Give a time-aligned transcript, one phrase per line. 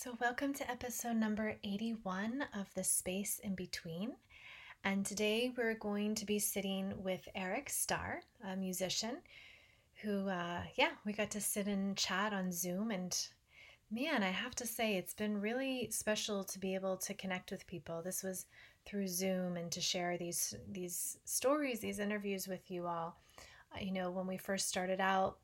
[0.00, 4.12] So, welcome to episode number 81 of The Space in Between.
[4.84, 9.16] And today we're going to be sitting with Eric Starr, a musician
[9.96, 12.92] who, uh, yeah, we got to sit and chat on Zoom.
[12.92, 13.12] And
[13.90, 17.66] man, I have to say, it's been really special to be able to connect with
[17.66, 18.00] people.
[18.00, 18.46] This was
[18.86, 23.16] through Zoom and to share these these stories, these interviews with you all.
[23.80, 25.38] You know, when we first started out,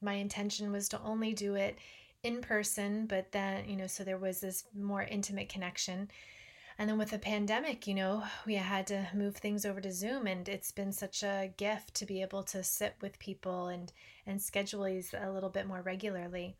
[0.00, 1.78] my intention was to only do it
[2.22, 6.10] in person, but then, you know, so there was this more intimate connection.
[6.78, 10.26] And then with the pandemic, you know, we had to move things over to Zoom
[10.26, 13.92] and it's been such a gift to be able to sit with people and
[14.26, 16.56] and schedule these a little bit more regularly.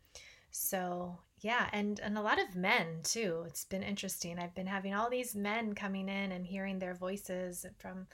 [0.51, 3.45] So, yeah, and and a lot of men too.
[3.47, 4.37] It's been interesting.
[4.37, 8.05] I've been having all these men coming in and hearing their voices from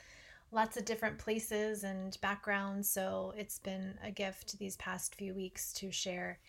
[0.51, 2.89] lots of different places and backgrounds.
[2.89, 6.39] So, it's been a gift these past few weeks to share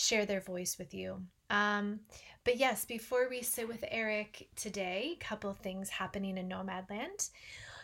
[0.00, 1.22] share their voice with you.
[1.50, 2.00] Um,
[2.44, 7.30] but yes, before we sit with Eric today, a couple things happening in Nomadland.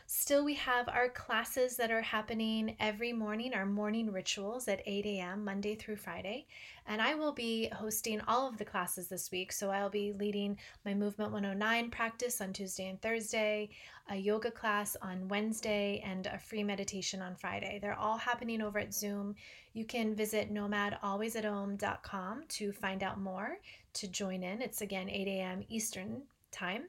[0.09, 5.05] Still, we have our classes that are happening every morning, our morning rituals at 8
[5.05, 6.47] a.m., Monday through Friday.
[6.87, 9.51] And I will be hosting all of the classes this week.
[9.51, 13.71] So I'll be leading my Movement 109 practice on Tuesday and Thursday,
[14.09, 17.81] a yoga class on Wednesday, and a free meditation on Friday.
[17.83, 19.35] They're all happening over at Zoom.
[19.73, 23.59] You can visit nomadalwaysathome.com to find out more
[23.95, 24.63] to join in.
[24.63, 25.65] It's again 8 a.m.
[25.69, 26.85] Eastern Time.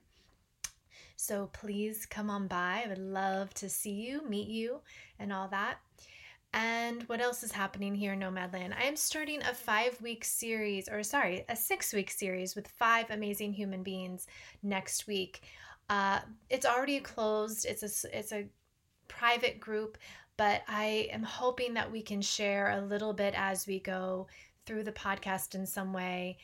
[1.17, 2.83] So please come on by.
[2.85, 4.81] I would love to see you, meet you,
[5.19, 5.79] and all that.
[6.53, 8.73] And what else is happening here in Nomadland?
[8.79, 13.09] I am starting a five week series, or sorry, a six week series with five
[13.09, 14.27] amazing human beings
[14.61, 15.41] next week.
[15.89, 16.19] Uh,
[16.51, 17.65] it's already closed.
[17.65, 18.45] It's a it's a
[19.07, 19.97] private group,
[20.37, 24.27] but I am hoping that we can share a little bit as we go
[24.67, 26.37] through the podcast in some way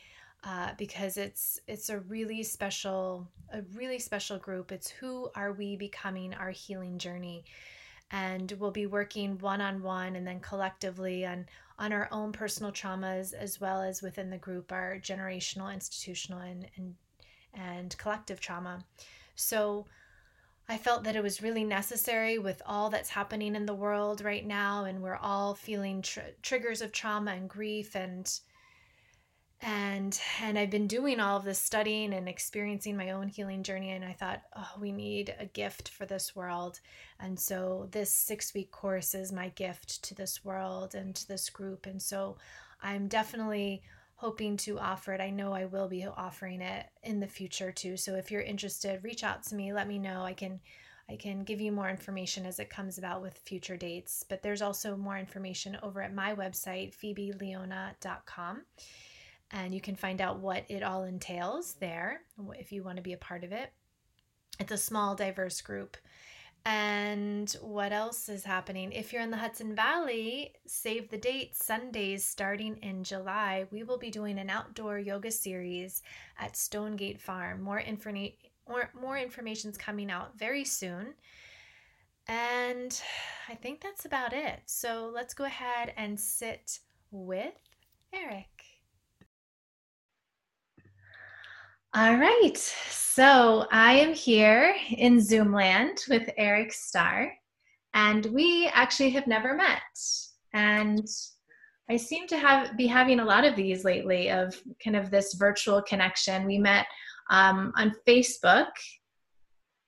[0.46, 4.72] uh, because it's it's a really special a really special group.
[4.72, 7.44] It's who are we becoming our healing journey,
[8.10, 11.46] and we'll be working one on one and then collectively on
[11.78, 16.66] on our own personal traumas as well as within the group our generational, institutional, and
[16.76, 16.94] and
[17.54, 18.84] and collective trauma.
[19.36, 19.86] So.
[20.66, 24.46] I felt that it was really necessary with all that's happening in the world right
[24.46, 28.26] now, and we're all feeling tr- triggers of trauma and grief and
[29.64, 33.92] and and i've been doing all of this studying and experiencing my own healing journey
[33.92, 36.80] and i thought oh we need a gift for this world.
[37.20, 41.48] And so this six week course is my gift to this world and to this
[41.48, 42.36] group and so
[42.82, 43.82] i'm definitely
[44.16, 45.20] hoping to offer it.
[45.20, 49.02] I know i will be offering it in the future too so if you're interested
[49.02, 50.22] reach out to me let me know.
[50.22, 50.60] I can
[51.08, 54.62] I can give you more information as it comes about with future dates, but there's
[54.62, 58.62] also more information over at my website, phoebeleona.com
[59.54, 62.22] and you can find out what it all entails there
[62.58, 63.72] if you want to be a part of it.
[64.58, 65.96] It's a small, diverse group.
[66.66, 68.90] And what else is happening?
[68.90, 73.66] If you're in the Hudson Valley, save the date Sundays starting in July.
[73.70, 76.02] We will be doing an outdoor yoga series
[76.38, 77.62] at Stonegate Farm.
[77.62, 78.34] More, informa-
[78.68, 81.14] more, more information is coming out very soon.
[82.26, 83.00] And
[83.48, 84.60] I think that's about it.
[84.66, 86.80] So let's go ahead and sit
[87.12, 87.52] with
[88.12, 88.53] Eric.
[91.96, 92.58] All right.
[92.90, 97.32] So I am here in Zoomland with Eric Starr,
[97.94, 99.78] and we actually have never met.
[100.52, 101.06] And
[101.88, 105.34] I seem to have be having a lot of these lately of kind of this
[105.34, 106.46] virtual connection.
[106.46, 106.86] We met
[107.30, 108.72] um, on Facebook.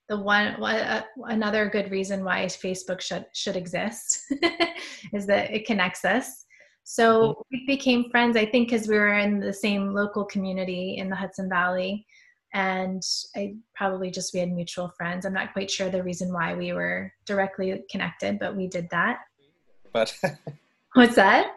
[0.07, 4.33] The one uh, another good reason why Facebook should should exist
[5.13, 6.45] is that it connects us.
[6.89, 7.41] So mm-hmm.
[7.51, 11.17] we became friends, I think, because we were in the same local community in the
[11.17, 12.05] Hudson Valley.
[12.53, 13.03] And
[13.35, 15.25] I probably just we had mutual friends.
[15.25, 19.19] I'm not quite sure the reason why we were directly connected, but we did that.
[19.91, 20.17] But
[20.93, 21.55] what's that?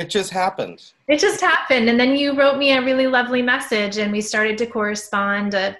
[0.00, 0.90] It just happened.
[1.06, 1.88] It just happened.
[1.88, 5.74] And then you wrote me a really lovely message, and we started to correspond uh,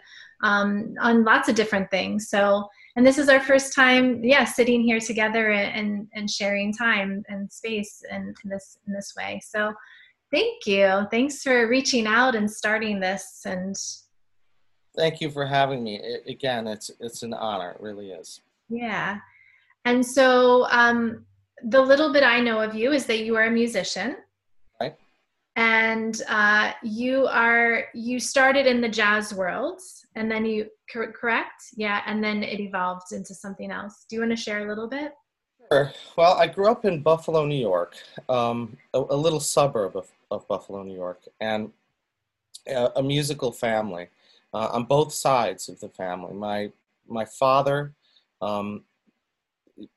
[0.44, 2.29] um, on lots of different things.
[2.29, 7.22] So and this is our first time yeah sitting here together and and sharing time
[7.28, 9.40] and space in, in this in this way.
[9.44, 9.72] So
[10.32, 11.06] thank you.
[11.10, 13.76] Thanks for reaching out and starting this and
[14.96, 16.00] thank you for having me.
[16.02, 17.72] It, again it's it's an honor.
[17.72, 18.40] It really is.
[18.69, 19.19] Yeah.
[19.84, 21.25] And so um
[21.62, 24.16] the little bit i know of you is that you are a musician
[25.56, 29.81] and uh, you are you started in the jazz world
[30.14, 31.62] and then you correct?
[31.76, 34.06] Yeah and then it evolved into something else.
[34.08, 35.12] Do you want to share a little bit?
[35.73, 35.93] Sure.
[36.17, 37.97] Well i grew up in buffalo new york
[38.29, 41.73] um, a, a, little suburb of, of buffalo new york and
[42.69, 44.08] a, a musical family
[44.53, 46.35] uh, on both sides of the family.
[46.35, 46.73] My
[47.08, 47.94] my father,
[48.41, 48.85] um,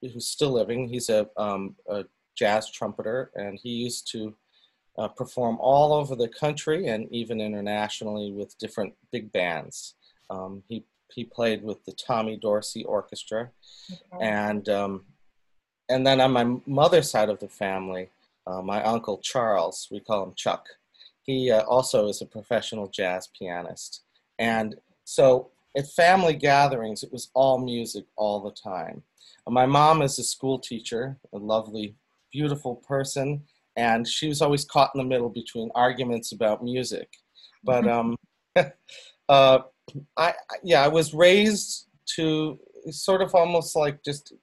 [0.02, 4.36] who's still living, he's a, um, a, jazz trumpeter, and he used to
[5.00, 9.96] uh, perform all over the country and even internationally with different big bands.
[10.30, 13.50] Um, he he played with the Tommy Dorsey Orchestra,
[14.14, 14.28] okay.
[14.28, 15.06] and um,
[15.88, 18.10] and then on my mother's side of the family,
[18.46, 20.68] uh, my uncle Charles, we call him Chuck.
[21.24, 24.02] He uh, also is a professional jazz pianist,
[24.38, 24.76] and
[25.06, 29.04] so at family gatherings, it was all music all the time.
[29.48, 31.96] My mom is a school teacher, a lovely,
[32.32, 33.44] beautiful person,
[33.80, 37.08] and she was always caught in the middle between arguments about music.
[37.64, 38.18] But um,
[39.30, 39.60] uh,
[40.18, 40.34] I
[40.64, 42.60] yeah, I was raised to
[42.90, 44.34] sort of almost like just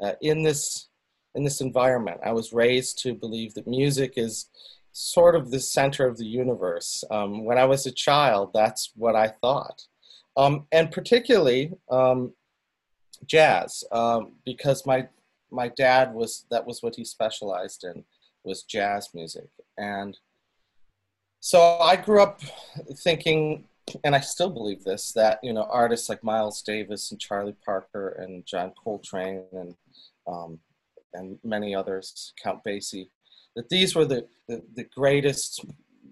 [0.00, 0.88] uh, in this
[1.34, 2.20] in this environment.
[2.24, 4.48] I was raised to believe that music is
[4.92, 7.02] sort of the center of the universe.
[7.10, 9.82] Um, when I was a child, that's what I thought,
[10.36, 12.32] um, and particularly um,
[13.26, 15.08] jazz, um, because my
[15.50, 18.04] my dad was that was what he specialized in
[18.46, 20.16] was jazz music, and
[21.40, 22.40] so I grew up
[23.04, 23.68] thinking
[24.04, 28.16] and I still believe this that you know artists like Miles Davis and Charlie Parker
[28.20, 29.74] and John Coltrane and
[30.26, 30.58] um,
[31.14, 33.08] and many others, Count Basie,
[33.54, 35.64] that these were the, the, the greatest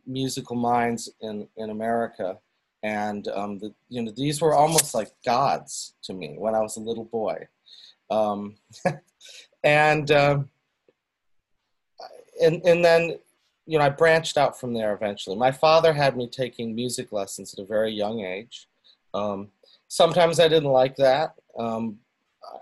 [0.06, 2.38] musical minds in in America,
[2.82, 6.76] and um, the, you know these were almost like gods to me when I was
[6.76, 7.46] a little boy,
[8.10, 8.56] um,
[9.64, 10.48] and um,
[12.44, 13.18] and and then
[13.66, 15.36] you know, I branched out from there eventually.
[15.36, 18.68] My father had me taking music lessons at a very young age.
[19.14, 19.48] Um,
[19.88, 21.34] sometimes I didn't like that.
[21.58, 21.98] Um,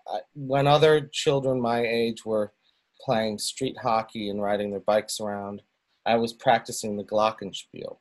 [0.07, 2.53] I, when other children my age were
[3.01, 5.63] playing street hockey and riding their bikes around,
[6.07, 7.97] I was practicing the glockenspiel.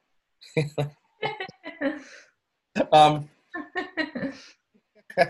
[2.92, 3.30] um,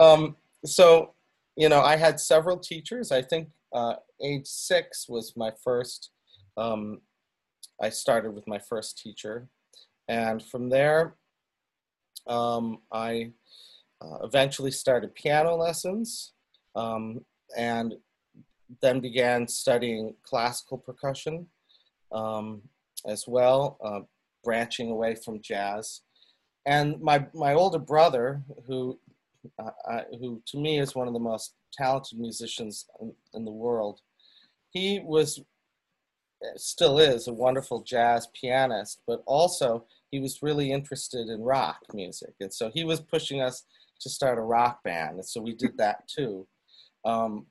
[0.00, 1.12] um, so,
[1.56, 3.12] you know, I had several teachers.
[3.12, 6.10] I think uh, age six was my first
[6.56, 7.00] um,
[7.80, 9.48] I started with my first teacher.
[10.08, 11.16] And from there,
[12.26, 13.32] um, I
[14.00, 16.32] uh, eventually started piano lessons
[16.76, 17.24] um,
[17.56, 17.94] and
[18.82, 21.46] then began studying classical percussion
[22.12, 22.62] um,
[23.06, 24.00] as well, uh,
[24.42, 26.02] branching away from jazz.
[26.66, 28.98] And my, my older brother, who,
[29.58, 34.00] uh, who to me is one of the most talented musicians in, in the world,
[34.70, 35.40] he was
[36.56, 42.34] still is a wonderful jazz pianist, but also he was really interested in rock music.
[42.40, 43.64] And so he was pushing us
[44.00, 45.14] to start a rock band.
[45.14, 46.46] And so we did that too.
[47.04, 47.46] Um,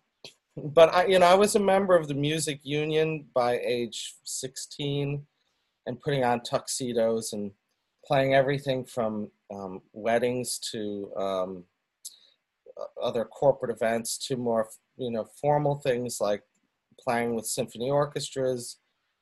[0.56, 5.26] but I, you know, I was a member of the music union by age 16
[5.86, 7.52] and putting on tuxedos and
[8.06, 11.64] playing everything from um, weddings to um,
[13.02, 16.44] other corporate events to more, you know, formal things like
[17.00, 18.78] playing with symphony orchestras,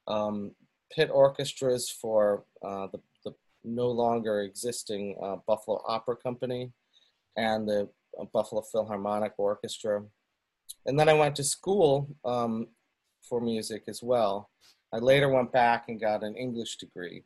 [0.07, 0.51] um,
[0.93, 3.33] pit orchestras for uh, the, the
[3.63, 6.71] no longer existing uh, Buffalo Opera Company
[7.37, 7.89] and the
[8.19, 10.03] uh, Buffalo Philharmonic Orchestra.
[10.85, 12.67] And then I went to school um,
[13.27, 14.49] for music as well.
[14.93, 17.23] I later went back and got an English degree.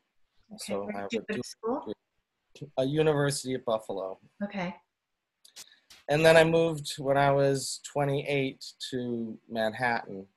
[0.52, 0.60] Okay.
[0.60, 1.94] So I you school?
[2.78, 4.20] A University of Buffalo.
[4.44, 4.76] Okay.
[6.08, 10.28] And then I moved when I was 28 to Manhattan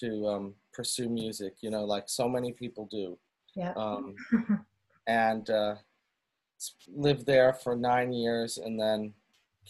[0.00, 3.18] to um, pursue music, you know, like so many people do.
[3.54, 3.72] Yeah.
[3.76, 4.14] Um,
[5.06, 5.74] and uh,
[6.88, 9.12] lived there for nine years and then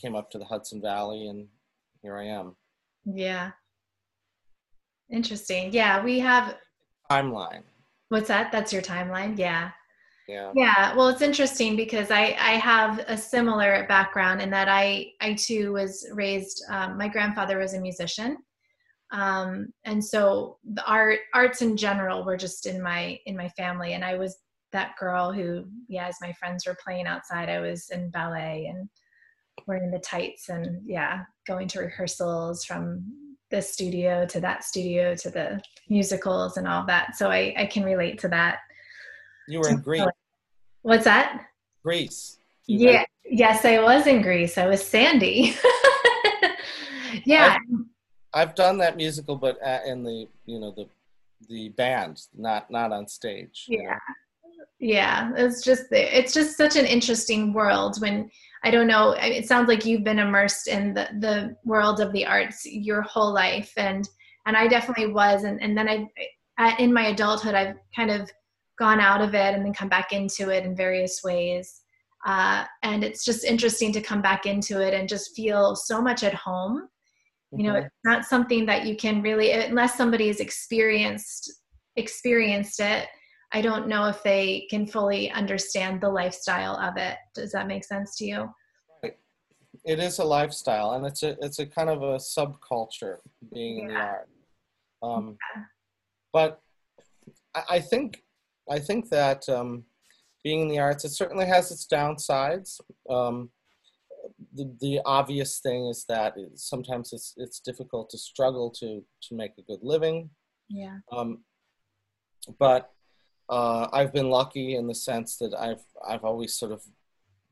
[0.00, 1.48] came up to the Hudson Valley and
[2.02, 2.54] here I am.
[3.04, 3.50] Yeah.
[5.10, 5.72] Interesting.
[5.72, 6.56] Yeah, we have
[7.10, 7.62] timeline.
[8.08, 8.52] What's that?
[8.52, 9.36] That's your timeline?
[9.38, 9.70] Yeah.
[10.30, 10.52] Yeah.
[10.54, 10.94] Yeah.
[10.94, 15.72] Well, it's interesting because I I have a similar background in that I I too
[15.72, 16.64] was raised.
[16.70, 18.38] Um, my grandfather was a musician,
[19.12, 23.94] um, and so the art arts in general were just in my in my family
[23.94, 24.38] and i was
[24.72, 28.88] that girl who yeah as my friends were playing outside i was in ballet and
[29.66, 33.04] wearing the tights and yeah going to rehearsals from
[33.50, 37.82] the studio to that studio to the musicals and all that so i i can
[37.82, 38.58] relate to that
[39.48, 40.06] you were in Grease
[40.82, 41.46] what's that
[41.82, 45.54] Grease yeah yes i was in Grease i was sandy
[47.24, 47.56] yeah
[48.32, 50.86] I've done that musical, but in the you know the
[51.48, 53.66] the band, not not on stage.
[53.68, 53.96] Yeah, you know?
[54.78, 55.32] yeah.
[55.36, 58.30] It's just it's just such an interesting world when
[58.62, 59.12] I don't know.
[59.18, 63.32] It sounds like you've been immersed in the the world of the arts your whole
[63.32, 64.08] life, and
[64.46, 66.08] and I definitely was, and and then
[66.58, 68.30] I, in my adulthood, I've kind of
[68.80, 71.82] gone out of it and then come back into it in various ways.
[72.26, 76.24] Uh, and it's just interesting to come back into it and just feel so much
[76.24, 76.88] at home.
[77.52, 77.86] You know, mm-hmm.
[77.86, 81.52] it's not something that you can really, unless somebody somebody's experienced
[81.96, 83.08] experienced it.
[83.52, 87.16] I don't know if they can fully understand the lifestyle of it.
[87.34, 88.48] Does that make sense to you?
[89.84, 93.16] It is a lifestyle, and it's a it's a kind of a subculture
[93.52, 93.84] being yeah.
[93.84, 94.28] in the art.
[95.02, 95.62] Um, yeah.
[96.32, 96.60] But
[97.54, 98.22] I, I think
[98.70, 99.84] I think that um,
[100.44, 102.80] being in the arts, it certainly has its downsides.
[103.08, 103.50] Um,
[104.54, 109.34] the, the obvious thing is that it, sometimes it's it's difficult to struggle to to
[109.34, 110.30] make a good living.
[110.68, 110.98] Yeah.
[111.12, 111.40] Um,
[112.58, 112.90] but
[113.48, 116.82] uh, I've been lucky in the sense that I've I've always sort of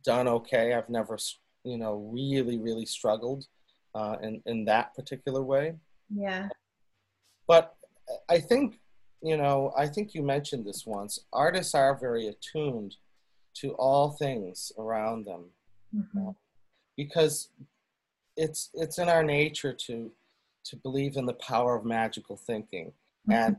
[0.05, 0.73] done okay.
[0.73, 1.19] I've never
[1.65, 3.47] you know really really struggled
[3.95, 5.75] uh, in in that particular way.
[6.15, 6.49] Yeah.
[7.47, 7.75] But
[8.29, 8.81] I think
[9.23, 11.21] you know, I think you mentioned this once.
[11.33, 12.97] Artists are very attuned
[13.55, 15.47] to all things around them
[15.95, 16.31] mm-hmm.
[16.97, 17.49] because
[18.37, 20.11] it's it's in our nature to
[20.65, 22.93] to believe in the power of magical thinking
[23.29, 23.33] mm-hmm.
[23.33, 23.57] and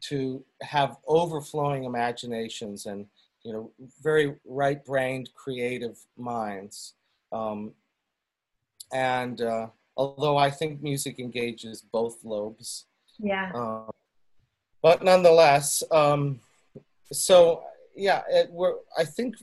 [0.00, 3.06] to have overflowing imaginations and
[3.44, 3.70] you know
[4.02, 6.94] very right-brained creative minds
[7.32, 7.72] um,
[8.92, 12.86] and uh, although i think music engages both lobes
[13.18, 13.90] yeah uh,
[14.82, 16.40] but nonetheless, um,
[17.12, 17.62] so
[17.94, 19.36] yeah, it, we're, I think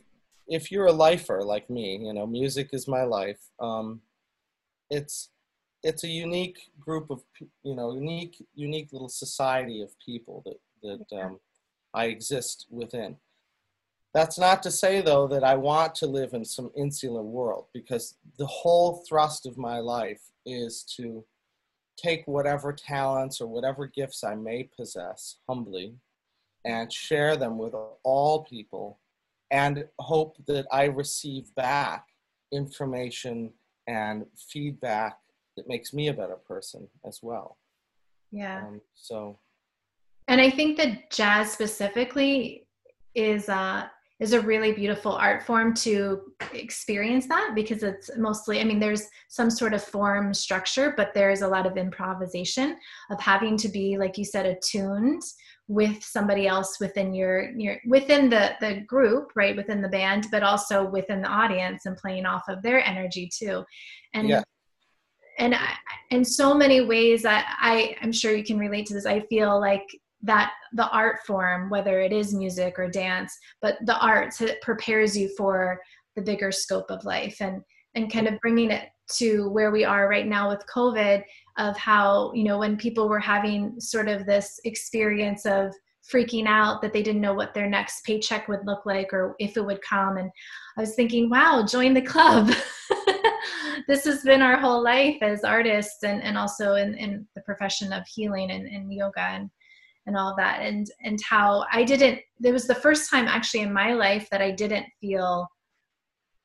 [0.47, 3.39] if you're a lifer like me, you know, music is my life.
[3.59, 4.01] Um,
[4.89, 5.29] it's
[5.83, 7.21] it's a unique group of
[7.63, 10.59] you know unique unique little society of people that
[11.09, 11.39] that um,
[11.93, 13.17] I exist within.
[14.13, 18.15] That's not to say though that I want to live in some insular world because
[18.37, 21.23] the whole thrust of my life is to
[22.01, 25.95] take whatever talents or whatever gifts I may possess humbly
[26.65, 28.99] and share them with all people
[29.51, 32.05] and hope that I receive back
[32.51, 33.51] information
[33.87, 35.17] and feedback
[35.57, 37.57] that makes me a better person as well.
[38.31, 38.59] Yeah.
[38.59, 39.39] Um, so.
[40.27, 42.67] And I think that jazz specifically
[43.15, 43.87] is uh,
[44.19, 49.07] is a really beautiful art form to experience that because it's mostly i mean there's
[49.29, 52.77] some sort of form structure but there's a lot of improvisation
[53.11, 55.21] of having to be like you said attuned
[55.67, 60.43] with somebody else within your your within the the group right within the band but
[60.43, 63.63] also within the audience and playing off of their energy too
[64.13, 64.41] and yeah.
[65.37, 65.75] and I,
[66.09, 69.59] in so many ways I, I i'm sure you can relate to this i feel
[69.59, 69.87] like
[70.21, 75.17] that the art form whether it is music or dance but the arts it prepares
[75.17, 75.79] you for
[76.15, 77.61] the bigger scope of life and
[77.95, 81.23] and kind of bringing it to where we are right now with covid
[81.57, 85.73] of how you know when people were having sort of this experience of
[86.13, 89.57] freaking out that they didn't know what their next paycheck would look like or if
[89.57, 90.17] it would come.
[90.17, 90.31] And
[90.75, 92.51] i was thinking wow join the club.
[93.89, 97.91] This has been our whole life as artists and, and also in, in the profession
[97.91, 99.21] of healing and, and yoga.
[99.21, 99.49] And
[100.09, 100.61] and all that.
[100.61, 104.41] And and how i didn't it was the first time actually in my life that
[104.41, 105.47] i didn't feel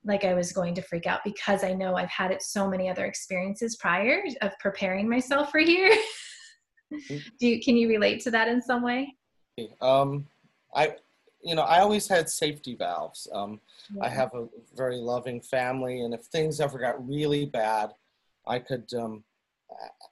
[0.05, 2.91] like i was going to freak out because i know i've had it so many
[2.91, 5.93] other experiences prior of preparing myself for here.
[6.93, 7.17] Mm-hmm.
[7.41, 9.17] do you can you relate to that in some way?
[9.81, 10.27] Um
[10.77, 10.95] i
[11.43, 13.27] you know i always had safety valves.
[13.33, 13.59] Um
[13.97, 14.05] yeah.
[14.05, 17.91] i have a very loving family and if things ever got really bad
[18.47, 19.25] i could um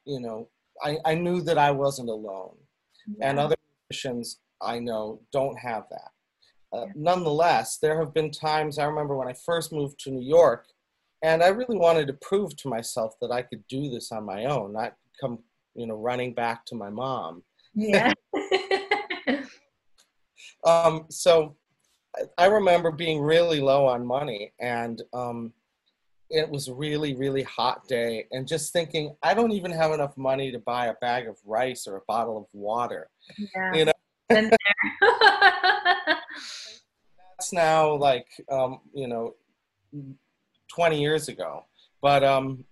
[0.07, 0.49] you know
[0.83, 2.57] I, I knew that I wasn't alone
[3.07, 3.29] yeah.
[3.29, 3.57] and other
[3.91, 6.11] musicians I know don't have that.
[6.73, 6.93] Uh, yeah.
[6.95, 10.67] Nonetheless, there have been times I remember when I first moved to New York,
[11.23, 14.47] and I really wanted to prove to myself that I could do this on my
[14.47, 15.41] own, not come,
[15.75, 17.43] you know, running back to my mom.
[17.75, 18.13] Yeah.
[20.65, 21.57] um, so
[22.39, 25.53] I remember being really low on money, and um,
[26.33, 30.17] it was a really really hot day and just thinking i don't even have enough
[30.17, 33.09] money to buy a bag of rice or a bottle of water
[33.55, 33.75] yeah.
[33.75, 33.93] you know?
[37.39, 39.35] That's now like um, you know
[40.69, 41.67] 20 years ago
[42.01, 42.65] but um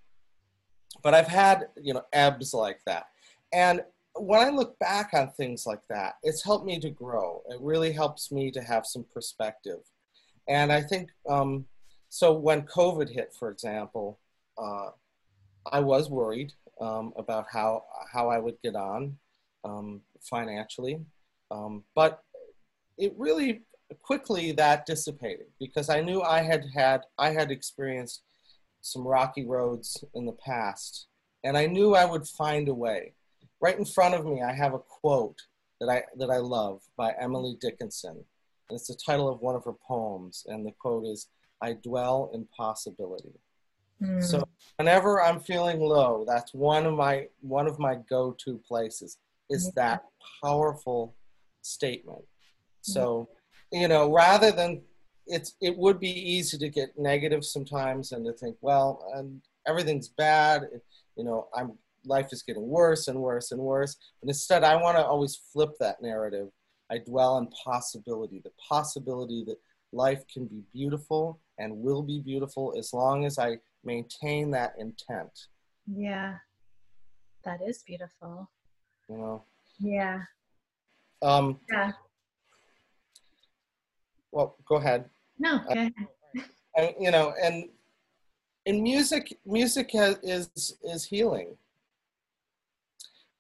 [1.03, 3.07] but i've had you know ebbs like that.
[3.53, 3.83] And
[4.15, 7.43] when i look back on things like that it's helped me to grow.
[7.51, 9.81] It really helps me to have some perspective.
[10.49, 11.67] And i think um
[12.11, 14.19] so when COVID hit, for example,
[14.59, 14.91] uh,
[15.73, 19.17] I was worried um, about how how I would get on
[19.65, 21.01] um, financially,
[21.51, 22.23] um, but
[22.99, 23.63] it really
[24.03, 28.23] quickly that dissipated because I knew I had had I had experienced
[28.81, 31.07] some rocky roads in the past,
[31.45, 33.15] and I knew I would find a way.
[33.61, 35.39] Right in front of me, I have a quote
[35.81, 38.17] that I that I love by Emily Dickinson,
[38.69, 40.45] and it's the title of one of her poems.
[40.49, 41.29] And the quote is,
[41.63, 43.33] "I dwell in possibility."
[44.03, 44.23] Mm.
[44.23, 44.43] So
[44.77, 49.19] whenever I'm feeling low, that's one of my one of my go-to places.
[49.51, 49.83] Is yeah.
[49.83, 50.05] that
[50.43, 51.15] powerful
[51.63, 52.23] statement?
[52.83, 53.29] So,
[53.73, 54.83] you know, rather than
[55.27, 60.09] it's it would be easy to get negative sometimes and to think, well, and everything's
[60.09, 60.63] bad.
[61.17, 61.73] You know, I'm
[62.05, 63.97] life is getting worse and worse and worse.
[64.21, 66.49] But instead, I want to always flip that narrative.
[66.91, 69.59] I dwell on possibility, the possibility that
[69.93, 75.49] life can be beautiful and will be beautiful as long as I maintain that intent.
[75.87, 76.37] Yeah,
[77.45, 78.49] that is beautiful.
[79.09, 79.45] You know.
[79.79, 80.23] Yeah.
[81.23, 81.93] Um, yeah.
[84.33, 85.07] Well, go ahead.
[85.39, 85.93] No, go ahead.
[86.77, 87.69] I, you know, and
[88.67, 91.57] in music, music has, is is healing.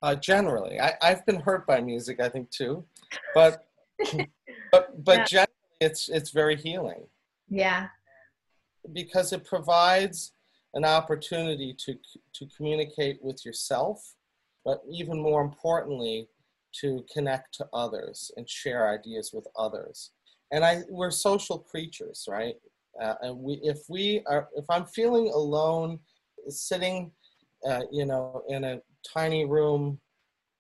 [0.02, 2.85] Uh, generally, I, I've been hurt by music, I think too,
[3.35, 3.66] but
[4.73, 5.45] but but yeah.
[5.80, 7.06] It's it's very healing.
[7.49, 7.88] Yeah.
[8.92, 10.32] Because it provides
[10.75, 11.94] an opportunity to
[12.34, 14.14] to communicate with yourself,
[14.64, 16.28] but even more importantly,
[16.80, 20.12] to connect to others and share ideas with others.
[20.52, 22.54] And I we're social creatures, right?
[23.00, 25.99] Uh, and we if we are if I'm feeling alone,
[26.49, 27.10] sitting,
[27.68, 28.80] uh, you know, in a
[29.12, 30.00] tiny room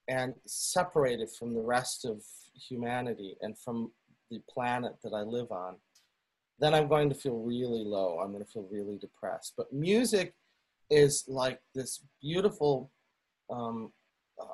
[0.08, 2.22] and separated from the rest of
[2.68, 3.92] humanity and from
[4.30, 5.76] the planet that I live on,
[6.58, 8.18] then I'm going to feel really low.
[8.20, 9.54] I'm going to feel really depressed.
[9.56, 10.34] But music
[10.90, 12.90] is like this beautiful,
[13.48, 13.92] um,
[14.40, 14.44] uh,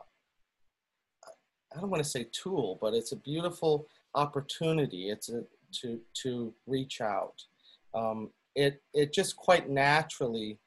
[1.77, 5.11] I don't want to say tool, but it's a beautiful opportunity.
[5.11, 5.43] It's a,
[5.81, 7.43] to to reach out.
[7.95, 10.59] Um, it it just quite naturally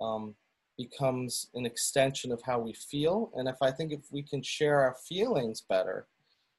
[0.00, 0.34] um,
[0.76, 3.30] becomes an extension of how we feel.
[3.34, 6.06] And if I think if we can share our feelings better,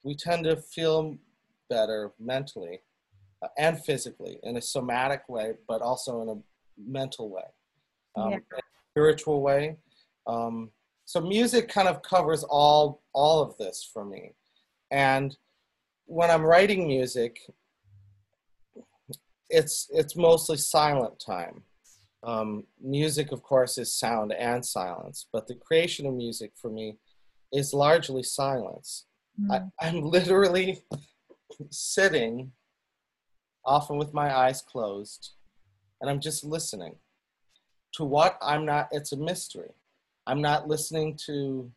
[0.04, 1.18] we tend to feel
[1.70, 2.82] better mentally
[3.42, 6.36] uh, and physically in a somatic way, but also in a
[6.78, 7.44] mental way,
[8.16, 8.38] um, yeah.
[8.92, 9.78] spiritual way.
[10.28, 10.72] Um,
[11.06, 14.34] so music kind of covers all all of this for me.
[14.92, 15.36] And
[16.06, 17.40] when I'm writing music,
[19.50, 21.64] it's it's mostly silent time.
[22.22, 26.98] Um, music, of course, is sound and silence, but the creation of music for me
[27.54, 29.06] is largely silence.
[29.42, 29.72] Mm.
[29.82, 30.84] I, I'm literally
[31.70, 32.52] sitting,
[33.66, 35.32] often with my eyes closed,
[36.02, 36.96] and I'm just listening
[37.94, 39.72] to what I'm not, it's a mystery.
[40.28, 41.72] I'm not listening to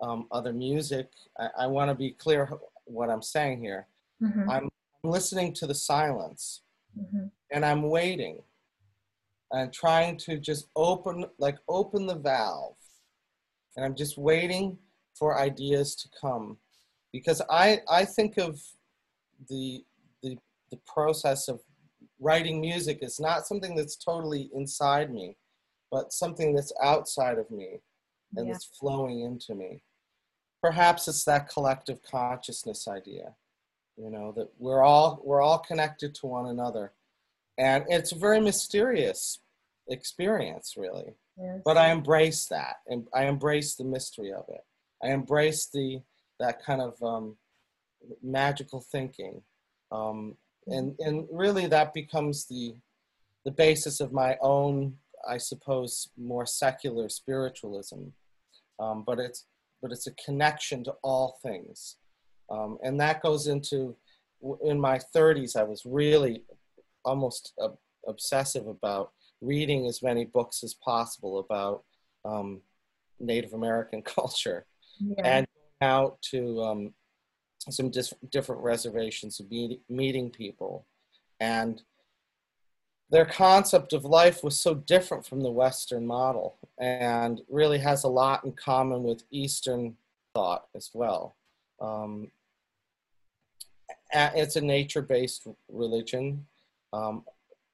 [0.00, 1.08] um, other music.
[1.38, 2.50] I, I want to be clear
[2.84, 3.86] what I'm saying here.
[4.22, 4.50] Mm-hmm.
[4.50, 4.68] I'm
[5.02, 6.62] listening to the silence
[6.98, 7.26] mm-hmm.
[7.50, 8.42] and I'm waiting
[9.52, 12.76] and trying to just open like open the valve
[13.76, 14.76] and i'm just waiting
[15.14, 16.56] for ideas to come
[17.16, 18.60] because i i think of
[19.48, 19.82] the
[20.22, 20.36] the
[20.70, 21.60] the process of
[22.20, 25.36] writing music is not something that's totally inside me
[25.90, 27.80] but something that's outside of me
[28.36, 28.52] and yeah.
[28.52, 29.82] that's flowing into me
[30.62, 33.34] perhaps it's that collective consciousness idea
[33.96, 36.92] you know that we're all we're all connected to one another
[37.58, 39.40] and it's a very mysterious
[39.88, 41.60] experience really yes.
[41.64, 44.64] but i embrace that and i embrace the mystery of it
[45.02, 46.00] i embrace the
[46.40, 47.36] that kind of um,
[48.22, 49.42] magical thinking.
[49.92, 52.74] Um, and and really that becomes the
[53.44, 54.96] the basis of my own
[55.28, 58.08] i suppose more secular spiritualism.
[58.78, 59.44] Um, but it's
[59.80, 61.96] but it's a connection to all things.
[62.50, 63.96] Um, and that goes into
[64.62, 66.44] in my 30s i was really
[67.04, 67.68] almost uh,
[68.06, 71.84] obsessive about reading as many books as possible about
[72.24, 72.60] um,
[73.20, 74.66] Native American culture.
[74.98, 75.22] Yeah.
[75.24, 75.45] and
[75.80, 76.94] out to um,
[77.70, 80.86] some dis- different reservations meet- meeting people.
[81.40, 81.82] And
[83.10, 88.08] their concept of life was so different from the Western model and really has a
[88.08, 89.96] lot in common with Eastern
[90.34, 91.36] thought as well.
[91.80, 92.30] Um,
[94.12, 96.46] it's a nature based religion
[96.92, 97.24] um,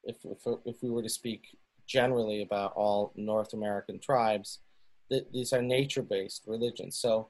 [0.05, 4.61] if, if, if we were to speak generally about all North American tribes,
[5.11, 6.97] th- these are nature-based religions.
[6.97, 7.29] So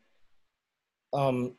[1.13, 1.55] um,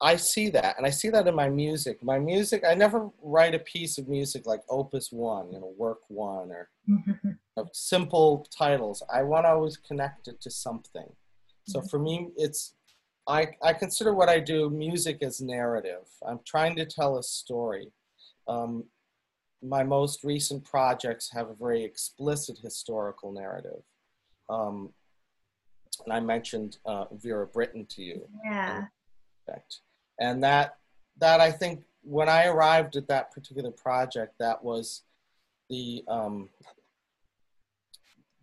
[0.00, 2.02] I see that, and I see that in my music.
[2.02, 6.00] My music, I never write a piece of music like Opus One, you know, Work
[6.08, 6.68] One, or
[7.72, 9.02] simple titles.
[9.12, 11.08] I want to always connect it to something.
[11.66, 12.74] So for me, it's
[13.26, 16.06] I, I consider what I do music as narrative.
[16.26, 17.90] I'm trying to tell a story.
[18.46, 18.84] Um,
[19.62, 23.82] my most recent projects have a very explicit historical narrative.
[24.50, 24.92] Um,
[26.04, 28.28] and I mentioned uh, Vera Brittain to you.
[28.44, 28.84] Yeah.
[30.20, 30.76] And that
[31.18, 35.02] that I think when I arrived at that particular project, that was
[35.70, 36.50] the, um,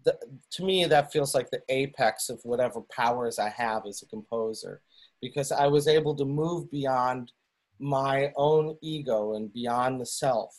[0.03, 0.17] the
[0.51, 4.81] to me that feels like the apex of whatever powers I have as a composer,
[5.21, 7.31] because I was able to move beyond
[7.79, 10.55] my own ego and beyond the self,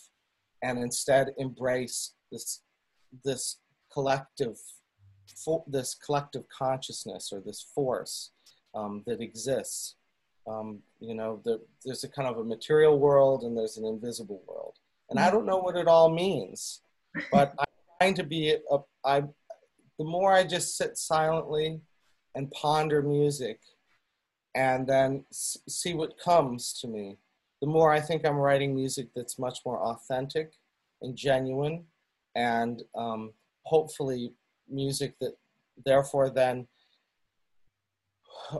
[0.62, 2.62] and instead embrace this
[3.24, 3.58] this
[3.92, 4.58] collective
[5.66, 8.30] this collective consciousness or this force
[8.74, 9.96] um, that exists.
[10.46, 14.42] Um, you know, the, there's a kind of a material world and there's an invisible
[14.46, 14.74] world.
[15.10, 16.80] And I don't know what it all means,
[17.30, 17.66] but I'm
[18.00, 19.20] trying to be, a, I,
[19.98, 21.80] the more I just sit silently
[22.34, 23.60] and ponder music
[24.54, 27.18] and then see what comes to me,
[27.60, 30.52] the more I think I'm writing music that's much more authentic
[31.02, 31.84] and genuine
[32.34, 33.32] and um,
[33.64, 34.32] hopefully
[34.72, 35.34] music that
[35.84, 36.66] therefore then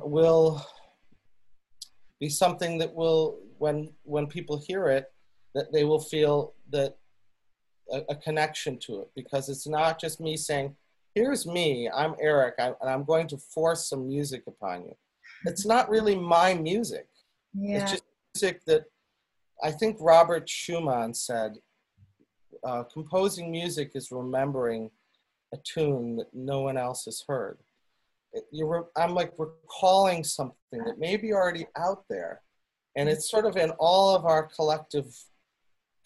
[0.03, 0.64] will
[2.20, 5.12] be something that will when when people hear it
[5.55, 6.96] that they will feel that
[7.90, 9.11] a, a connection to it.
[9.14, 10.75] Because it's not just me saying
[11.14, 14.96] here's me i'm eric I, and i'm going to force some music upon you.
[15.44, 17.07] It's not really my music.
[17.55, 17.83] Yeah.
[17.83, 18.85] it's just music that
[19.62, 21.59] i think robert schumann said
[22.64, 24.90] uh, composing music is remembering
[25.52, 27.58] a tune that no one else has heard.
[28.50, 32.40] You're, I'm like recalling something that may be already out there,
[32.96, 35.14] and it's sort of in all of our collective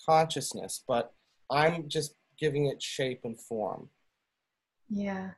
[0.05, 1.13] consciousness, but
[1.51, 3.89] I'm just giving it shape and form.
[4.89, 5.31] Yeah.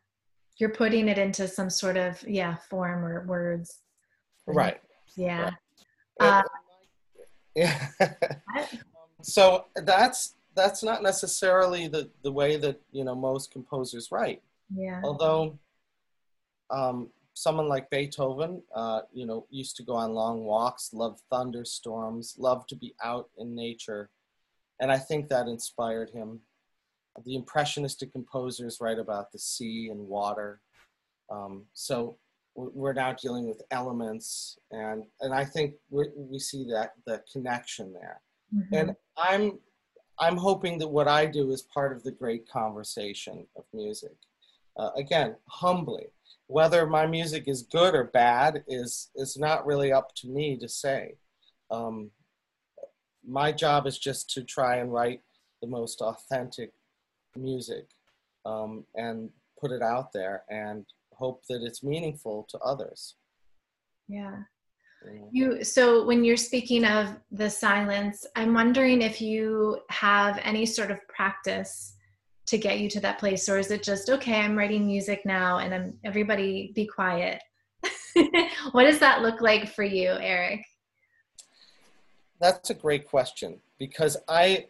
[0.58, 3.82] You're putting it into some sort of, yeah, form or words.
[4.46, 4.80] Right.
[5.16, 5.50] Yeah.
[6.20, 6.28] Right.
[6.28, 6.42] Uh,
[7.54, 7.88] yeah.
[9.22, 14.42] so that's that's not necessarily the, the way that you know most composers write.
[14.74, 15.00] Yeah.
[15.04, 15.58] Although
[16.70, 22.34] um, someone like Beethoven, uh, you know, used to go on long walks, loved thunderstorms,
[22.38, 24.10] loved to be out in nature,
[24.80, 26.40] and I think that inspired him.
[27.24, 30.60] The impressionistic composers write about the sea and water.
[31.30, 32.16] Um, so
[32.54, 37.92] we're now dealing with elements, and and I think we we see that the connection
[37.92, 38.20] there.
[38.54, 38.74] Mm-hmm.
[38.74, 39.58] And I'm
[40.20, 44.16] I'm hoping that what I do is part of the great conversation of music.
[44.76, 46.07] Uh, again, humbly,
[46.46, 50.68] whether my music is good or bad is is not really up to me to
[50.68, 51.14] say.
[51.70, 52.11] Um,
[53.26, 55.20] my job is just to try and write
[55.61, 56.72] the most authentic
[57.37, 57.88] music
[58.46, 63.16] um, and put it out there and hope that it's meaningful to others.
[64.09, 64.42] Yeah.
[65.30, 70.90] You so when you're speaking of the silence, I'm wondering if you have any sort
[70.90, 71.94] of practice
[72.46, 75.58] to get you to that place or is it just okay, I'm writing music now
[75.58, 77.42] and I'm everybody be quiet.
[78.72, 80.64] what does that look like for you, Eric?
[82.40, 84.66] That's a great question because I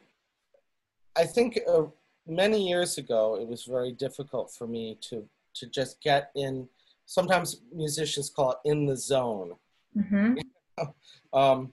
[1.17, 1.85] I think uh,
[2.27, 6.69] many years ago it was very difficult for me to to just get in
[7.07, 9.55] sometimes musicians call it in the zone
[9.99, 10.85] Mm-hmm.
[11.39, 11.73] um,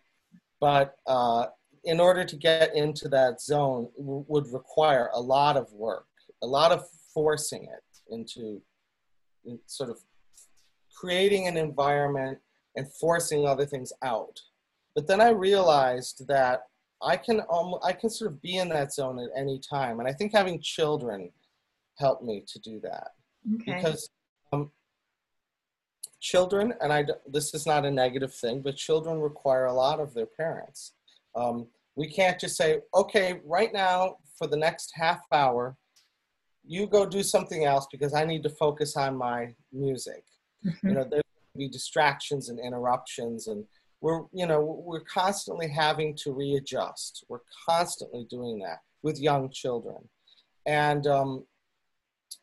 [0.60, 1.48] but uh,
[1.84, 6.08] in order to get into that zone w- would require a lot of work,
[6.42, 6.84] a lot of
[7.14, 8.62] forcing it into
[9.46, 10.00] in sort of
[10.94, 12.38] creating an environment
[12.76, 14.40] and forcing other things out.
[14.96, 16.64] But then I realized that
[17.02, 20.08] I can um, I can sort of be in that zone at any time, and
[20.08, 21.30] I think having children
[21.98, 23.12] helped me to do that
[23.56, 23.76] okay.
[23.76, 24.10] because
[26.26, 30.14] children, and I, this is not a negative thing, but children require a lot of
[30.16, 30.94] their parents.
[31.36, 35.78] Um, we can't just say, okay, right now for the next half hour,
[36.66, 40.24] you go do something else because I need to focus on my music.
[40.66, 40.88] Mm-hmm.
[40.88, 41.22] You know, there's
[41.56, 43.64] be distractions and interruptions, and
[44.02, 47.24] we're, you know, we're constantly having to readjust.
[47.30, 50.10] We're constantly doing that with young children.
[50.66, 51.46] And um,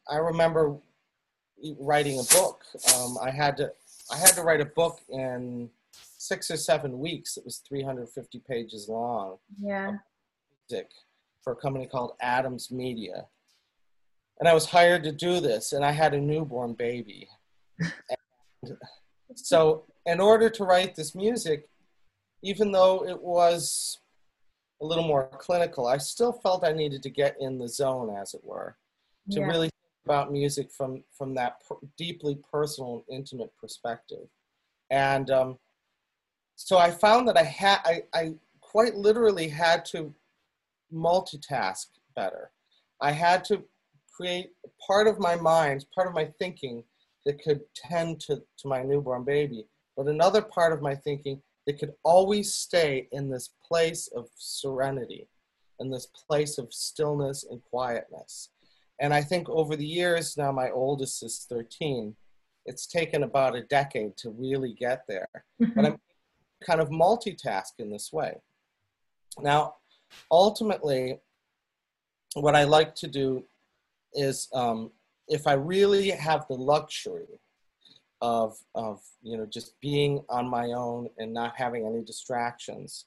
[0.09, 0.79] I remember
[1.79, 2.65] writing a book.
[2.97, 3.73] Um, I had to
[4.11, 5.71] I had to write a book in
[6.19, 7.37] six or seven weeks.
[7.37, 9.39] It was 350 pages long.
[9.61, 9.93] Yeah.
[11.43, 13.27] For a company called Adams Media,
[14.39, 17.29] and I was hired to do this, and I had a newborn baby.
[19.35, 21.69] so, in order to write this music,
[22.43, 23.99] even though it was
[24.81, 28.35] a little more clinical, I still felt I needed to get in the zone, as
[28.35, 28.77] it were,
[29.33, 29.47] to yeah.
[29.47, 29.71] really
[30.05, 34.27] about music from from that per- deeply personal and intimate perspective
[34.91, 35.59] and um,
[36.57, 40.15] so i found that i had I, I quite literally had to
[40.93, 42.51] multitask better
[43.01, 43.63] i had to
[44.15, 44.51] create
[44.87, 46.85] part of my mind part of my thinking
[47.25, 51.79] that could tend to, to my newborn baby but another part of my thinking that
[51.79, 55.29] could always stay in this place of serenity,
[55.79, 58.51] in this place of stillness and quietness.
[59.03, 62.15] And I think over the years, now my oldest is 13,
[62.67, 65.29] it's taken about a decade to really get there.
[65.61, 65.73] Mm-hmm.
[65.75, 66.01] But I'm
[66.65, 68.37] kind of multitask in this way.
[69.41, 69.75] Now,
[70.31, 71.19] ultimately,
[72.35, 73.43] what I like to do
[74.15, 74.93] is um,
[75.27, 77.41] if I really have the luxury
[78.21, 83.07] of, of you know just being on my own and not having any distractions,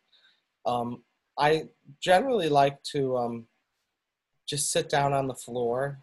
[0.65, 1.03] um,
[1.39, 1.69] I
[2.01, 3.47] generally like to um,
[4.47, 5.99] just sit down on the floor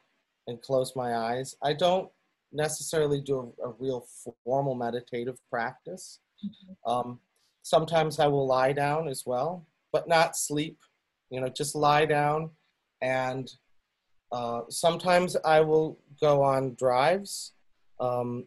[0.47, 1.57] and close my eyes.
[1.63, 2.11] I don't
[2.53, 4.07] necessarily do a, a real
[4.45, 6.19] formal meditative practice.
[6.45, 6.91] Mm-hmm.
[6.91, 7.21] Um,
[7.63, 10.79] sometimes I will lie down as well, but not sleep.
[11.31, 12.51] You know, just lie down
[13.01, 13.53] and
[14.31, 17.53] uh, sometimes I will go on drives.
[18.01, 18.47] Um,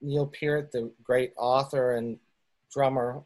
[0.00, 2.18] Neil Peart, the great author and
[2.72, 3.22] drummer,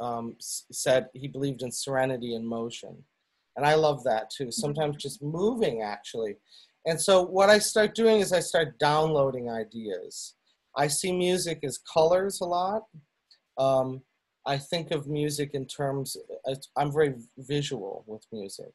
[0.00, 3.04] um, said he believed in serenity and motion.
[3.56, 4.50] And I love that too.
[4.50, 6.36] Sometimes just moving actually.
[6.86, 10.34] And so what I start doing is I start downloading ideas.
[10.76, 12.82] I see music as colors a lot.
[13.58, 14.02] Um,
[14.44, 16.16] I think of music in terms,
[16.76, 18.72] I'm very visual with music.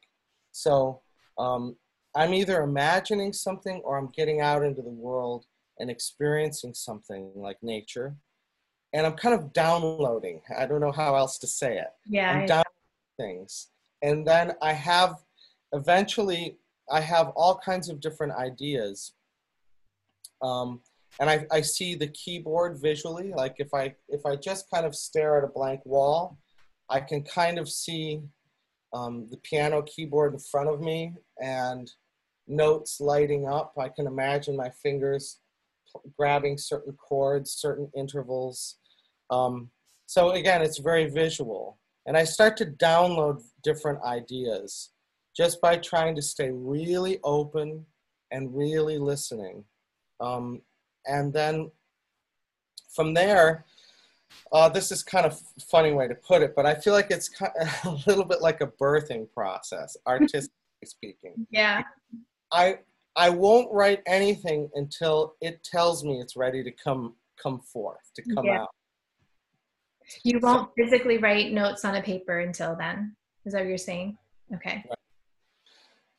[0.51, 1.01] So
[1.37, 1.75] um,
[2.15, 5.45] I'm either imagining something or I'm getting out into the world
[5.77, 8.15] and experiencing something like nature.
[8.93, 10.41] And I'm kind of downloading.
[10.57, 11.91] I don't know how else to say it.
[12.07, 12.31] Yeah.
[12.31, 12.63] I'm downloading
[13.17, 13.67] things.
[14.01, 15.15] And then I have
[15.73, 16.57] eventually
[16.91, 19.13] I have all kinds of different ideas.
[20.41, 20.81] Um,
[21.19, 23.33] and I, I see the keyboard visually.
[23.35, 26.37] Like if I if I just kind of stare at a blank wall,
[26.89, 28.21] I can kind of see
[28.93, 31.91] um, the piano keyboard in front of me and
[32.47, 33.73] notes lighting up.
[33.77, 35.39] I can imagine my fingers
[36.17, 38.77] grabbing certain chords, certain intervals.
[39.29, 39.69] Um,
[40.05, 41.77] so again, it's very visual.
[42.09, 44.89] And I start to download different ideas
[45.37, 47.85] just by trying to stay really open
[48.31, 49.63] and really listening.
[50.19, 50.63] Um,
[51.05, 51.69] and then
[52.91, 53.63] from there,
[54.51, 57.29] uh, this is kind of funny way to put it, but I feel like it's
[57.29, 60.49] kind of a little bit like a birthing process, artistically
[60.85, 61.45] speaking.
[61.51, 61.83] Yeah.
[62.51, 62.79] I
[63.15, 68.23] I won't write anything until it tells me it's ready to come come forth, to
[68.33, 68.61] come yeah.
[68.61, 68.69] out.
[70.23, 73.15] You won't so, physically write notes on a paper until then.
[73.45, 74.17] Is that what you're saying?
[74.55, 74.83] Okay.
[74.87, 74.97] Right.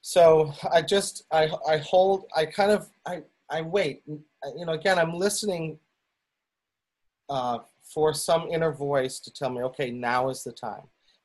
[0.03, 4.03] So I just I I hold I kind of I I wait.
[4.07, 5.79] You know, again, I'm listening
[7.29, 7.59] uh,
[7.92, 10.83] for some inner voice to tell me, okay, now is the time.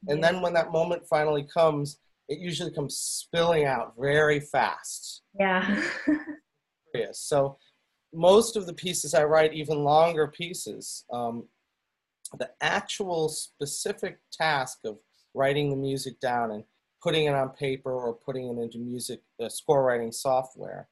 [0.07, 0.31] And yeah.
[0.31, 5.21] then when that moment finally comes, it usually comes spilling out very fast.
[5.39, 5.83] Yeah.
[7.11, 7.57] so
[8.13, 11.47] most of the pieces I write, even longer pieces, um,
[12.37, 14.97] the actual specific task of
[15.33, 16.63] writing the music down and
[17.01, 20.87] putting it on paper or putting it into music uh, score writing software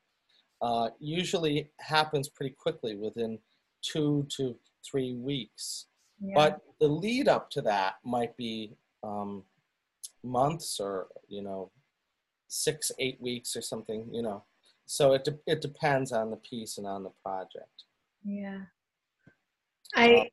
[0.61, 3.37] uh, usually happens pretty quickly within
[3.81, 4.55] two to
[4.89, 5.87] three weeks.
[6.21, 6.33] Yeah.
[6.35, 9.43] But the lead up to that might be um,
[10.23, 11.71] months or, you know,
[12.47, 14.43] six, eight weeks or something, you know.
[14.85, 17.83] So it, de- it depends on the piece and on the project.
[18.23, 18.59] Yeah.
[19.95, 20.29] I,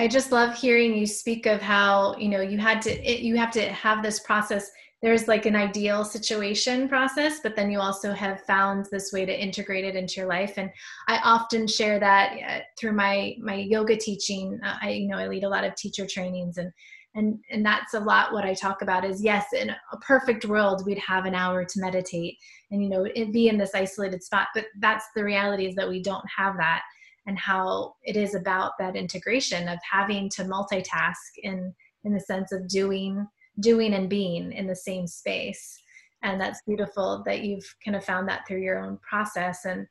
[0.00, 3.36] I just love hearing you speak of how, you know, you had to, it, you
[3.36, 4.70] have to have this process.
[5.02, 9.42] There's like an ideal situation process but then you also have found this way to
[9.42, 10.54] integrate it into your life.
[10.56, 10.70] And
[11.06, 14.58] i often share that uh, through my my yoga teaching.
[14.64, 16.72] Uh, i you know i lead a lot of teacher trainings and
[17.14, 20.84] and and that's a lot what i talk about is yes in a perfect world
[20.86, 22.36] we'd have an hour to meditate
[22.70, 26.00] and you know be in this isolated spot but that's the reality is that we
[26.02, 26.82] don't have that
[27.30, 31.14] and how it is about that integration of having to multitask
[31.44, 33.24] in in the sense of doing
[33.60, 35.80] doing and being in the same space.
[36.24, 39.64] And that's beautiful that you've kind of found that through your own process.
[39.64, 39.86] And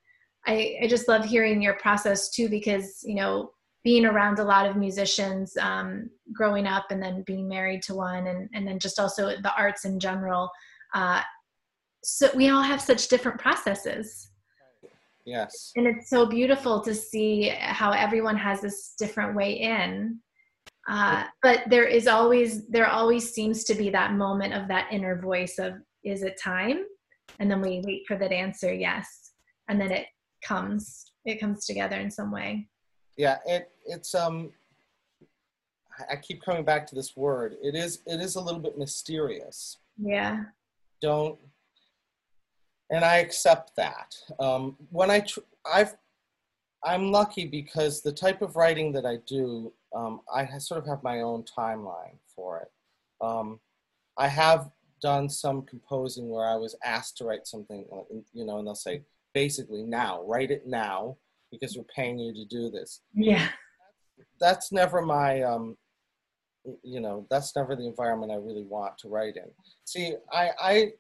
[0.46, 3.52] i, I just love hearing your process too because you know
[3.84, 8.28] being around a lot of musicians um, growing up and then being married to one
[8.28, 10.50] and, and then just also the arts in general
[10.94, 11.22] uh,
[12.04, 14.29] so we all have such different processes
[15.30, 15.72] yes.
[15.76, 20.20] And it's so beautiful to see how everyone has this different way in.
[20.90, 25.22] Uh, but there is always there always seems to be that moment of that inner
[25.22, 26.84] voice of is it time?
[27.40, 29.32] And then we wait for that answer yes.
[29.68, 30.08] And then it
[30.44, 32.68] comes it comes together in some way.
[33.18, 34.52] Yeah it it's um
[36.10, 37.56] i keep coming back to this word.
[37.62, 39.78] It is it is a little bit mysterious.
[39.98, 40.46] Yeah.
[41.02, 41.38] Don't
[42.92, 45.40] and i accept that um when i tr-
[45.72, 45.96] i've
[46.84, 51.04] I'm lucky because the type of writing that I do, um, I sort of have
[51.04, 52.72] my own timeline for it.
[53.22, 53.60] Um,
[54.18, 54.70] I have
[55.02, 58.76] done some composing where I was asked to write something, uh, you know, and they'll
[58.76, 61.18] say, basically now, write it now
[61.52, 63.02] because we're paying you to do this.
[63.14, 63.48] Yeah.
[64.40, 65.78] That's never my, um,
[66.84, 69.50] you know, that's never the environment I really want to write in.
[69.86, 70.92] See, I, I,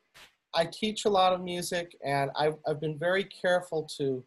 [0.53, 4.23] I teach a lot of music and I've, I've been very careful to,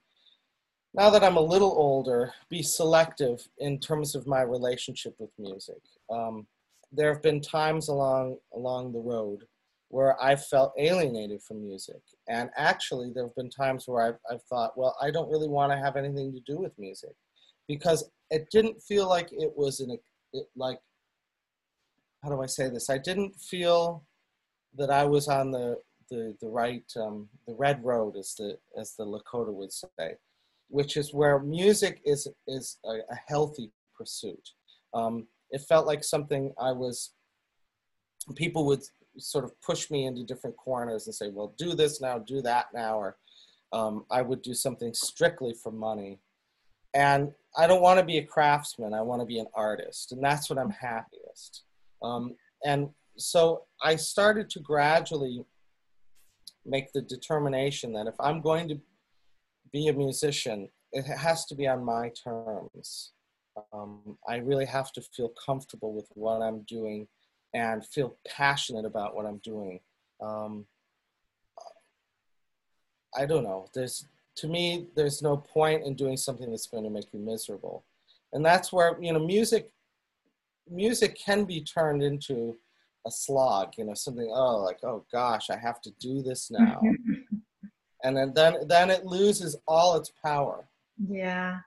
[0.94, 5.80] now that I'm a little older, be selective in terms of my relationship with music.
[6.10, 6.46] Um,
[6.92, 9.44] there have been times along along the road
[9.92, 12.00] where I felt alienated from music.
[12.26, 15.70] And actually, there have been times where I've, I've thought, well, I don't really want
[15.70, 17.14] to have anything to do with music
[17.68, 19.98] because it didn't feel like it was an,
[20.32, 20.78] it, like,
[22.22, 22.88] how do I say this?
[22.88, 24.02] I didn't feel
[24.78, 25.76] that I was on the,
[26.12, 30.08] the, the right, um, the red road, as the, as the Lakota would say,
[30.68, 34.46] which is where music is, is a, a healthy pursuit.
[34.94, 36.96] Um, it felt like something I was,
[38.34, 38.82] people would
[39.18, 42.66] sort of push me into different corners and say, well, do this now, do that
[42.72, 43.16] now, or
[43.72, 46.20] um, I would do something strictly for money.
[46.94, 50.22] And I don't want to be a craftsman, I want to be an artist, and
[50.22, 51.64] that's what I'm happiest.
[52.02, 55.44] Um, and so I started to gradually
[56.64, 58.80] make the determination that if I'm going to
[59.72, 63.12] be a musician, it has to be on my terms.
[63.72, 67.08] Um, I really have to feel comfortable with what I'm doing
[67.54, 69.80] and feel passionate about what I'm doing.
[70.22, 70.66] Um,
[73.14, 73.66] I don't know.
[73.74, 77.84] There's to me, there's no point in doing something that's going to make you miserable,
[78.32, 79.70] and that's where you know music.
[80.70, 82.56] Music can be turned into
[83.06, 84.30] a slog, you know, something.
[84.32, 86.80] Oh, like oh gosh, I have to do this now,
[88.04, 90.68] and then then then it loses all its power.
[91.08, 91.60] Yeah,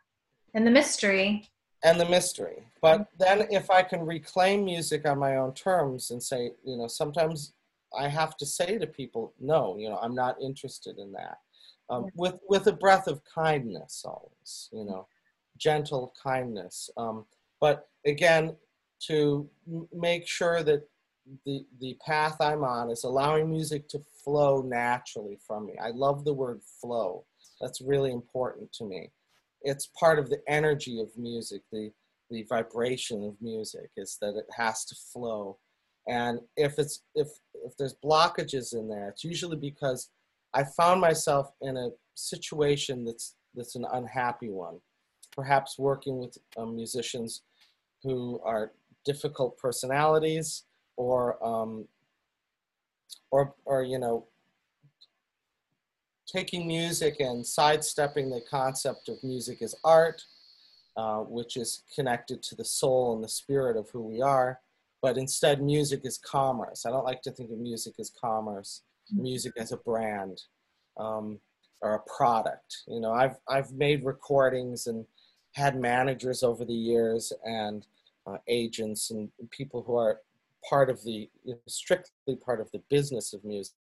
[0.54, 1.50] and the mystery
[1.86, 2.64] and the mystery.
[2.82, 6.88] But then if I can reclaim music on my own terms and say, you know,
[6.88, 7.54] sometimes
[7.98, 11.38] I have to say to people, no, you know, I'm not interested in that.
[11.90, 15.08] Um, with with a breath of kindness always, you know,
[15.58, 16.90] gentle kindness.
[16.98, 17.26] Um,
[17.62, 18.56] but again,
[19.08, 20.88] to m- make sure that
[21.46, 25.74] the the path I'm on is allowing music to flow naturally from me.
[25.82, 27.26] I love the word flow.
[27.62, 29.12] That's really important to me
[29.66, 31.92] it's part of the energy of music, the
[32.32, 35.58] the vibration of music is that it has to flow.
[36.08, 37.28] And if it's if
[37.66, 40.10] if there's blockages in there, it's usually because
[40.54, 44.80] I found myself in a situation that's that's an unhappy one.
[45.36, 47.42] Perhaps working with um, musicians
[48.04, 48.72] who are
[49.04, 50.64] difficult personalities
[50.98, 51.88] or um,
[53.32, 54.28] or or you know
[56.28, 60.22] taking music and sidestepping the concept of music as art,
[60.98, 64.60] uh, which is connected to the soul and the spirit of who we are,
[65.02, 66.86] but instead music is commerce.
[66.86, 68.82] I don't like to think of music as commerce,
[69.14, 70.42] music as a brand
[70.98, 71.40] um,
[71.82, 72.84] or a product.
[72.88, 75.06] You know, I've, I've made recordings and
[75.54, 77.86] had managers over the years and
[78.28, 80.22] uh, agents and people who are
[80.70, 81.30] part of the,
[81.68, 83.74] strictly part of the business of music.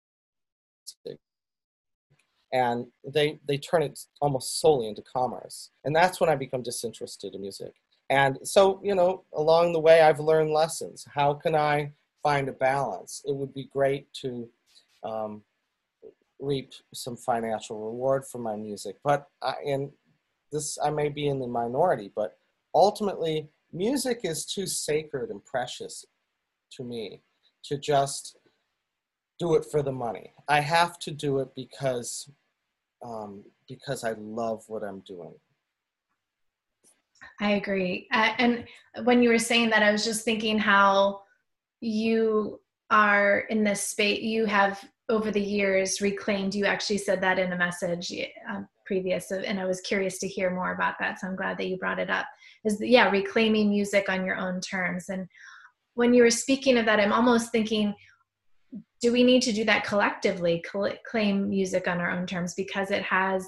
[2.53, 5.71] And they they turn it almost solely into commerce.
[5.83, 7.73] And that's when i become disinterested in music.
[8.09, 11.05] And so you know along the way i've learned lessons.
[11.13, 11.91] How can i
[12.23, 13.21] find a balance?
[13.25, 14.47] It would be great to
[15.03, 15.41] um,
[16.39, 18.97] reap some financial reward from my music.
[19.03, 19.91] But I, and
[20.51, 22.37] this i may be in the minority but
[22.73, 26.05] ultimately music is too sacred and precious
[26.73, 27.21] to me
[27.65, 28.37] to just
[29.39, 30.33] do it for the money.
[30.47, 32.29] I have to do it because
[33.03, 35.33] um, because I love what I'm doing.
[37.41, 38.07] I agree.
[38.11, 38.65] Uh, and
[39.03, 41.21] when you were saying that, I was just thinking how
[41.81, 44.21] you are in this space.
[44.21, 46.55] You have over the years reclaimed.
[46.55, 48.11] You actually said that in a message
[48.49, 51.19] uh, previous, and I was curious to hear more about that.
[51.19, 52.25] So I'm glad that you brought it up.
[52.63, 55.09] Is yeah, reclaiming music on your own terms.
[55.09, 55.27] And
[55.95, 57.93] when you were speaking of that, I'm almost thinking
[59.01, 60.63] do we need to do that collectively
[61.09, 62.53] claim music on our own terms?
[62.55, 63.45] Because it has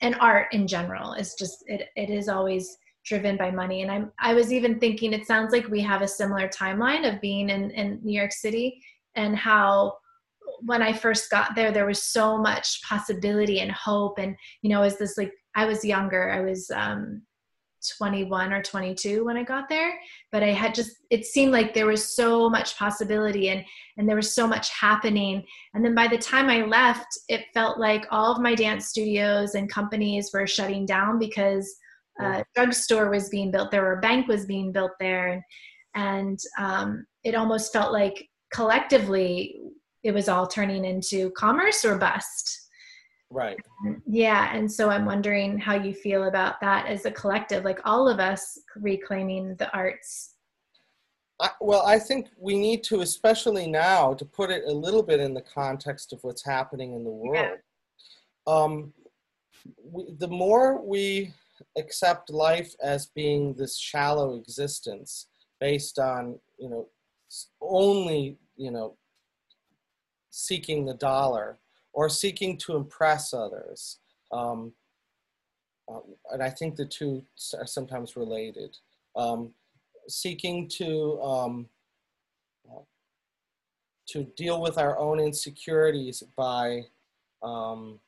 [0.00, 3.82] an art in general is just it, it is always driven by money.
[3.82, 7.20] And i'm i was even thinking it sounds like we have a similar timeline of
[7.20, 8.82] being in in new york city
[9.14, 9.94] and how
[10.60, 14.18] when i first got there there was so much possibility and hope.
[14.18, 16.30] And you know as this like i was younger.
[16.30, 17.22] I was um
[17.96, 19.98] 21 or 22 when I got there,
[20.32, 23.64] but I had just it seemed like there was so much possibility and
[23.96, 25.44] and there was so much happening.
[25.74, 29.54] And then by the time I left, it felt like all of my dance studios
[29.54, 31.74] and companies were shutting down because
[32.20, 35.28] a drugstore was being built there or a bank was being built there.
[35.28, 35.42] And
[35.96, 39.56] and um, it almost felt like collectively
[40.04, 42.65] it was all turning into commerce or bust
[43.30, 43.56] Right.
[44.06, 48.08] yeah, and so I'm wondering how you feel about that as a collective, like all
[48.08, 50.34] of us reclaiming the arts.
[51.40, 55.20] I, well, I think we need to, especially now, to put it a little bit
[55.20, 57.58] in the context of what's happening in the world.
[58.46, 58.52] Yeah.
[58.52, 58.92] Um,
[59.82, 61.32] we, the more we
[61.76, 65.26] accept life as being this shallow existence
[65.60, 66.88] based on, you know,
[67.60, 68.96] only, you know,
[70.30, 71.58] seeking the dollar
[71.96, 73.98] or seeking to impress others.
[74.30, 74.72] Um,
[75.90, 77.24] uh, and I think the two
[77.58, 78.76] are sometimes related.
[79.16, 79.54] Um,
[80.06, 81.68] seeking to um,
[84.08, 86.82] to deal with our own insecurities by
[87.42, 87.98] um,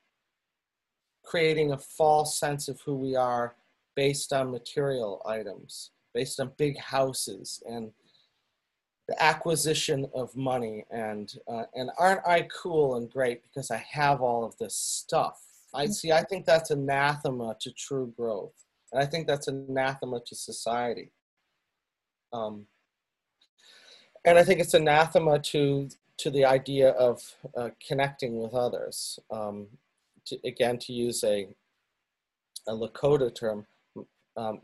[1.24, 3.56] creating a false sense of who we are
[3.96, 7.90] based on material items, based on big houses and
[9.08, 14.20] the acquisition of money and uh, and aren't I cool and great because I have
[14.20, 15.42] all of this stuff.
[15.74, 15.92] I mm-hmm.
[15.92, 16.12] see.
[16.12, 21.10] I think that's anathema to true growth, and I think that's anathema to society.
[22.32, 22.66] Um,
[24.26, 25.88] and I think it's anathema to
[26.18, 27.22] to the idea of
[27.56, 29.18] uh, connecting with others.
[29.30, 29.68] Um,
[30.26, 31.48] to, again, to use a
[32.66, 33.66] a Lakota term,
[34.36, 34.60] um,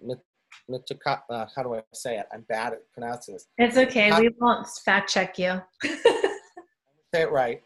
[0.70, 2.26] uh, how do I say it?
[2.32, 3.46] I'm bad at pronouncing this.
[3.58, 4.10] It's okay.
[4.20, 5.60] we won't fact check you.
[5.82, 7.62] say it right.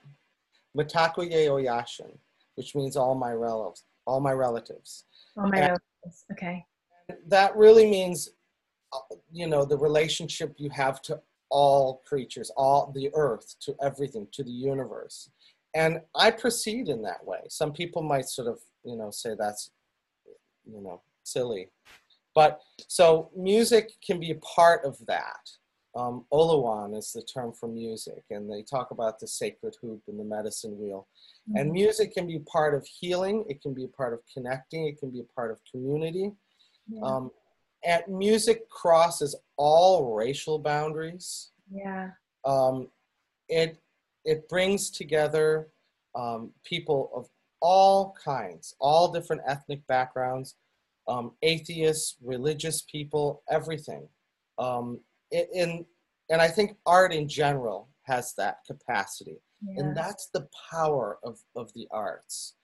[0.76, 2.18] Mitakuye Oyasin,
[2.56, 3.84] which means all my relatives.
[4.06, 5.04] All my relatives.
[5.36, 6.24] All my and relatives.
[6.32, 6.64] Okay.
[7.26, 8.30] That really means,
[8.92, 8.98] uh,
[9.32, 11.20] you know, the relationship you have to
[11.50, 15.30] all creatures, all the earth, to everything, to the universe.
[15.74, 17.40] And I proceed in that way.
[17.48, 19.70] Some people might sort of, you know, say that's,
[20.66, 21.70] you know, silly.
[22.38, 25.44] But so music can be a part of that.
[25.96, 30.20] Um, Olowan is the term for music, and they talk about the sacred hoop and
[30.20, 31.08] the medicine wheel.
[31.50, 31.58] Mm-hmm.
[31.58, 35.00] And music can be part of healing, it can be a part of connecting, it
[35.00, 36.30] can be a part of community.
[36.88, 37.00] Yeah.
[37.02, 37.32] Um,
[37.84, 41.50] and music crosses all racial boundaries.
[41.68, 42.10] Yeah.
[42.44, 42.86] Um,
[43.48, 43.80] it
[44.24, 45.70] it brings together
[46.14, 47.26] um, people of
[47.60, 50.54] all kinds, all different ethnic backgrounds,
[51.08, 54.06] um, atheists, religious people, everything.
[54.58, 55.00] Um,
[55.30, 55.84] in,
[56.30, 59.38] and I think art in general has that capacity.
[59.62, 59.82] Yeah.
[59.82, 62.54] And that's the power of, of the arts.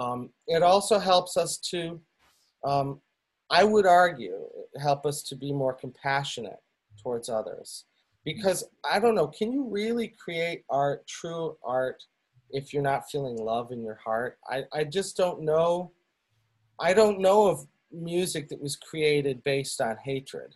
[0.00, 2.00] Um, it also helps us to,
[2.64, 3.00] um,
[3.50, 4.38] I would argue,
[4.80, 6.60] help us to be more compassionate
[7.02, 7.84] towards others.
[8.24, 12.02] Because I don't know, can you really create art, true art,
[12.50, 14.38] if you're not feeling love in your heart?
[14.48, 15.92] I, I just don't know.
[16.80, 17.58] I don't know if
[17.94, 20.54] music that was created based on hatred.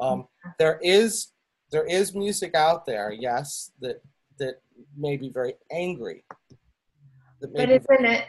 [0.00, 0.26] Um,
[0.58, 1.32] there is
[1.70, 4.02] there is music out there, yes, that
[4.38, 4.60] that
[4.96, 6.24] may be very angry.
[7.40, 8.26] But isn't it?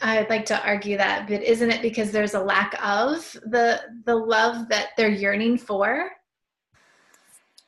[0.00, 4.14] I'd like to argue that, but isn't it because there's a lack of the the
[4.14, 6.10] love that they're yearning for?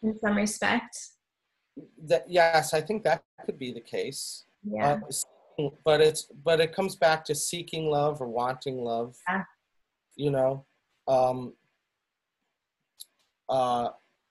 [0.02, 0.96] In some respect.
[2.06, 4.44] That yes, I think that could be the case.
[4.62, 4.98] Yeah.
[5.58, 9.16] Uh, but it's but it comes back to seeking love or wanting love.
[9.28, 9.42] Yeah
[10.20, 10.64] you know
[11.08, 11.54] um,
[13.48, 13.88] uh,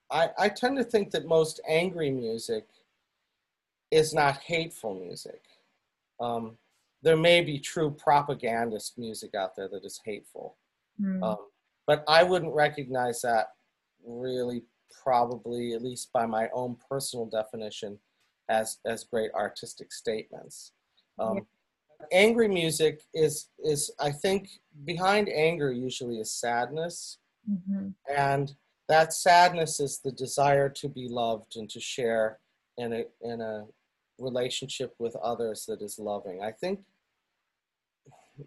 [0.09, 2.67] I, I tend to think that most angry music
[3.91, 5.41] is not hateful music.
[6.21, 6.57] Um,
[7.01, 10.55] there may be true propagandist music out there that is hateful.
[11.01, 11.23] Mm.
[11.23, 11.37] um,
[11.87, 13.53] but i wouldn't recognize that
[14.05, 14.63] really
[15.03, 17.97] probably at least by my own personal definition
[18.49, 20.73] as as great artistic statements.
[21.19, 21.47] Um,
[22.11, 24.49] angry music is is I think
[24.85, 27.17] behind anger usually is sadness,
[27.49, 27.89] mm-hmm.
[28.15, 28.53] and
[28.87, 32.39] that sadness is the desire to be loved and to share
[32.77, 33.65] in a in a
[34.17, 36.41] relationship with others that is loving.
[36.43, 36.79] I think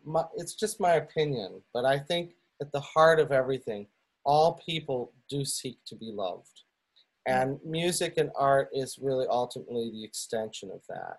[0.04, 3.86] my, it's just my opinion, but I think at the heart of everything,
[4.24, 6.62] all people do seek to be loved.
[7.26, 11.18] And music and art is really ultimately the extension of that.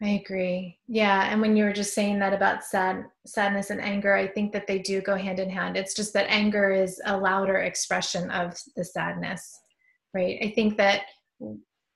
[0.00, 0.78] I agree.
[0.86, 4.52] Yeah, and when you were just saying that about sad sadness and anger, I think
[4.52, 5.76] that they do go hand in hand.
[5.76, 9.58] It's just that anger is a louder expression of the sadness,
[10.14, 10.38] right?
[10.40, 11.02] I think that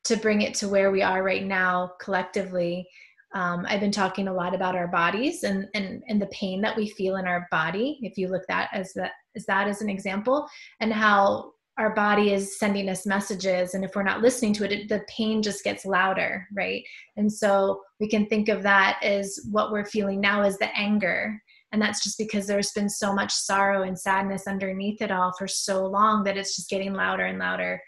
[0.05, 2.89] to bring it to where we are right now collectively,
[3.35, 6.77] Um, I've been talking a lot about our bodies and, and and the pain that
[6.77, 7.99] we feel in our body.
[8.03, 10.47] If you look that as that as that as an example,
[10.81, 14.73] and how our body is sending us messages, and if we're not listening to it,
[14.73, 16.85] it, the pain just gets louder, right?
[17.17, 21.41] And so we can think of that as what we're feeling now is the anger,
[21.73, 25.49] and that's just because there's been so much sorrow and sadness underneath it all for
[25.49, 27.81] so long that it's just getting louder and louder,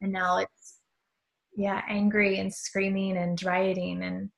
[0.00, 0.78] and now it's
[1.56, 4.30] yeah angry and screaming and rioting and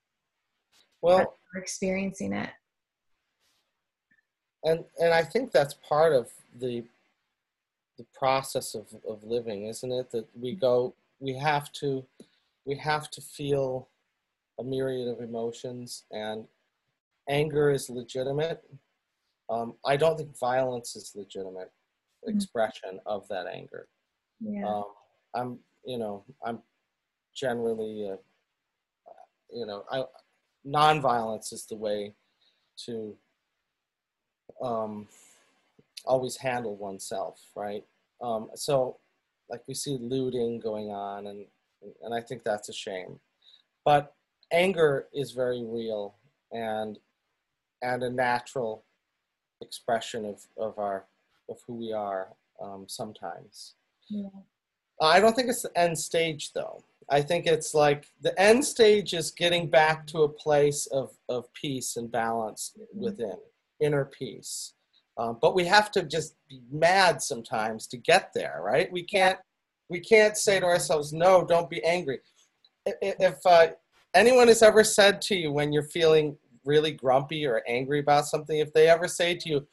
[1.00, 2.50] well we're experiencing it.
[4.64, 6.82] And and i think that's part of the
[7.98, 12.04] the process of, of living isn't it that we go we have to
[12.64, 13.88] we have to feel
[14.58, 16.44] a myriad of emotions and
[17.28, 18.62] anger is legitimate
[19.50, 21.70] um, i don't think violence is legitimate
[22.26, 22.36] mm-hmm.
[22.36, 23.88] expression of that anger
[24.40, 24.66] yeah.
[24.66, 24.84] Um,
[25.34, 26.58] i'm you know i'm
[27.34, 28.16] generally uh,
[29.52, 30.02] you know i
[30.66, 32.14] nonviolence is the way
[32.86, 33.16] to
[34.62, 35.06] um,
[36.04, 37.84] always handle oneself, right?
[38.22, 38.98] Um, so,
[39.48, 41.46] like we see looting going on, and
[42.02, 43.18] and I think that's a shame.
[43.84, 44.14] But
[44.52, 46.14] anger is very real
[46.52, 46.98] and
[47.82, 48.84] and a natural
[49.60, 51.06] expression of of our
[51.48, 52.28] of who we are
[52.62, 53.74] um, sometimes.
[54.08, 54.28] Yeah.
[55.00, 56.84] I don't think it's the end stage though.
[57.10, 61.52] I think it's like the end stage is getting back to a place of, of
[61.52, 63.04] peace and balance mm-hmm.
[63.04, 63.36] within,
[63.80, 64.74] inner peace.
[65.16, 68.90] Um, but we have to just be mad sometimes to get there, right?
[68.92, 69.38] We can't
[69.90, 72.20] we can't say to ourselves, "No, don't be angry."
[72.86, 73.68] If uh,
[74.14, 78.58] anyone has ever said to you when you're feeling really grumpy or angry about something,
[78.58, 79.68] if they ever say to you,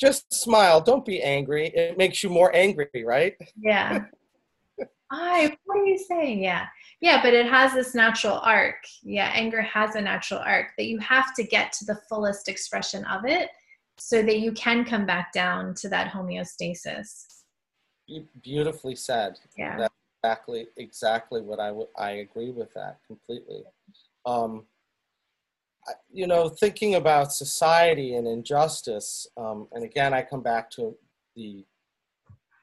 [0.00, 3.34] "Just smile, don't be angry," it makes you more angry, right?
[3.56, 4.04] Yeah.
[5.12, 6.42] I, what are you saying?
[6.42, 6.66] Yeah.
[7.00, 8.76] Yeah, but it has this natural arc.
[9.02, 13.04] Yeah, anger has a natural arc that you have to get to the fullest expression
[13.06, 13.48] of it
[14.00, 17.26] so that you can come back down to that homeostasis.
[18.42, 19.38] Beautifully said.
[19.56, 19.76] Yeah.
[19.76, 23.62] That's exactly exactly what I would I agree with that completely.
[24.26, 24.64] Um,
[26.10, 30.94] you know, thinking about society and injustice, um, and again, I come back to
[31.36, 31.64] the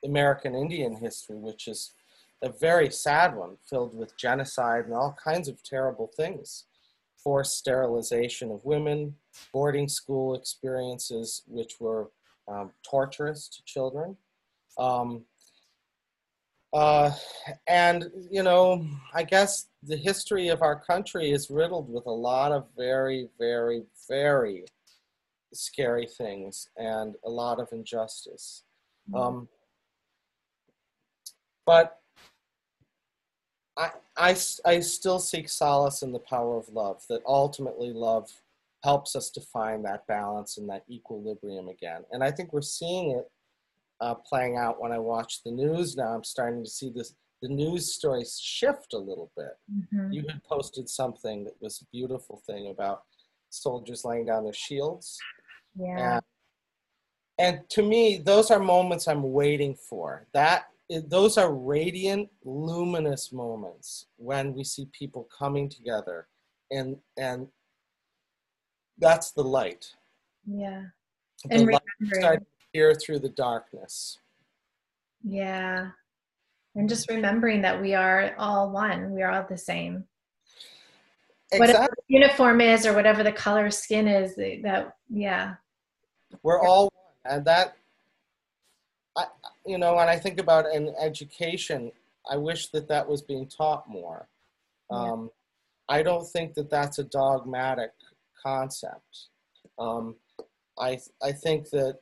[0.05, 1.93] American Indian history, which is
[2.43, 6.65] a very sad one, filled with genocide and all kinds of terrible things.
[7.17, 9.15] Forced sterilization of women,
[9.53, 12.11] boarding school experiences, which were
[12.47, 14.17] um, torturous to children.
[14.77, 15.23] Um,
[16.73, 17.11] uh,
[17.67, 22.51] and, you know, I guess the history of our country is riddled with a lot
[22.51, 24.65] of very, very, very
[25.53, 28.63] scary things and a lot of injustice.
[29.09, 29.19] Mm-hmm.
[29.19, 29.47] Um,
[31.65, 31.99] but
[33.77, 38.29] I, I, I still seek solace in the power of love, that ultimately love
[38.83, 42.03] helps us to find that balance and that equilibrium again.
[42.11, 43.29] And I think we're seeing it
[43.99, 46.09] uh, playing out when I watch the news now.
[46.09, 49.57] I'm starting to see this the news stories shift a little bit.
[49.71, 50.11] Mm-hmm.
[50.11, 53.03] You had posted something that was a beautiful thing about
[53.49, 55.19] soldiers laying down their shields.
[55.75, 56.15] Yeah.
[56.15, 60.25] And, and to me, those are moments I'm waiting for.
[60.33, 66.27] That those are radiant, luminous moments when we see people coming together,
[66.71, 67.47] and and
[68.99, 69.93] that's the light.
[70.45, 70.83] Yeah,
[71.45, 71.81] the and light
[72.13, 74.19] starting to peer through the darkness.
[75.23, 75.89] Yeah,
[76.75, 79.13] and just remembering that we are all one.
[79.13, 80.05] We are all the same.
[81.51, 81.73] Exactly.
[81.73, 85.55] Whatever the uniform is, or whatever the color skin is, that yeah,
[86.43, 87.75] we're all one, and that
[89.17, 89.25] I,
[89.65, 91.91] you know, when I think about in education,
[92.29, 94.27] I wish that that was being taught more.
[94.89, 95.31] Um,
[95.89, 97.91] I don't think that that's a dogmatic
[98.47, 99.13] concept.
[99.77, 100.15] Um,
[100.79, 101.95] I I think that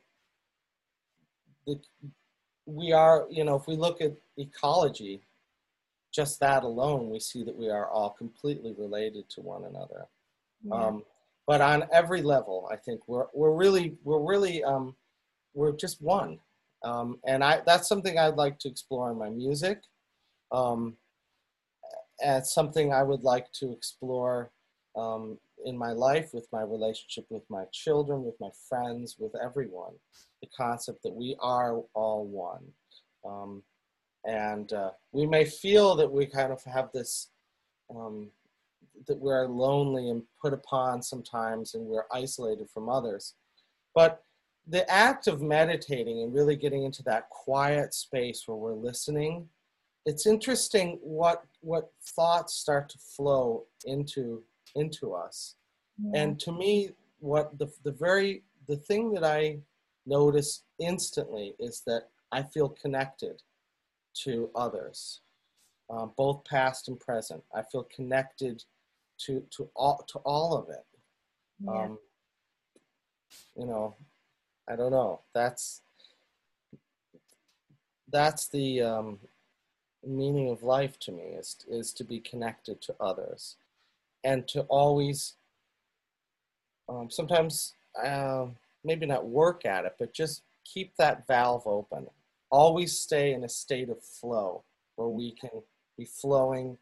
[1.66, 1.80] the,
[2.66, 5.22] we are, you know, if we look at ecology,
[6.14, 10.02] just that alone, we see that we are all completely related to one another.
[10.64, 10.76] Yeah.
[10.76, 11.04] Um,
[11.48, 14.96] but on every level, I think we're we're really we're really um,
[15.54, 16.40] we're just one.
[16.84, 19.80] Um, and I, that's something I'd like to explore in my music.
[20.52, 20.98] Um,
[22.24, 24.52] and something I would like to explore
[24.96, 29.94] um, in my life with my relationship with my children, with my friends, with everyone.
[30.42, 32.64] The concept that we are all one.
[33.26, 33.64] Um,
[34.26, 37.30] and uh, we may feel that we kind of have this,
[37.94, 38.30] um,
[39.08, 43.34] that we're lonely and put upon sometimes and we're isolated from others.
[43.94, 44.24] But
[44.68, 49.48] the act of meditating and really getting into that quiet space where we're listening
[50.06, 54.44] it's interesting what what thoughts start to flow into
[54.76, 55.56] into us.
[56.04, 56.22] Yeah.
[56.22, 59.60] And to me, what the, the very, the thing that I
[60.06, 63.42] notice instantly is that I feel connected
[64.24, 65.22] to others,
[65.90, 67.44] um, both past and present.
[67.54, 68.64] I feel connected
[69.20, 70.86] to, to all, to all of it.
[71.64, 71.84] Yeah.
[71.84, 72.00] Um,
[73.58, 73.96] you know,
[74.70, 75.22] I don't know.
[75.34, 75.82] That's,
[78.12, 79.20] that's the um,
[80.06, 83.56] meaning of life to me is, is to be connected to others
[84.26, 85.36] and to always
[86.90, 87.74] um, sometimes
[88.04, 88.46] uh,
[88.84, 92.06] maybe not work at it but just keep that valve open
[92.50, 94.64] always stay in a state of flow
[94.98, 95.62] where we can
[95.98, 96.78] be flowing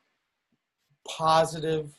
[1.08, 1.92] positive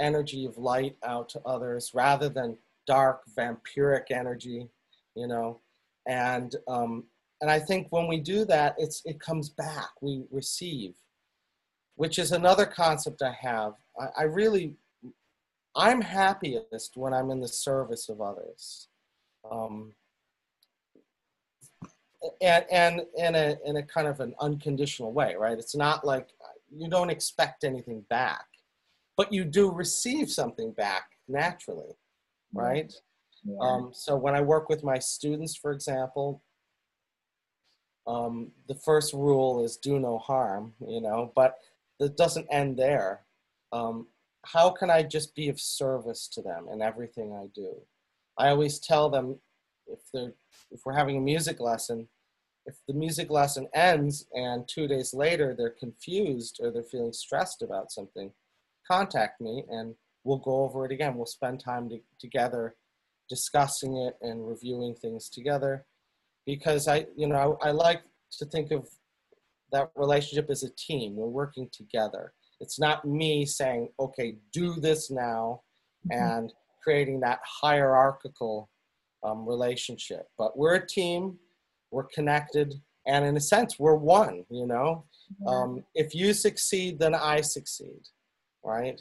[0.00, 4.68] energy of light out to others rather than dark vampiric energy
[5.14, 5.60] you know
[6.06, 7.04] and um,
[7.40, 9.90] and I think when we do that, it's it comes back.
[10.00, 10.94] We receive,
[11.96, 13.74] which is another concept I have.
[13.98, 14.74] I, I really,
[15.74, 18.88] I'm happiest when I'm in the service of others,
[19.50, 19.92] um,
[22.40, 25.58] and and in a in a kind of an unconditional way, right?
[25.58, 26.28] It's not like
[26.74, 28.46] you don't expect anything back,
[29.16, 31.96] but you do receive something back naturally,
[32.52, 32.92] right?
[33.44, 33.56] Yeah.
[33.60, 36.42] Um, so when I work with my students, for example,
[38.06, 41.58] um, the first rule is do no harm, you know, but
[41.98, 43.25] it doesn't end there.
[43.72, 44.06] Um,
[44.44, 47.74] how can I just be of service to them in everything I do?
[48.38, 49.38] I always tell them
[49.86, 50.34] if they're
[50.70, 52.08] if we're having a music lesson,
[52.66, 57.62] if the music lesson ends and two days later they're confused or they're feeling stressed
[57.62, 58.32] about something,
[58.86, 59.94] contact me and
[60.24, 61.16] we'll go over it again.
[61.16, 62.76] We'll spend time to, together
[63.28, 65.84] discussing it and reviewing things together
[66.44, 68.02] because I, you know, I, I like
[68.32, 68.88] to think of
[69.72, 71.16] that relationship as a team.
[71.16, 72.32] We're working together.
[72.60, 75.62] It's not me saying, okay, do this now,
[76.10, 76.22] mm-hmm.
[76.22, 76.52] and
[76.82, 78.70] creating that hierarchical
[79.22, 80.26] um, relationship.
[80.38, 81.38] But we're a team,
[81.90, 82.74] we're connected,
[83.06, 85.04] and in a sense, we're one, you know?
[85.40, 85.50] Yeah.
[85.50, 88.00] Um, if you succeed, then I succeed,
[88.64, 89.00] right?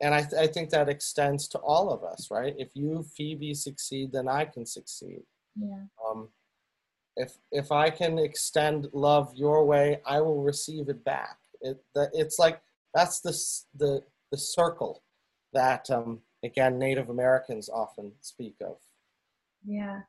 [0.00, 2.54] And I, th- I think that extends to all of us, right?
[2.58, 5.22] If you, Phoebe, succeed, then I can succeed.
[5.56, 5.82] Yeah.
[6.08, 6.28] Um,
[7.16, 11.36] if if I can extend love your way, I will receive it back.
[11.60, 11.82] It,
[12.14, 12.60] it's like
[12.94, 13.32] that's the
[13.76, 15.02] the the circle
[15.52, 18.76] that um, again Native Americans often speak of.
[19.64, 20.00] Yeah.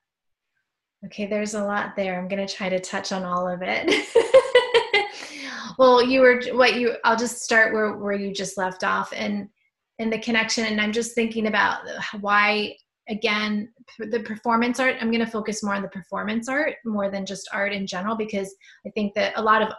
[1.06, 2.20] Okay, there's a lot there.
[2.20, 4.06] I'm going to try to touch on all of it.
[5.78, 9.48] well, you were what you I'll just start where where you just left off and
[9.98, 11.82] in the connection and I'm just thinking about
[12.20, 12.76] why
[13.10, 13.68] again
[13.98, 17.50] the performance art i'm going to focus more on the performance art more than just
[17.52, 18.56] art in general because
[18.86, 19.70] i think that a lot of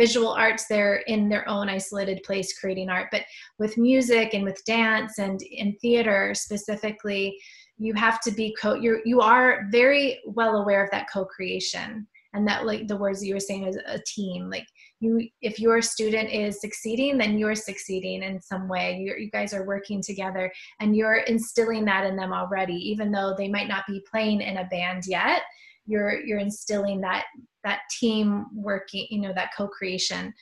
[0.00, 3.08] visual arts they're in their own isolated place creating art.
[3.12, 3.24] But
[3.58, 7.36] with music and with dance and in theater specifically
[7.76, 12.48] you have to be co you're you are very well aware of that co-creation and
[12.48, 14.48] that like the words that you were saying as a team.
[14.48, 14.66] Like
[15.00, 18.96] you if your student is succeeding then you're succeeding in some way.
[19.02, 22.78] You you guys are working together and you're instilling that in them already.
[22.90, 25.42] Even though they might not be playing in a band yet
[25.86, 27.24] you're you're instilling that
[27.64, 30.32] that team working you know that co-creation.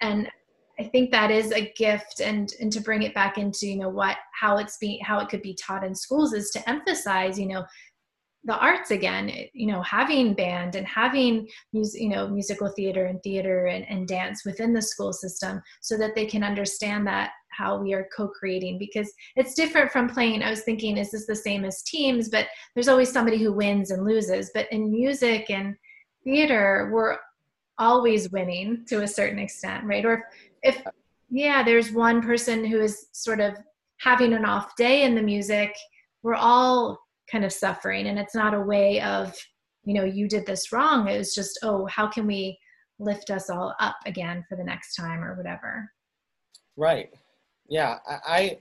[0.00, 0.28] And
[0.80, 3.88] I think that is a gift and and to bring it back into you know
[3.88, 7.46] what how it's being how it could be taught in schools is to emphasize you
[7.46, 7.64] know
[8.44, 13.20] the arts again you know having band and having music you know musical theater and
[13.24, 17.76] theater and, and dance within the school system so that they can understand that how
[17.76, 18.78] we are co-creating.
[18.78, 22.28] Because it's different from playing i was thinking is this the same as teams?
[22.28, 24.50] But there's always somebody who wins and loses.
[24.54, 25.74] But in music and
[26.24, 27.16] theater we're
[27.78, 30.04] always winning to a certain extent right?
[30.04, 30.24] Or
[30.62, 30.82] if
[31.30, 33.54] yeah there's one person who is sort of
[33.98, 35.74] having an off day in the music
[36.22, 36.98] we're all
[37.30, 38.06] kind of suffering.
[38.06, 39.34] And it's not a way of
[39.84, 41.08] you know you did this wrong.
[41.08, 42.58] It was just oh how can we
[42.98, 45.90] lift us all up again for the next time or whatever?
[46.76, 47.10] Right.
[47.68, 48.58] Yeah i, I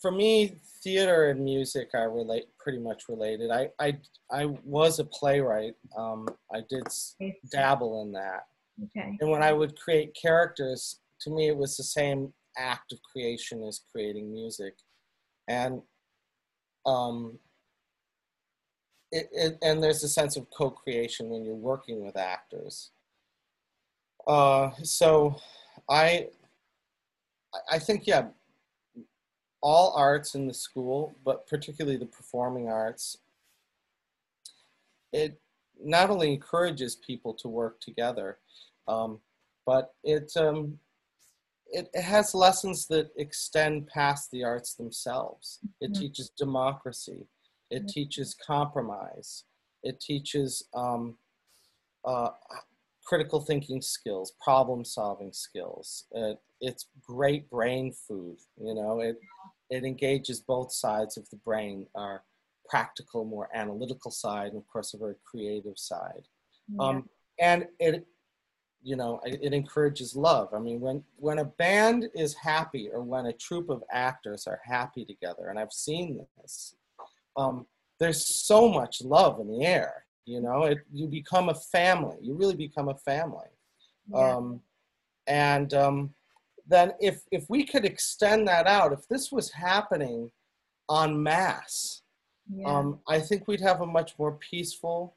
[0.00, 3.50] for me theater and music are relate pretty much related.
[3.50, 3.96] I i,
[4.30, 5.74] I was a playwright.
[5.96, 6.84] Um, i did
[7.50, 8.46] dabble in that.
[8.84, 9.16] Okay.
[9.20, 13.62] And when i would create characters to me it was the same act of creation
[13.64, 14.74] as creating music.
[15.48, 15.82] And
[16.84, 17.38] um,
[19.12, 22.90] it, it, and there's a sense of co-creation when you're working with actors.
[24.26, 25.36] Uh, so
[25.88, 26.28] I,
[27.70, 28.26] I think, yeah,
[29.62, 33.18] all arts in the school, but particularly the performing arts,
[35.12, 35.40] it
[35.82, 38.38] not only encourages people to work together,
[38.88, 39.20] um,
[39.64, 40.78] but it, um,
[41.66, 45.60] it, it has lessons that extend past the arts themselves.
[45.80, 45.98] It Mhm.
[45.98, 47.26] teaches democracy.
[47.70, 47.88] It Mhm.
[47.88, 49.44] teaches compromise.
[49.82, 51.18] It teaches um,
[52.04, 52.30] uh,
[53.04, 56.06] critical thinking skills, problem solving skills.
[56.12, 58.38] It, it's great brain food.
[58.56, 59.20] You know, it
[59.70, 62.22] it engages both sides of the brain, our
[62.68, 66.26] practical, more analytical side, and of course, a very creative side.
[66.80, 67.08] Um,
[67.40, 68.06] and it,
[68.82, 70.48] you know, it, it encourages love.
[70.54, 74.60] I mean, when when a band is happy, or when a troupe of actors are
[74.64, 76.76] happy together, and I've seen this,
[77.36, 77.66] um,
[78.00, 80.06] there's so much love in the air.
[80.24, 82.16] You know, it you become a family.
[82.20, 83.46] You really become a family.
[84.12, 84.36] Yeah.
[84.36, 84.60] Um,
[85.28, 86.14] and um,
[86.66, 90.30] then if if we could extend that out, if this was happening
[90.90, 92.02] en masse,
[92.52, 92.66] yeah.
[92.66, 95.16] um, I think we'd have a much more peaceful,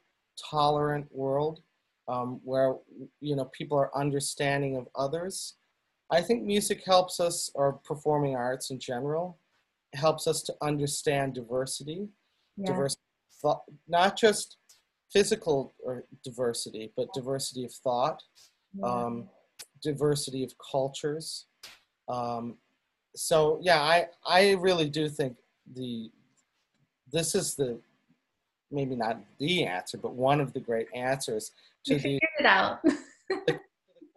[0.50, 1.60] tolerant world
[2.08, 2.74] um, where
[3.20, 5.54] you know people are understanding of others.
[6.12, 9.38] I think music helps us, or performing arts in general,
[9.94, 12.08] helps us to understand diversity,
[12.56, 12.66] yeah.
[12.66, 12.96] diverse,
[13.40, 14.56] thought, not just
[15.12, 18.20] physical or diversity, but diversity of thought,
[18.74, 18.86] yeah.
[18.86, 19.28] um,
[19.82, 21.46] diversity of cultures.
[22.08, 22.56] Um,
[23.14, 25.36] so yeah, I I really do think
[25.74, 26.10] the
[27.12, 27.78] this is the
[28.70, 31.52] maybe not the answer, but one of the great answers
[31.86, 32.80] to the out.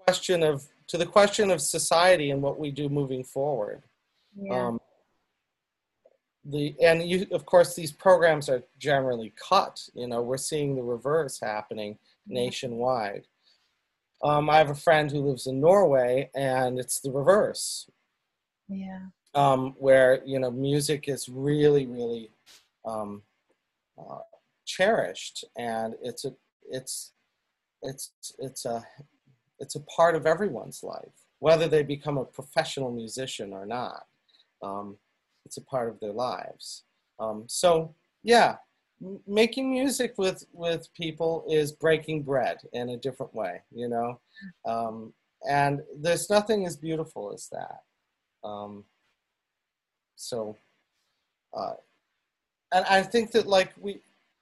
[0.05, 3.84] question of to the question of society and what we do moving forward.
[4.36, 4.68] yeah.
[4.68, 4.80] Um,
[6.45, 9.82] the and you of course these programs are generally cut.
[9.93, 11.97] You know we're seeing the reverse happening
[12.28, 13.28] nationwide.
[14.24, 17.89] Um, I have a friend who lives in Norway, and it's the reverse,
[18.69, 18.99] yeah.
[19.36, 22.32] um, where you know music is really, really
[22.86, 23.21] um,
[23.97, 24.19] uh,
[24.65, 26.34] cherished, and it's a,
[26.69, 27.11] it's,
[27.82, 28.82] it's, it's a,
[29.59, 34.05] it's a part of everyone's life, whether they become a professional musician or not.
[34.61, 34.97] Um,
[35.45, 36.84] it's a part of their lives.
[37.19, 37.93] Um, so
[38.24, 38.55] yeah,
[39.28, 44.20] making music with with people is breaking bread in a different way, you know.
[44.66, 45.14] Um,
[45.47, 48.47] and there's nothing as beautiful as that.
[48.47, 48.86] Um,
[50.16, 50.58] so,
[51.54, 51.74] uh,
[52.72, 53.99] and I think that like we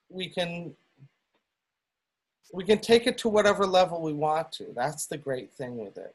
[0.08, 0.74] we can
[2.52, 4.66] we can take it to whatever level we want to.
[4.74, 6.14] That's the great thing with it.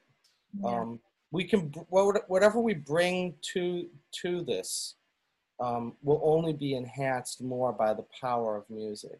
[0.61, 0.69] yeah.
[0.69, 0.99] Um,
[1.31, 3.87] we can whatever we bring to
[4.21, 4.95] to this
[5.59, 9.19] um, will only be enhanced more by the power of music.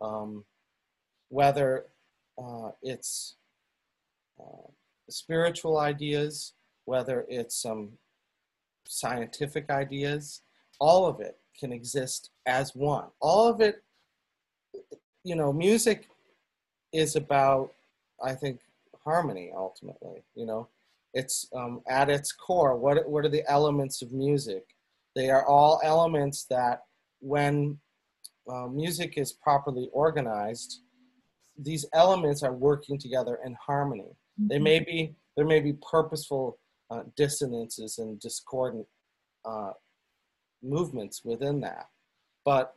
[0.00, 0.44] Um,
[1.28, 1.86] whether
[2.38, 3.36] uh, it's
[4.40, 4.68] uh,
[5.08, 6.52] spiritual ideas,
[6.84, 7.92] whether it's some
[8.86, 10.42] scientific ideas,
[10.78, 13.06] all of it can exist as one.
[13.20, 13.82] All of it,
[15.24, 16.08] you know, music
[16.92, 17.72] is about,
[18.22, 18.60] I think,
[19.04, 20.22] harmony ultimately.
[20.34, 20.68] You know,
[21.14, 22.76] it's um, at its core.
[22.76, 24.75] What what are the elements of music?
[25.16, 26.82] They are all elements that,
[27.20, 27.78] when
[28.48, 30.82] uh, music is properly organized,
[31.58, 34.14] these elements are working together in harmony.
[34.38, 36.58] They may be there may be purposeful
[36.90, 38.86] uh, dissonances and discordant
[39.46, 39.72] uh,
[40.62, 41.86] movements within that,
[42.44, 42.74] but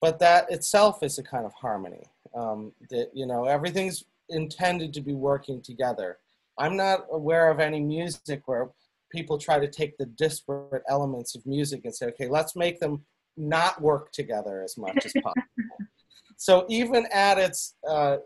[0.00, 2.04] but that itself is a kind of harmony.
[2.32, 6.18] Um, that you know everything's intended to be working together.
[6.58, 8.70] I'm not aware of any music where
[9.16, 13.04] people try to take the disparate elements of music and say, okay, let's make them
[13.36, 15.78] not work together as much as possible.
[16.36, 18.18] so even at its uh,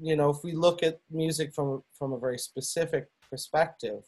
[0.00, 4.02] you know, if we look at music from from a very specific perspective,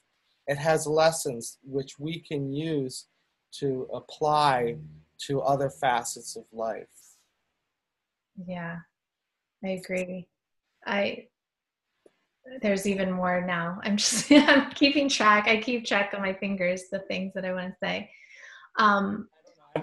[0.47, 3.07] it has lessons which we can use
[3.53, 4.77] to apply
[5.27, 7.17] to other facets of life.
[8.47, 8.79] Yeah,
[9.65, 10.29] I agree.
[10.87, 11.27] I
[12.63, 13.81] there's even more now.
[13.85, 15.47] I'm just I'm keeping track.
[15.47, 18.11] I keep track on my fingers the things that I want to say.
[18.79, 19.29] Um,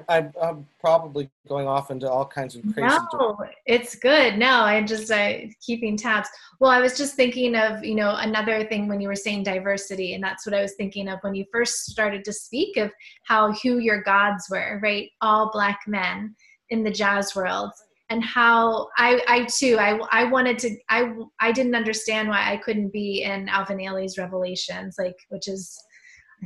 [0.10, 2.82] I'm, I'm probably going off into all kinds of crazy.
[3.14, 4.38] no, it's good.
[4.38, 6.28] No, I'm just I keeping tabs.
[6.60, 10.14] Well, I was just thinking of you know another thing when you were saying diversity,
[10.14, 12.92] and that's what I was thinking of when you first started to speak of
[13.24, 15.10] how who your gods were, right?
[15.22, 16.36] All black men
[16.70, 17.72] in the jazz world
[18.10, 22.58] and how I, I too I, I wanted to I, I didn't understand why I
[22.58, 25.78] couldn't be in Alvin Ailey's Revelations like which is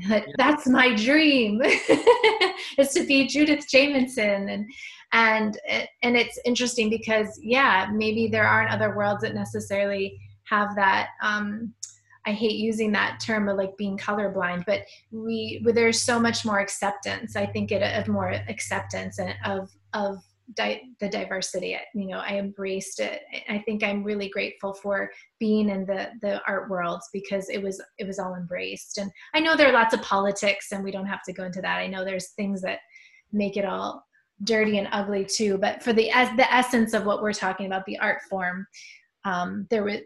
[0.38, 1.62] that's my dream
[2.78, 4.66] is to be Judith Jamison and
[5.14, 5.60] and
[6.04, 11.74] and it's interesting because yeah maybe there aren't other worlds that necessarily have that um
[12.26, 14.82] I hate using that term of like being colorblind, but
[15.12, 17.36] we there's so much more acceptance.
[17.36, 20.24] I think it of more acceptance and of of
[20.56, 21.78] di- the diversity.
[21.94, 23.22] You know, I embraced it.
[23.50, 27.82] I think I'm really grateful for being in the the art world because it was
[27.98, 28.98] it was all embraced.
[28.98, 31.62] And I know there are lots of politics, and we don't have to go into
[31.62, 31.80] that.
[31.80, 32.80] I know there's things that
[33.32, 34.04] make it all
[34.44, 35.58] dirty and ugly too.
[35.58, 38.66] But for the as the essence of what we're talking about, the art form,
[39.26, 40.00] um, there was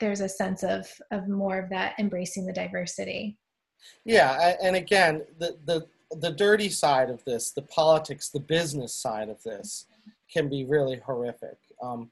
[0.00, 3.36] there's a sense of of more of that embracing the diversity.
[4.04, 9.28] Yeah, and again, the the the dirty side of this, the politics, the business side
[9.28, 9.86] of this,
[10.32, 11.58] can be really horrific.
[11.82, 12.10] Um,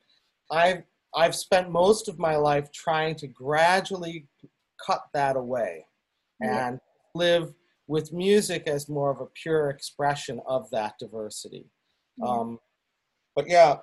[0.50, 0.82] I've
[1.14, 4.26] I've spent most of my life trying to gradually
[4.84, 5.86] cut that away
[6.40, 6.78] and
[7.14, 7.54] live
[7.86, 11.70] with music as more of a pure expression of that diversity.
[12.18, 12.28] Yeah.
[12.28, 12.58] Um,
[13.34, 13.76] but yeah,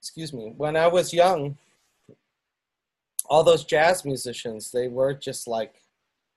[0.00, 1.56] excuse me, when I was young,
[3.26, 5.74] all those jazz musicians, they were just like,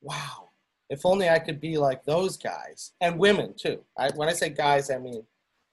[0.02, 0.45] wow,
[0.90, 3.80] if only I could be like those guys and women too.
[3.98, 5.24] I, when I say guys, I mean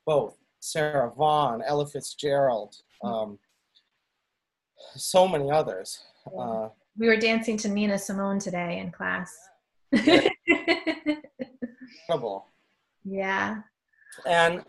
[0.07, 3.39] both Sarah Vaughan, Ella Fitzgerald, um,
[4.97, 6.05] so many others.
[6.39, 9.37] Uh, we were dancing to Nina Simone today in class.
[12.07, 12.47] Trouble.
[13.05, 13.63] Yeah.
[14.25, 14.63] And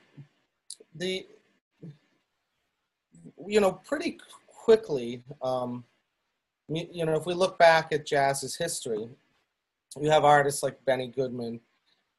[0.95, 1.27] the,
[3.45, 4.17] you know, pretty
[4.47, 5.83] quickly, um,
[6.67, 9.07] you know, if we look back at jazz's history,
[9.99, 11.59] you have artists like Benny Goodman,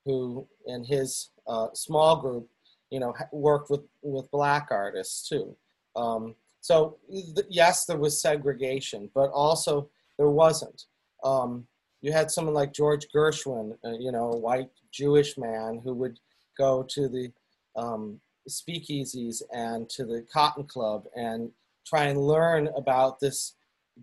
[0.04, 2.48] who in his uh, small group,
[2.90, 5.56] you know, worked with with black artists too.
[5.96, 10.84] Um, so th- yes, there was segregation, but also there wasn't.
[11.22, 11.66] Um,
[12.00, 16.18] you had someone like George Gershwin, uh, you know, a white Jewish man who would
[16.56, 17.32] go to the
[17.76, 21.50] um, speakeasies and to the Cotton Club and
[21.86, 23.54] try and learn about this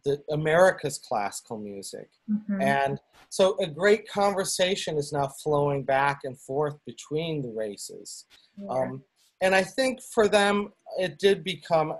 [0.06, 2.10] the America's classical music.
[2.30, 2.62] Mm-hmm.
[2.62, 8.26] And so a great conversation is now flowing back and forth between the races.
[8.58, 8.70] Yeah.
[8.70, 9.04] Um,
[9.42, 11.94] and I think for them, it did become,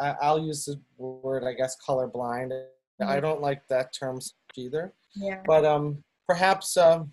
[0.00, 2.50] I'll use the word, I guess, colorblind.
[2.50, 3.08] Mm-hmm.
[3.08, 4.18] I don't like that term
[4.56, 4.92] either.
[5.14, 5.40] Yeah.
[5.46, 7.04] But um, perhaps uh,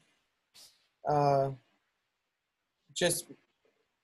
[1.10, 1.50] uh,
[2.94, 3.26] just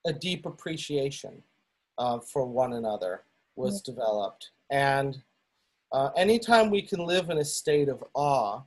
[0.05, 1.41] a deep appreciation
[1.97, 3.23] uh, for one another
[3.55, 3.91] was mm-hmm.
[3.91, 4.51] developed.
[4.71, 5.21] And
[5.91, 8.61] uh, anytime we can live in a state of awe,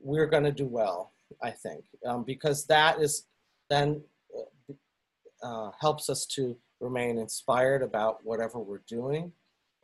[0.00, 1.12] we're going to do well,
[1.42, 3.26] I think, um, because that is
[3.68, 4.02] then
[4.36, 9.32] uh, uh, helps us to remain inspired about whatever we're doing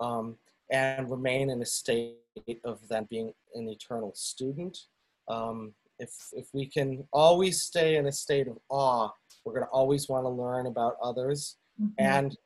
[0.00, 0.36] um,
[0.70, 2.16] and remain in a state
[2.64, 4.78] of then being an eternal student.
[5.28, 9.11] Um, if, if we can always stay in a state of awe,
[9.44, 11.57] we're going to always want to learn about others.
[11.80, 11.92] Mm-hmm.
[11.98, 12.36] And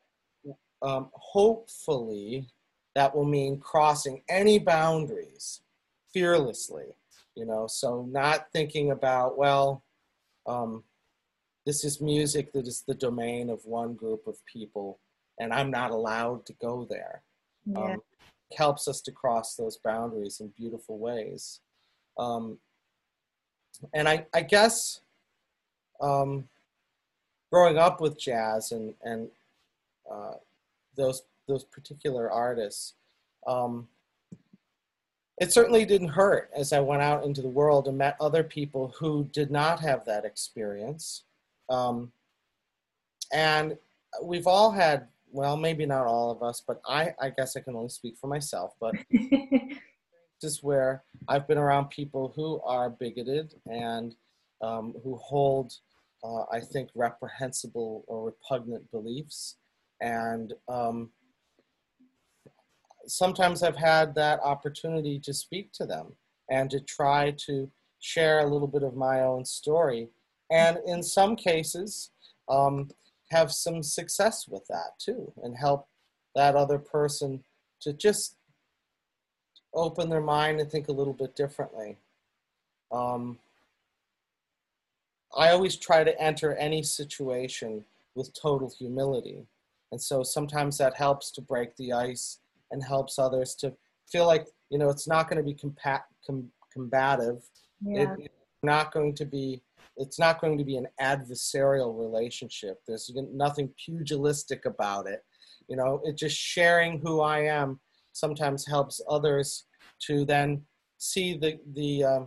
[0.81, 2.47] um, hopefully,
[2.95, 5.61] that will mean crossing any boundaries
[6.13, 6.93] fearlessly
[7.35, 7.67] you know?
[7.67, 9.83] So not thinking about well
[10.47, 10.83] um,
[11.65, 14.97] this is music that is the domain of one group of people
[15.39, 17.21] and i'm not allowed to go there.
[17.65, 17.79] Yeah.
[17.79, 18.01] um,
[18.57, 21.61] helps us to cross those boundaries in beautiful ways.
[22.17, 22.57] Um,
[23.93, 24.99] and I, I guess
[26.01, 26.49] um,
[27.49, 29.29] growing up with jazz and, and
[30.11, 30.33] uh,
[30.97, 32.93] those those particular artists.
[33.47, 33.87] Um,
[35.39, 38.93] it certainly didn't hurt as I went out into the world and met other people
[38.99, 41.23] who did not have that experience.
[41.69, 42.11] Um,
[43.33, 43.77] and
[44.21, 47.75] we've all had, well, maybe not all of us, but I, I guess I can
[47.75, 49.79] only speak for myself, but this
[50.43, 54.13] is where I've been around people who are bigoted and
[54.61, 55.73] um, who hold,
[56.23, 59.55] uh, I think, reprehensible or repugnant beliefs.
[60.01, 61.09] And um,
[63.07, 66.13] sometimes I've had that opportunity to speak to them
[66.49, 70.09] and to try to share a little bit of my own story.
[70.51, 72.11] And in some cases,
[72.49, 72.89] um,
[73.29, 75.87] have some success with that too and help
[76.35, 77.43] that other person
[77.81, 78.35] to just
[79.73, 81.97] open their mind and think a little bit differently.
[82.91, 83.39] Um,
[85.35, 87.85] I always try to enter any situation
[88.15, 89.45] with total humility.
[89.91, 92.39] And so sometimes that helps to break the ice
[92.71, 93.73] and helps others to
[94.11, 97.43] feel like you know it's not going to be compa- com- combative.
[97.81, 98.13] Yeah.
[98.13, 99.61] it, it's not going to be
[99.97, 102.79] it's not going to be an adversarial relationship.
[102.87, 105.23] There's nothing pugilistic about it.
[105.67, 107.79] You know it just sharing who i am
[108.13, 109.65] sometimes helps others
[110.07, 110.63] to then
[110.97, 112.19] see the the uh,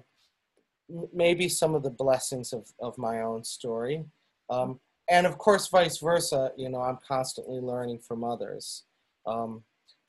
[1.13, 4.05] maybe some of the blessings of, of my own story.
[4.51, 4.81] Um,
[5.11, 8.85] and of course vice versa you know i'm constantly learning from others.
[9.27, 9.63] Um,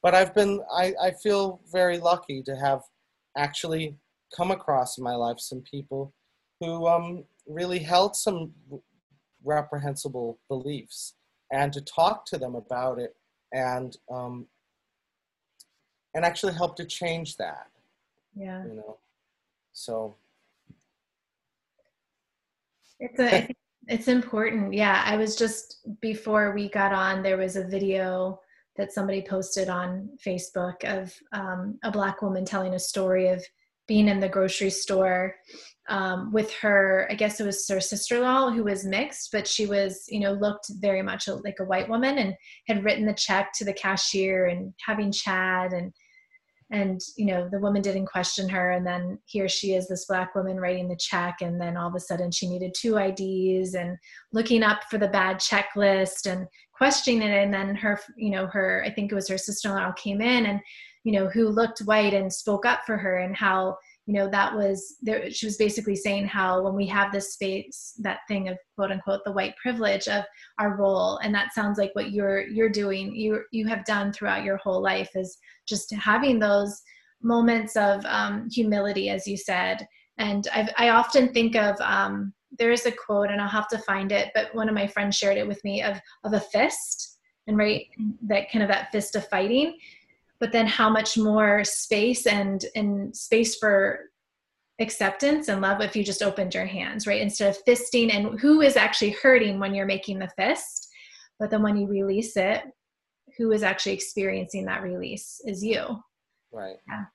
[0.06, 2.82] but I've been I, I feel very lucky to have
[3.36, 3.98] actually
[4.38, 6.14] come across in my life some people
[6.60, 8.54] who um, really held some
[9.44, 11.16] reprehensible beliefs
[11.52, 13.16] and to talk to them about it
[13.52, 14.46] and um,
[16.14, 17.66] and actually help to change that.
[18.36, 18.64] Yeah.
[18.64, 18.98] You know,
[19.74, 20.14] so
[23.00, 23.50] it's a
[23.88, 24.72] it's important.
[24.72, 28.40] Yeah, I was just before we got on, there was a video
[28.78, 33.44] that somebody posted on Facebook of um, a black woman telling a story of
[33.88, 35.36] being in the grocery store
[35.88, 40.06] um, with her, I guess it was her sister-in-law who was mixed, but she was,
[40.10, 42.34] you know, looked very much like a white woman and
[42.68, 45.94] had written the check to the cashier and having chat and
[46.72, 50.34] and you know the woman didn't question her and then here she is this black
[50.34, 53.96] woman writing the check and then all of a sudden she needed two ids and
[54.34, 56.48] looking up for the bad checklist and
[56.78, 57.32] questioning it.
[57.32, 60.60] And then her you know her i think it was her sister-in-law came in and
[61.04, 64.56] you know who looked white and spoke up for her and how you know that
[64.56, 68.58] was there she was basically saying how when we have this space that thing of
[68.76, 70.24] quote unquote the white privilege of
[70.60, 71.18] our role.
[71.18, 74.82] And that sounds like what you're you're doing you you have done throughout your whole
[74.82, 76.82] life is just having those
[77.22, 79.88] moments of um, humility as you said.
[80.18, 83.78] And I've, i often think of um, there is a quote and i'll have to
[83.80, 87.18] find it but one of my friends shared it with me of of a fist
[87.48, 87.88] and right
[88.22, 89.78] that kind of that fist of fighting
[90.40, 94.12] but then how much more space and and space for
[94.80, 97.22] acceptance and love if you just opened your hands right?
[97.22, 100.90] Instead of fisting and who is actually hurting when you're making the fist
[101.40, 102.64] but then when you release it
[103.38, 106.02] who is actually experiencing that release is you.
[106.52, 106.78] Right.
[106.88, 107.06] Yeah.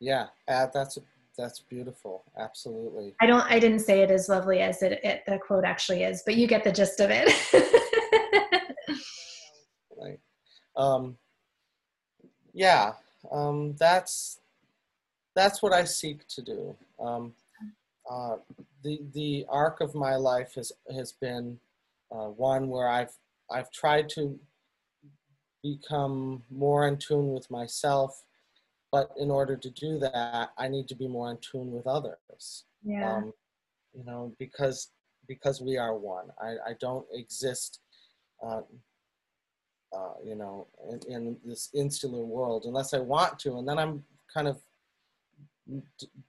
[0.00, 0.98] Yeah uh, that's
[1.36, 2.24] that's beautiful.
[2.38, 3.14] Absolutely.
[3.20, 6.22] I don't i didn't say it as lovely as it, it the quote actually is
[6.26, 7.30] but you get the gist of it.
[9.96, 10.18] Right.
[10.76, 11.16] Um
[12.52, 12.92] yeah,
[13.30, 14.40] um, that's
[15.34, 16.76] that's what I seek to do.
[17.00, 17.32] Um,
[18.10, 18.36] uh,
[18.82, 21.58] the the arc of my life has has been
[22.10, 23.16] uh, one where I've
[23.50, 24.38] I've tried to
[25.62, 28.24] become more in tune with myself,
[28.92, 32.64] but in order to do that, I need to be more in tune with others.
[32.84, 33.16] Yeah.
[33.16, 33.32] Um,
[33.94, 34.90] you know, because
[35.26, 36.26] because we are one.
[36.40, 37.80] I, I don't exist
[38.42, 38.60] uh,
[39.96, 44.02] uh, you know, in, in, this insular world unless I want to, and then I'm
[44.32, 44.58] kind of,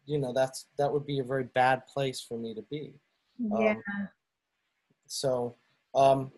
[0.06, 2.94] you know, that's that would be a very bad place for me to be.
[3.40, 3.72] Yeah.
[3.72, 4.10] Um,
[5.08, 5.56] so,
[5.96, 6.32] um,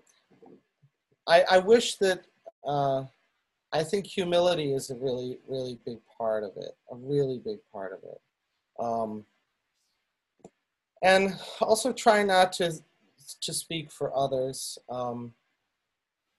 [1.28, 2.26] I I wish that
[2.66, 3.06] uh,
[3.76, 7.92] I think humility is a really really big part of it, a really big part
[7.92, 8.22] of it.
[8.80, 9.26] Um,
[11.04, 12.80] and also try not to
[13.42, 14.78] to speak for others.
[14.90, 15.34] Um,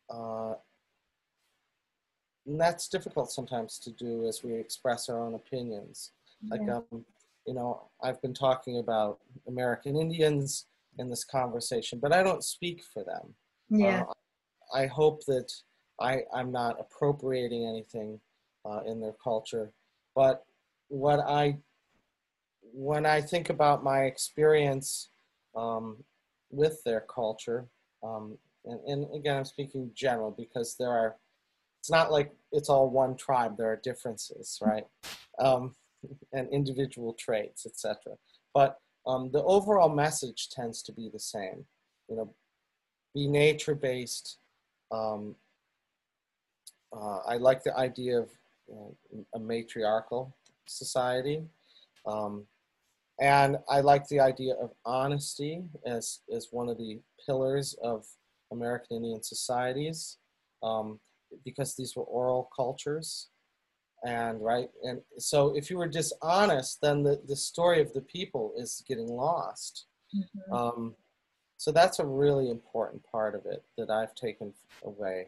[0.08, 0.54] uh,
[2.46, 6.12] and that's difficult sometimes to do as we express our own opinions.
[6.48, 7.04] Like, um,
[7.46, 9.18] you know, I've been talking about
[9.48, 10.66] American Indians
[10.98, 13.34] in this conversation, but I don't speak for them.
[13.68, 14.02] Yeah.
[14.02, 14.12] Uh,
[14.76, 15.52] I hope that
[16.00, 18.20] I, I'm not appropriating anything
[18.64, 19.72] uh, in their culture,
[20.14, 20.44] but
[20.88, 21.58] what I,
[22.62, 25.10] when I think about my experience
[25.56, 26.04] um,
[26.50, 27.66] with their culture,
[28.02, 31.16] um, and, and again, I'm speaking general because there are
[31.86, 33.56] it's not like it's all one tribe.
[33.56, 34.84] There are differences, right?
[35.38, 35.76] Um,
[36.32, 38.14] and individual traits, etc.
[38.52, 41.64] But um, the overall message tends to be the same.
[42.08, 42.34] You know,
[43.14, 44.38] be nature-based.
[44.90, 45.36] Um,
[46.92, 48.30] uh, I like the idea of
[49.34, 50.34] a matriarchal
[50.66, 51.42] society.
[52.06, 52.46] Um,
[53.20, 58.04] and I like the idea of honesty as, as one of the pillars of
[58.52, 60.18] American Indian societies.
[60.62, 61.00] Um,
[61.44, 63.28] because these were oral cultures
[64.04, 68.52] and right and so if you were dishonest then the, the story of the people
[68.56, 70.52] is getting lost mm-hmm.
[70.52, 70.94] um,
[71.56, 74.52] so that's a really important part of it that i've taken
[74.84, 75.26] away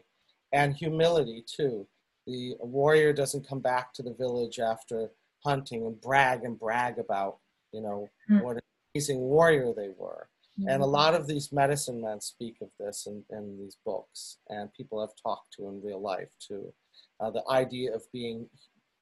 [0.51, 1.87] and humility too
[2.27, 5.09] the warrior doesn't come back to the village after
[5.43, 7.37] hunting and brag and brag about
[7.71, 8.43] you know mm-hmm.
[8.43, 8.61] what an
[8.93, 10.29] amazing warrior they were
[10.67, 10.91] and a mm-hmm.
[10.91, 15.11] lot of these medicine men speak of this in, in these books, and people have
[15.21, 16.73] talked to in real life too.
[17.19, 18.49] Uh, the idea of being,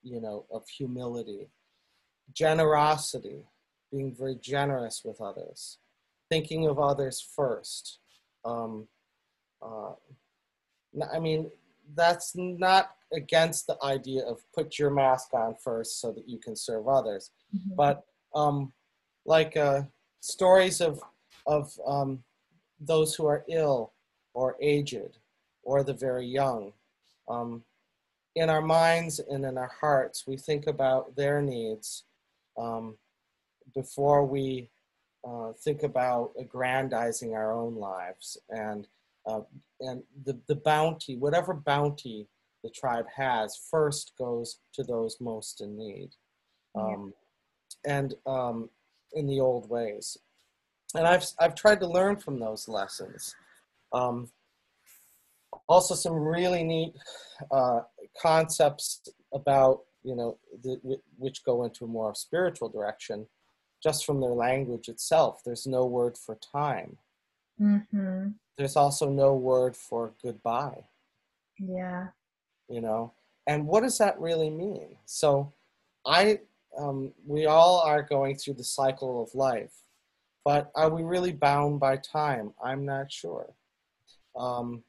[0.04, 1.50] you know, of humility,
[2.32, 3.44] generosity,
[3.92, 5.80] being very generous with others,
[6.30, 8.00] thinking of others first.
[8.46, 8.88] Um,
[9.62, 9.94] uh,
[11.04, 11.50] I mean,
[11.96, 16.56] that's not against the idea of put your mask on first so that you can
[16.56, 17.76] serve others, mm-hmm.
[17.76, 18.04] but
[18.36, 18.74] um,
[19.26, 19.84] like uh,
[20.20, 21.02] stories of
[21.46, 22.24] of um,
[22.80, 23.94] those who are ill
[24.34, 25.18] or aged
[25.64, 26.74] or the very young.
[27.30, 27.64] Um,
[28.36, 32.04] in our minds and in our hearts, we think about their needs
[32.58, 32.98] um,
[33.74, 34.70] before we
[35.28, 38.38] uh, think about aggrandizing our own lives.
[38.50, 38.88] And
[39.28, 39.42] uh,
[39.82, 42.28] and the, the bounty, whatever bounty
[42.64, 46.10] the tribe has, first goes to those most in need.
[46.76, 47.14] Um,
[47.86, 47.98] yeah.
[47.98, 48.70] And um,
[49.14, 50.18] in the old ways.
[50.96, 53.36] And I've, I've tried to learn from those lessons.
[53.94, 54.30] Um,
[55.68, 56.94] also, some really neat
[57.52, 57.82] uh,
[58.22, 59.02] concepts
[59.34, 63.28] about, you know, the, which go into a more spiritual direction
[63.84, 65.42] just from their language itself.
[65.46, 66.98] There's no word for time.
[67.62, 68.30] Mm-hmm.
[68.58, 70.86] There's also no word for goodbye.
[71.60, 72.08] Yeah.
[72.70, 73.14] You know,
[73.46, 74.98] and what does that really mean?
[75.06, 75.54] So,
[76.06, 76.40] I,
[76.78, 79.84] um, we all are going through the cycle of life,
[80.44, 82.54] but are we really bound by time?
[82.64, 83.54] I'm not sure.
[84.36, 84.84] Um,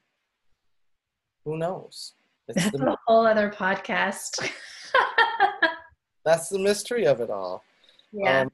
[1.45, 2.13] who knows?
[2.47, 4.49] It's That's the, a whole other podcast.
[6.25, 7.63] that's the mystery of it all.
[8.11, 8.41] Yeah.
[8.41, 8.51] Um,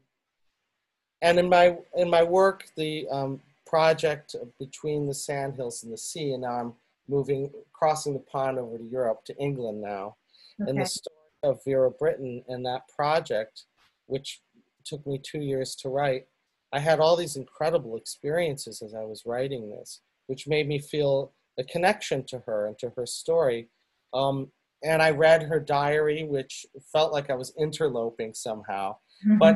[1.21, 3.41] and in my in my work, the um,
[3.75, 6.73] project between the sandhills and the sea, and now I'm
[7.09, 10.15] moving, crossing the pond over to Europe, to England now.
[10.61, 10.69] Okay.
[10.69, 13.63] And the story of Vera Brittain and that project,
[14.05, 14.39] which
[14.85, 16.25] took me two years to write,
[16.71, 21.33] I had all these incredible experiences as I was writing this, which made me feel
[21.59, 23.67] a connection to her and to her story.
[24.13, 24.53] Um,
[24.85, 28.95] and I read her diary, which felt like I was interloping somehow.
[29.25, 29.37] Mm-hmm.
[29.37, 29.55] But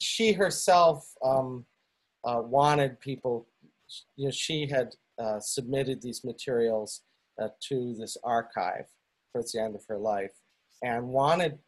[0.00, 1.66] she herself um,
[2.24, 3.46] uh, wanted people,
[4.16, 7.02] you know, she had uh, submitted these materials
[7.40, 8.86] uh, to this archive
[9.32, 10.32] towards the end of her life
[10.82, 11.58] and wanted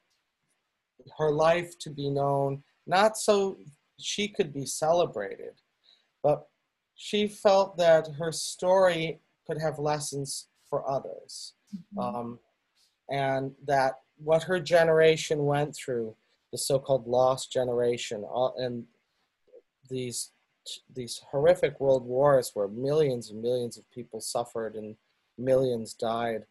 [1.18, 3.58] her life to be known not so
[3.98, 5.60] she could be celebrated,
[6.22, 6.46] but
[6.94, 11.54] she felt that her story could have lessons for others.
[11.74, 11.98] Mm-hmm.
[11.98, 12.38] Um,
[13.10, 16.16] and that what her generation went through,
[16.52, 18.84] the so-called lost generation, uh, and
[19.88, 20.32] these
[20.94, 24.96] these horrific world wars where millions and millions of people suffered and
[25.38, 26.44] millions died.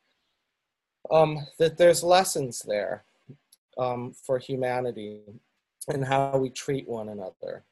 [1.11, 3.05] Um, that there's lessons there
[3.78, 5.22] um, for humanity
[5.88, 7.63] and how we treat one another.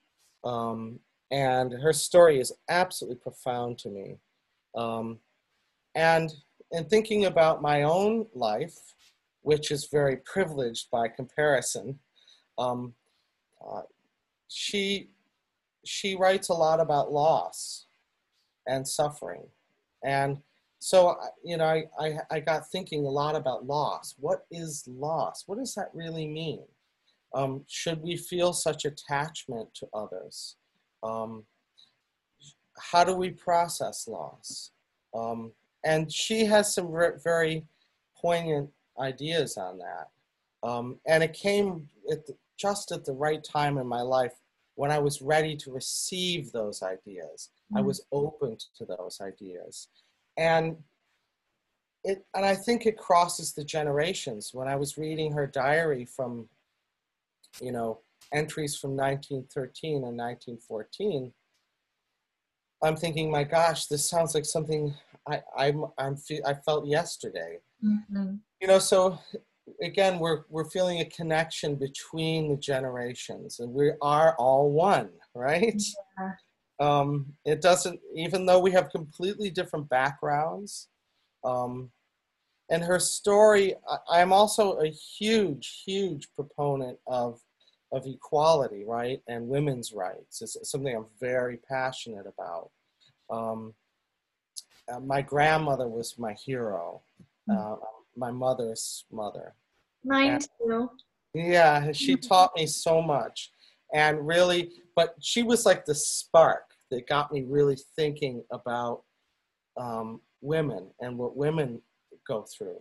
[0.44, 1.00] Um,
[1.32, 4.18] and her story is absolutely profound to me.
[4.76, 5.20] Um,
[5.96, 6.32] and
[6.72, 8.78] in thinking about my own life,
[9.42, 12.00] which is very privileged by comparison,
[12.58, 12.94] um,
[13.66, 13.82] uh,
[14.48, 15.10] she
[15.86, 17.86] she writes a lot about loss
[18.68, 19.44] and suffering,
[20.04, 20.38] and
[20.80, 24.16] so you know I, I, I got thinking a lot about loss.
[24.20, 25.44] What is loss?
[25.48, 26.66] What does that really mean?
[27.34, 30.56] Um, should we feel such attachment to others?
[31.02, 31.46] Um,
[32.78, 34.72] how do we process loss?
[35.14, 35.52] Um,
[35.84, 37.66] and she has some very
[38.16, 38.70] poignant
[39.00, 40.10] ideas on that.
[40.68, 44.34] Um, and it came at the, just at the right time in my life
[44.76, 47.50] when I was ready to receive those ideas.
[47.72, 47.78] Mm-hmm.
[47.78, 47.86] I mm.
[47.86, 49.88] was open to those ideas.
[50.38, 50.78] And
[52.04, 54.52] it, and I think it crosses the generations.
[54.54, 56.50] When I was reading her diary from,
[57.62, 58.00] you know,
[58.34, 61.32] entries from 1913 and 1914,
[62.84, 64.94] I'm thinking, my gosh, this sounds like something
[65.28, 67.60] I I'm I'm I felt yesterday.
[67.84, 68.36] Mm-hmm.
[68.62, 69.18] You know, so
[69.82, 75.82] again, we're we're feeling a connection between the generations, and we are all one, right?
[76.20, 76.32] Yeah.
[76.80, 80.90] Um, it doesn't, even though we have completely different backgrounds.
[81.44, 81.92] Um,
[82.70, 87.40] and her story, I, I'm also a huge, huge proponent of
[87.92, 90.42] of equality, right, and women's rights.
[90.42, 92.72] It's something I'm very passionate about.
[93.30, 93.76] Um,
[94.92, 97.02] uh, my grandmother was my hero,
[97.48, 97.56] hmm.
[97.56, 97.76] uh,
[98.16, 99.56] my mother's mother.
[100.04, 100.90] Mine and, too.
[101.34, 103.52] Yeah, she taught me so much.
[103.94, 109.04] And really, but she was like the spark that got me really thinking about
[109.78, 111.82] um, women and what women
[112.28, 112.80] go through.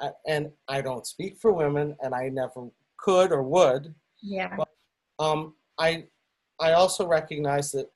[0.00, 2.68] Uh, and I don't speak for women, and I never
[2.98, 3.94] could or would.
[4.22, 4.56] Yeah.
[4.56, 4.68] But,
[5.18, 6.06] um, I,
[6.60, 7.90] I also recognize that,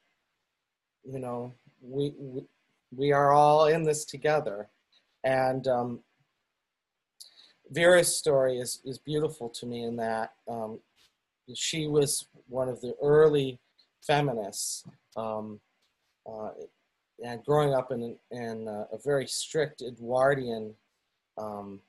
[1.04, 1.52] you know,
[1.82, 2.42] we, we
[2.96, 4.68] we are all in this together.
[5.24, 6.00] And um,
[7.70, 10.80] Vera's story is, is beautiful to me in that um,
[11.54, 13.58] she was one of the early
[14.06, 14.84] feminists.
[15.16, 15.60] Um,
[16.30, 16.50] uh,
[17.24, 20.74] and growing up in, in a, a very strict Edwardian
[21.36, 21.80] um,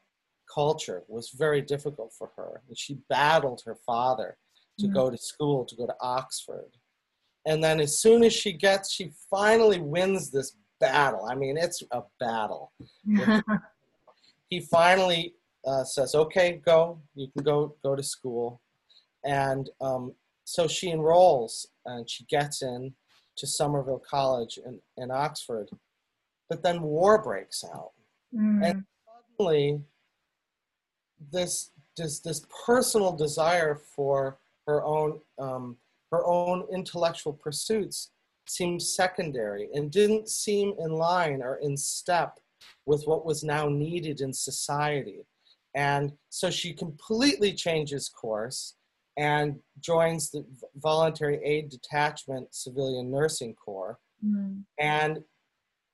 [0.54, 2.62] culture was very difficult for her.
[2.68, 4.38] And she battled her father
[4.80, 4.96] to mm-hmm.
[4.96, 6.78] go to school, to go to Oxford.
[7.46, 11.26] And then as soon as she gets, she finally wins this battle.
[11.26, 12.72] I mean, it's a battle.
[14.50, 15.36] he finally
[15.70, 17.00] uh, says, "Okay, go.
[17.16, 18.62] You can go go to school,"
[19.24, 20.14] and um,
[20.50, 22.92] so she enrolls and she gets in
[23.38, 25.70] to Somerville College in, in Oxford.
[26.50, 27.92] but then war breaks out.
[28.36, 28.68] Mm.
[28.68, 28.84] And
[29.38, 29.82] suddenly,
[31.32, 35.78] this, this, this personal desire for her own, um,
[36.12, 38.10] her own intellectual pursuits
[38.48, 42.40] seemed secondary and didn't seem in line or in step
[42.88, 45.20] with what was now needed in society.
[45.76, 48.76] And so she completely changes course
[49.18, 50.46] and joins the
[50.78, 54.66] Voluntary Aid Detachment Civilian Nursing Corps Mm.
[54.78, 55.24] and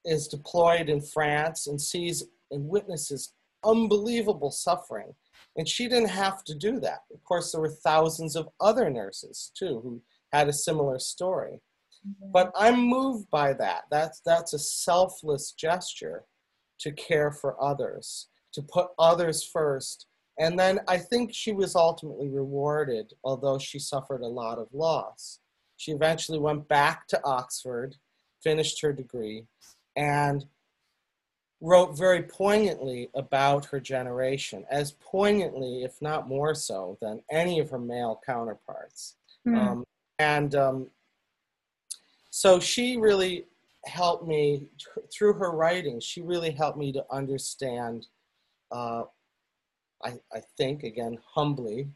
[0.03, 3.33] is deployed in France and sees and witnesses
[3.63, 5.13] unbelievable suffering.
[5.57, 7.01] And she didn't have to do that.
[7.13, 11.61] Of course, there were thousands of other nurses too who had a similar story.
[12.31, 13.85] But I'm moved by that.
[13.91, 16.25] That's that's a selfless gesture
[16.79, 20.07] to care for others, to put others first.
[20.39, 25.39] And then I think she was ultimately rewarded, although she suffered a lot of loss.
[25.77, 27.95] She eventually went back to Oxford,
[28.41, 29.45] finished her degree,
[29.95, 30.45] and
[31.61, 37.69] wrote very poignantly about her generation, as poignantly, if not more so, than any of
[37.69, 39.15] her male counterparts.
[39.47, 39.57] Mm.
[39.57, 39.83] Um,
[40.19, 40.87] and um,
[42.29, 43.45] so she really
[43.85, 44.67] helped me
[45.13, 45.99] through her writing.
[45.99, 48.07] She really helped me to understand.
[48.75, 49.05] Uh,
[50.03, 51.87] I, I think again humbly,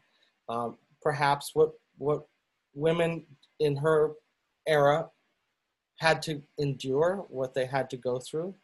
[0.48, 2.24] um, perhaps what what
[2.74, 3.26] women
[3.58, 4.12] in her
[4.66, 5.08] era
[5.98, 8.54] had to endure, what they had to go through,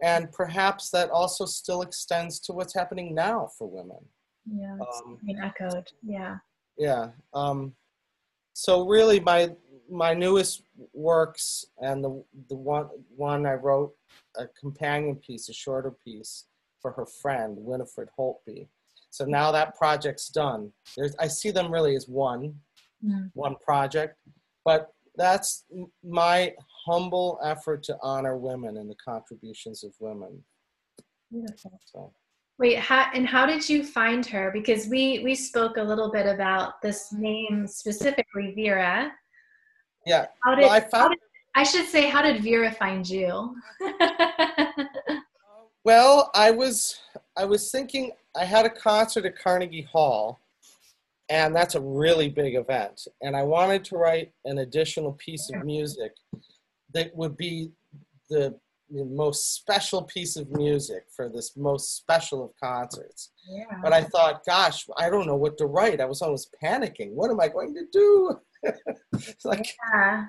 [0.00, 4.02] and perhaps that also still extends to what's happening now for women.
[4.46, 5.90] yeah, it's um, being echoed.
[6.02, 6.36] Yeah.
[6.78, 7.74] yeah um
[8.52, 9.50] so really my
[9.90, 13.92] my newest works and the the one one i wrote
[14.36, 16.44] a companion piece a shorter piece
[16.84, 18.68] for her friend winifred holtby
[19.08, 22.54] so now that project's done there's i see them really as one
[23.04, 23.30] Mm.
[23.34, 24.16] one project
[24.64, 25.64] but that's
[26.02, 26.54] my
[26.86, 30.42] humble effort to honor women and the contributions of women
[31.30, 31.78] Beautiful.
[31.84, 32.12] so
[32.58, 34.50] Wait, how, and how did you find her?
[34.52, 39.12] Because we we spoke a little bit about this name specifically, Vera.
[40.06, 41.18] yeah How did, well i found did
[41.56, 43.54] I should say, how did Vera find you?
[45.84, 46.98] Well, I was
[47.36, 50.40] I was thinking I had a concert at Carnegie Hall,
[51.28, 53.06] and that's a really big event.
[53.20, 56.12] And I wanted to write an additional piece of music
[56.94, 57.70] that would be
[58.30, 58.58] the,
[58.90, 63.32] most special piece of music for this most special of concerts.
[63.48, 63.64] yeah.
[63.82, 66.00] But I thought, gosh, I don't know what to write.
[66.00, 67.10] I was almost panicking.
[67.12, 68.38] What am I going to do?
[69.44, 70.26] Like yeah.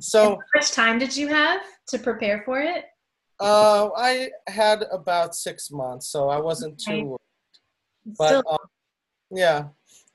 [0.00, 0.30] so.
[0.30, 2.86] How much time did you have to prepare for it?
[3.40, 7.16] Uh, I had about six months, so I wasn't too
[8.18, 8.58] but um,
[9.30, 9.64] yeah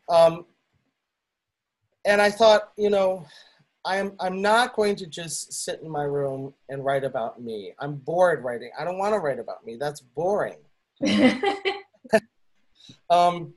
[0.10, 0.46] um,
[2.06, 3.26] and i thought you know
[3.86, 7.74] i'm i'm not going to just sit in my room and write about me.
[7.80, 8.72] I'm bored writing.
[8.80, 9.78] I don't want to write about me.
[9.78, 10.58] That's boring.
[13.10, 13.54] Um,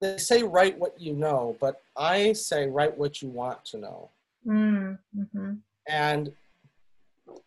[0.00, 4.10] they say write what you know but i say write what you want to know.
[4.46, 4.98] Mm,
[5.32, 5.54] hmm
[5.88, 6.32] and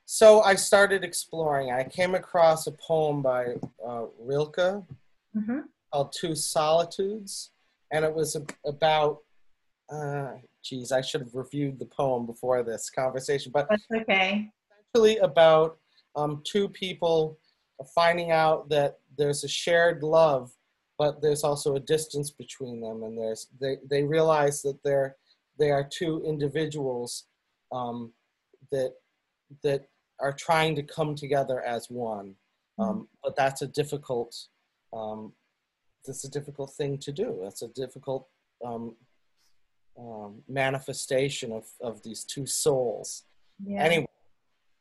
[0.06, 3.56] so i started exploring i came across a poem by
[3.86, 4.84] uh, rilke
[5.34, 5.60] hmm
[5.91, 7.52] called Two Solitudes,
[7.91, 9.20] and it was ab- about.
[9.91, 14.49] Uh, geez, I should have reviewed the poem before this conversation, but That's okay.
[14.94, 15.78] essentially about
[16.16, 17.38] um, two people
[17.94, 20.52] finding out that there's a shared love,
[20.98, 25.18] but there's also a distance between them, and there's they they realize that they're
[25.60, 27.26] they are two individuals
[27.74, 28.14] um,
[28.72, 28.94] that
[29.64, 29.86] that
[30.19, 32.36] are trying to come together as one,
[32.80, 34.36] um, but that's a difficult
[34.94, 35.34] um,
[36.06, 37.40] that's a difficult thing to do.
[37.44, 38.28] That's a difficult
[38.65, 38.95] um,
[39.99, 43.23] um, manifestation of, of these two souls.
[43.64, 43.84] Yeah.
[43.84, 44.07] Anyway,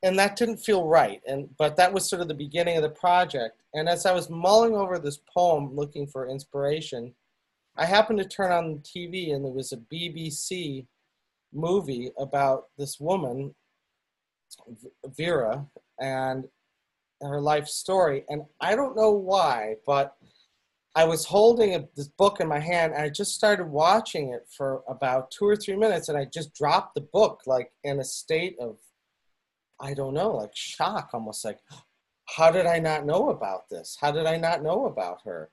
[0.02, 1.20] and that didn't feel right.
[1.26, 3.62] And but that was sort of the beginning of the project.
[3.74, 7.14] And as I was mulling over this poem, looking for inspiration,
[7.76, 10.86] I happened to turn on the TV, and there was a BBC
[11.52, 13.55] movie about this woman,
[15.16, 15.66] Vera,
[16.00, 16.44] and
[17.20, 18.24] her life story.
[18.28, 20.16] And I don't know why, but
[20.96, 24.46] I was holding a, this book in my hand and I just started watching it
[24.56, 28.04] for about two or three minutes and I just dropped the book like in a
[28.04, 28.76] state of,
[29.80, 31.58] I don't know, like shock, almost like,
[32.36, 33.96] how did I not know about this?
[34.00, 35.50] How did I not know about her?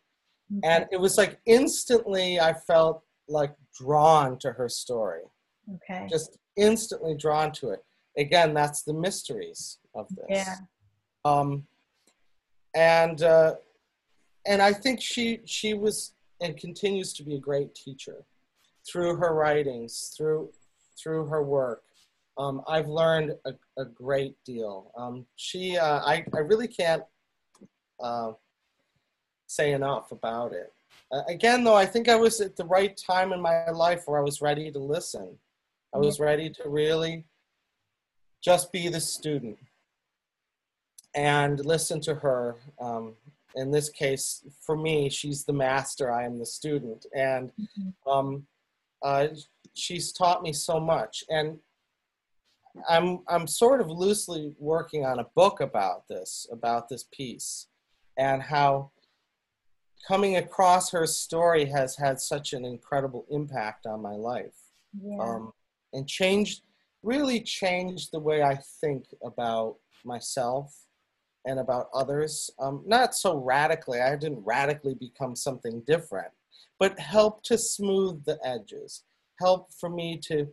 [0.58, 0.68] Okay.
[0.68, 5.22] And it was like instantly I felt like drawn to her story,
[5.76, 6.08] okay.
[6.10, 7.84] just instantly drawn to it.
[8.18, 10.26] Again, that's the mysteries of this.
[10.30, 10.56] Yeah.
[11.26, 11.68] Um,
[12.76, 13.56] and uh,
[14.46, 18.24] and I think she she was and continues to be a great teacher
[18.90, 20.52] through her writings, through
[20.98, 21.84] through her work.
[22.38, 24.92] um, I've learned a, a great deal.
[24.98, 27.04] Um, she, uh, I, I really can't
[28.02, 28.32] uh,
[29.48, 30.74] say enough about it.
[31.12, 34.20] Uh, again, though, I think I was at the right time in my life where
[34.20, 35.38] I was ready to listen.
[35.96, 37.26] I was ready to really
[38.44, 39.58] just be the student
[41.16, 42.56] and listen to her.
[42.80, 43.16] Um,
[43.56, 47.06] in this case, for me, she's the master, I am the student.
[47.16, 48.10] And mm-hmm.
[48.10, 48.48] um,
[49.04, 49.28] uh,
[49.74, 51.24] she's taught me so much.
[51.30, 51.60] And
[52.88, 57.68] I'm I'm sort of loosely working on a book about this, about this piece,
[58.18, 58.92] and how
[60.08, 64.56] coming across her story has had such an incredible impact on my life,
[65.02, 65.18] yeah.
[65.20, 65.52] um,
[65.94, 66.62] and changed,
[67.08, 70.76] really changed the way I think about myself
[71.46, 72.52] and about others.
[72.60, 74.02] Um, not so radically.
[74.02, 76.32] I didn't radically become something different,
[76.80, 79.06] but help to smooth the edges.
[79.40, 80.48] Help for me to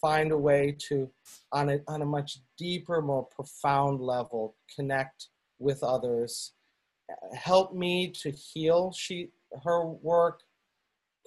[0.00, 1.10] find a way to,
[1.52, 5.28] on a, on a much deeper, more profound level, connect
[5.58, 6.52] with others,
[7.34, 8.92] help me to heal.
[8.92, 9.28] She,
[9.62, 10.40] her work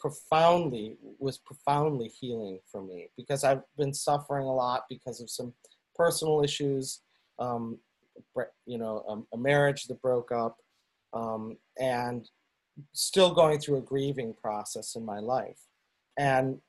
[0.05, 5.51] profoundly was profoundly healing for me because I've been suffering a lot because of some
[5.95, 7.01] personal issues,
[7.39, 7.79] um,
[8.67, 10.57] you know, um, a marriage that broke up,
[11.13, 12.29] um, and
[12.93, 15.57] still going through a grieving process in my life.
[16.19, 16.59] And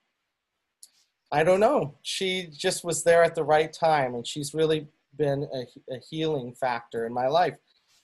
[1.31, 1.95] I don't know.
[2.01, 4.87] She just was there at the right time, and she's really
[5.19, 7.59] been a, a healing factor in my life.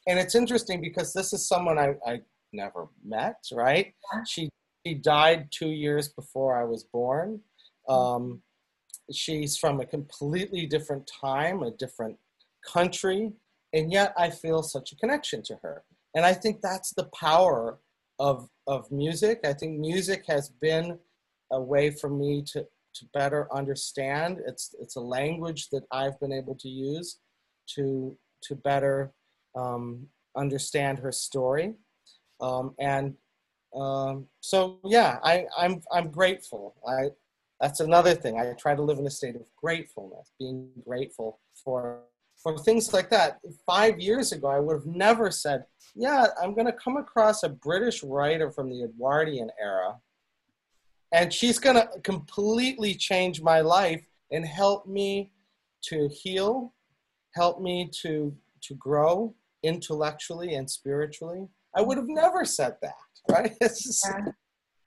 [0.07, 2.21] And it's interesting because this is someone I, I
[2.53, 3.95] never met, right?
[4.27, 4.51] She
[4.87, 7.41] she died two years before I was born.
[7.89, 8.43] Um,
[9.13, 12.17] she's from a completely different time, a different
[12.67, 13.33] country,
[13.73, 15.85] and yet I feel such a connection to her.
[16.15, 17.79] And I think that's the power
[18.19, 19.41] of of music.
[19.45, 20.99] I think music has been
[21.51, 24.39] a way for me to to better understand.
[24.47, 27.19] It's it's a language that I've been able to use
[27.75, 29.13] to to better
[29.57, 30.07] um,
[30.37, 31.75] understand her story.
[32.41, 33.15] Um, and
[33.75, 36.75] um, so yeah, I, I'm I'm grateful.
[36.87, 37.11] I
[37.61, 38.39] that's another thing.
[38.39, 42.01] I try to live in a state of gratefulness, being grateful for
[42.43, 43.41] for things like that.
[43.67, 47.49] Five years ago, I would have never said, "Yeah, I'm going to come across a
[47.49, 49.97] British writer from the Edwardian era
[51.13, 55.31] and she's going to completely change my life and help me
[55.83, 56.73] to heal
[57.35, 61.47] help me to to grow intellectually and spiritually
[61.77, 62.95] i would have never said that
[63.31, 63.53] right?
[63.63, 64.33] Just, yeah.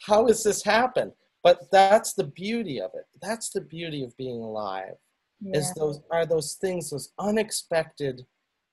[0.07, 1.11] how has this happened
[1.45, 3.05] but that's the beauty of it.
[3.21, 4.95] That's the beauty of being alive
[5.39, 5.59] yeah.
[5.59, 8.25] is those are those things those unexpected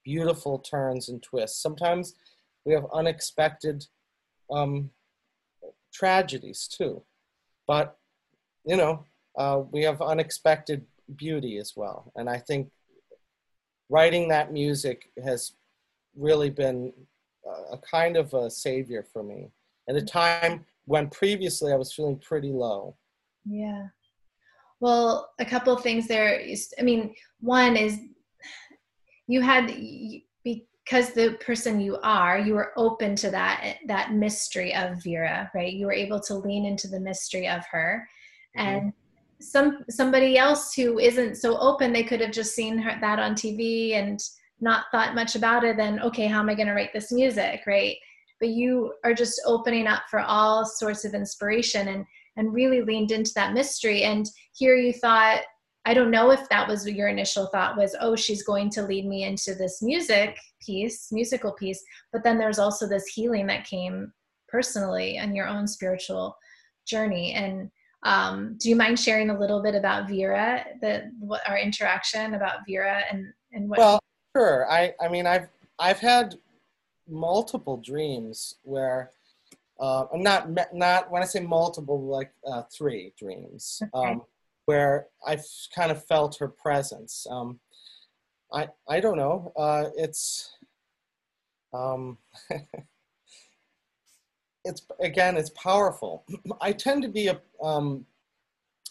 [0.05, 1.63] beautiful turns and twists.
[1.63, 2.15] Sometimes
[2.65, 3.85] we have unexpected
[4.51, 4.89] um,
[5.93, 7.03] tragedies too.
[7.67, 7.99] But
[8.65, 9.05] you know
[9.37, 12.11] uh, we have unexpected beauty as well.
[12.17, 12.71] And i think
[13.91, 15.53] writing that music has
[16.17, 16.95] really been
[17.73, 19.51] a kind of a savior for me.
[19.89, 22.97] At a time when previously i was feeling pretty low.
[23.45, 23.87] Yeah.
[24.81, 26.41] Well a couple things there
[26.79, 27.99] i mean one is
[29.29, 29.75] you had
[30.45, 35.73] because the person you are you were open to that that mystery of vera right?
[35.73, 38.09] You were able to lean into the mystery of her.
[38.57, 38.69] Mm-hmm.
[38.69, 38.93] and
[39.41, 43.35] some somebody else who isn't so open they could have just seen her, that on
[43.35, 44.21] tv and
[44.63, 47.61] not thought much about it then okay how am i going to write this music
[47.67, 47.97] right
[48.41, 52.05] but you are just opening up for all sorts of inspiration and
[52.37, 55.43] and really leaned into that mystery and here you thought
[55.85, 59.05] I don't know if that was your initial thought was, oh, she's going to lead
[59.05, 61.83] me into this music piece, musical piece.
[62.13, 64.13] But then there's also this healing that came
[64.49, 66.37] personally and your own spiritual
[66.87, 67.33] journey.
[67.33, 67.69] And
[68.05, 72.61] um, do you mind sharing a little bit about Vera, the what our interaction about
[72.69, 73.79] Vera and and what?
[73.79, 74.01] Well,
[74.37, 74.71] sure.
[74.71, 75.49] I I mean I've
[75.79, 76.37] I've had
[77.09, 79.11] multiple dreams where
[79.81, 83.83] uh, I'm not not when I say multiple like uh, three dreams.
[83.95, 84.11] Okay.
[84.11, 84.23] Um,
[84.67, 85.45] where I've
[85.75, 87.27] kind of felt her presence.
[87.29, 87.59] Um,
[88.53, 89.53] I I don't know.
[89.57, 90.57] Uh, it's
[91.73, 92.19] um,
[94.65, 96.25] it's again it's powerful.
[96.61, 98.07] I tend to be a um,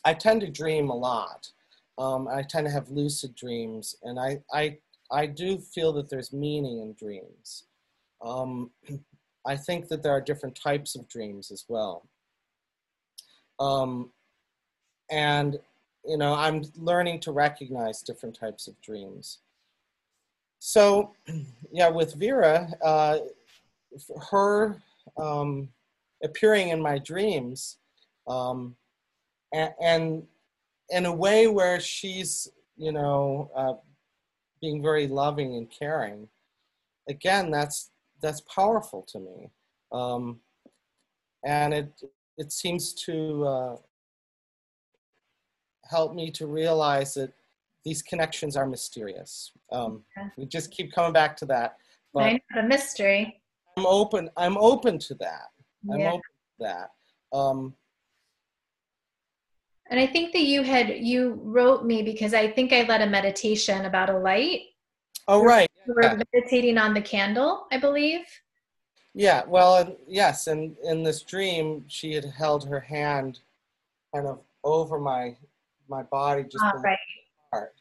[0.04, 1.50] I tend to dream a lot.
[1.98, 4.78] Um, I tend to have lucid dreams, and I I
[5.12, 7.66] I do feel that there's meaning in dreams.
[8.24, 8.72] Um,
[9.46, 12.08] I think that there are different types of dreams as well.
[13.60, 14.12] Um,
[15.10, 15.60] and
[16.06, 19.40] you know i'm learning to recognize different types of dreams
[20.58, 21.14] so
[21.72, 23.20] yeah with vera uh,
[24.32, 24.82] her
[25.18, 25.68] um,
[26.24, 27.78] appearing in my dreams
[28.28, 28.76] um,
[29.54, 30.24] and, and
[30.90, 32.50] in a way where she's
[32.82, 33.74] you know, uh,
[34.62, 36.28] being very loving and caring.
[37.10, 37.90] Again, that's
[38.22, 39.50] that's powerful to me,
[39.92, 40.40] um,
[41.44, 42.02] and it
[42.38, 43.76] it seems to uh,
[45.90, 47.34] help me to realize that
[47.84, 49.52] these connections are mysterious.
[49.72, 50.30] Um, Yeah.
[50.38, 51.78] We just keep coming back to that,
[52.14, 53.42] but I know the mystery.
[53.78, 54.30] I'm open.
[54.38, 55.50] I'm open to that.
[55.92, 56.10] I'm Yeah.
[56.10, 56.92] open to that.
[57.34, 57.76] Um,
[59.92, 63.08] And I think that you had you wrote me because I think I led a
[63.08, 64.62] meditation about a light.
[65.28, 65.70] oh, right.
[65.86, 66.20] You were Yeah.
[66.34, 68.26] meditating on the candle, I believe.
[69.14, 73.40] Yeah, well, and yes, and in this dream, she had held her hand
[74.16, 75.36] kind of over my
[75.90, 76.98] my body, just Ah, right.
[77.52, 77.76] heart.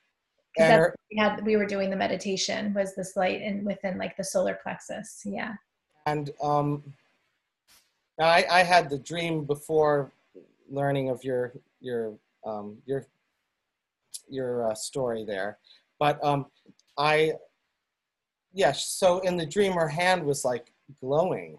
[0.59, 4.17] And her, we had we were doing the meditation was this light and within like
[4.17, 5.23] the solar plexus.
[5.25, 5.55] Yeah.
[6.07, 6.83] and um,
[8.19, 10.11] now I, I had the dream before
[10.69, 12.17] learning of your your
[12.47, 13.07] um, your
[14.29, 15.59] your uh, story there,
[15.99, 16.47] but um,
[16.99, 17.33] I
[18.53, 18.87] yes.
[18.89, 21.59] So in the dream, her hand was like glowing,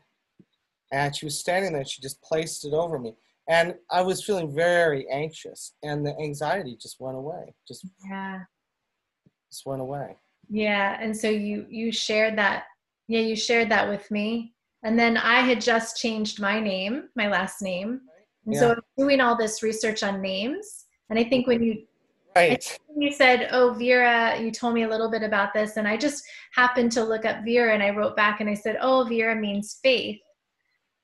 [0.91, 1.85] and she was standing there.
[1.85, 3.15] She just placed it over me,
[3.49, 7.53] and I was feeling very anxious, and the anxiety just went away.
[7.67, 8.41] Just Yeah.
[9.49, 10.17] just went away.
[10.49, 10.97] Yeah.
[10.99, 12.65] And so you you shared that
[13.07, 14.53] yeah, you shared that with me.
[14.83, 18.01] And then I had just changed my name, my last name.
[18.45, 18.71] And so Yeah.
[18.71, 20.85] I was doing all this research on names.
[21.09, 21.87] And I think when you
[22.35, 22.79] Right.
[22.95, 26.23] you said, "Oh, Vera, you told me a little bit about this," and I just
[26.53, 29.79] happened to look up Vera, and I wrote back and I said, "Oh, Vera means
[29.83, 30.21] faith,"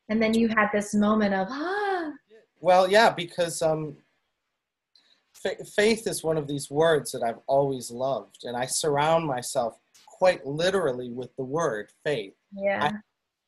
[0.07, 2.14] and then you had this moment of, "Ah,
[2.61, 3.97] Well, yeah, because um,
[5.34, 9.77] fa- faith is one of these words that I've always loved, and I surround myself
[10.07, 12.35] quite literally with the word faith.
[12.53, 12.89] yeah,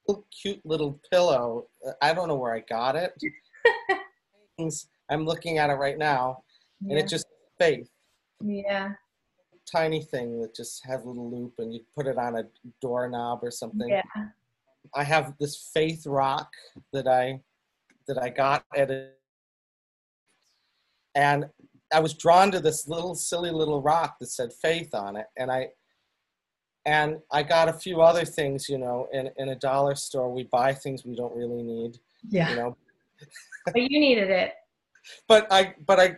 [0.08, 1.70] Little cute little pillow.
[1.88, 3.14] uh, I don't know where I got it.
[4.60, 6.44] Things- I'm looking at it right now,
[6.82, 7.26] and yeah, it just
[7.58, 7.90] faith.
[8.42, 8.94] yeah,
[9.66, 12.44] Tiny thing that just has a little loop, and you put it on a
[12.82, 13.90] doorknob or something.
[13.90, 14.02] yeah,
[14.94, 16.52] I have this faith rock
[16.94, 17.42] that I
[18.08, 19.12] that I got at a
[21.16, 21.50] and
[21.94, 25.52] I was drawn to this little silly little rock that said faith on it and
[25.52, 25.70] I
[26.86, 30.44] and I got a few other things, you know, in, in a dollar store we
[30.44, 31.98] buy things we don't really need,
[32.30, 32.78] yeah." you know.
[33.66, 34.54] But you needed it.
[35.28, 36.18] But I but I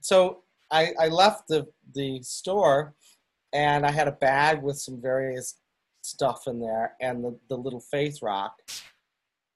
[0.00, 2.94] so I I left the the store
[3.52, 5.56] and I had a bag with some various
[6.02, 8.54] stuff in there and the, the little faith rock.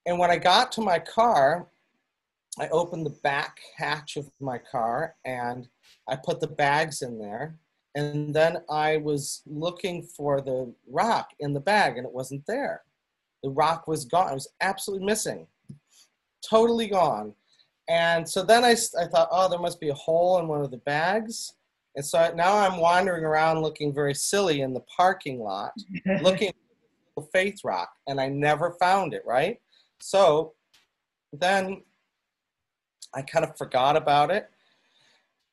[0.06, 1.68] And when I got to my car,
[2.58, 5.68] I opened the back hatch of my car and
[6.08, 7.56] I put the bags in there.
[7.96, 12.82] And then I was looking for the rock in the bag and it wasn't there.
[13.42, 14.30] The rock was gone.
[14.30, 15.46] It was absolutely missing,
[16.48, 17.34] totally gone.
[17.88, 20.70] And so then I, I thought, oh, there must be a hole in one of
[20.70, 21.54] the bags.
[21.96, 25.72] And so now I'm wandering around looking very silly in the parking lot
[26.22, 26.52] looking
[27.14, 29.60] for the faith rock and I never found it, right?
[30.00, 30.54] So
[31.32, 31.82] then
[33.14, 34.50] I kind of forgot about it.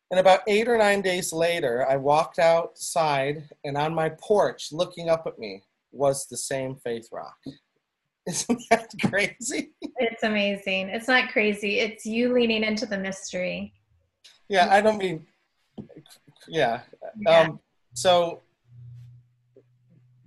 [0.09, 5.09] And about eight or nine days later, I walked outside and on my porch, looking
[5.09, 5.63] up at me,
[5.93, 7.37] was the same faith rock.
[8.27, 9.71] Isn't that crazy?
[9.97, 10.89] It's amazing.
[10.89, 11.79] It's not crazy.
[11.79, 13.73] It's you leaning into the mystery.
[14.47, 15.25] Yeah, I don't mean,
[16.47, 16.81] yeah.
[17.19, 17.39] Yeah.
[17.39, 17.59] Um,
[17.93, 18.41] so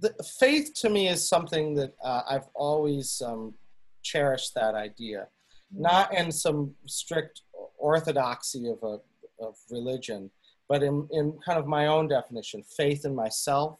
[0.01, 3.55] the faith to me is something that uh, I've always um,
[4.03, 5.29] cherished that idea,
[5.73, 7.43] not in some strict
[7.79, 8.99] orthodoxy of a
[9.45, 10.31] of religion,
[10.69, 13.79] but in, in kind of my own definition: faith in myself,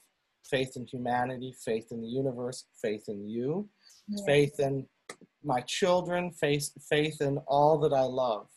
[0.49, 3.69] faith in humanity, faith in the universe, faith in you,
[4.09, 4.25] Yeah.
[4.27, 4.87] faith in
[5.43, 8.49] my children, faith faith in all that I love,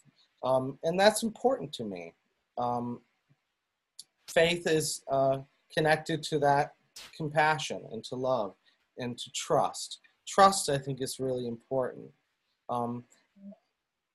[0.43, 2.13] um, and that's important to me.
[2.57, 3.01] Um,
[4.29, 5.39] faith is uh,
[5.73, 6.73] connected to that
[7.15, 8.55] compassion and to love
[8.97, 9.99] and to trust.
[10.27, 12.09] Trust, I think, is really important.
[12.69, 13.05] Um,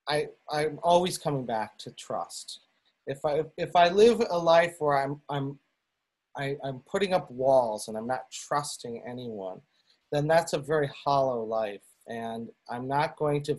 [0.09, 2.61] I I'm always coming back to trust.
[3.07, 5.59] If I if I live a life where I'm I'm
[6.37, 9.61] I, I'm putting up walls and I'm not trusting anyone,
[10.13, 13.59] then that's a very hollow life, and I'm not going to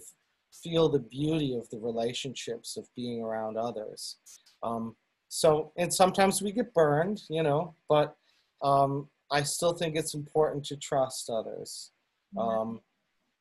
[0.64, 4.18] feel the beauty of the relationships of being around others.
[4.62, 4.96] Um,
[5.28, 8.16] so, and sometimes we get burned, you know, but
[8.62, 11.92] um, I still think it's important to trust others.
[12.38, 12.82] Um,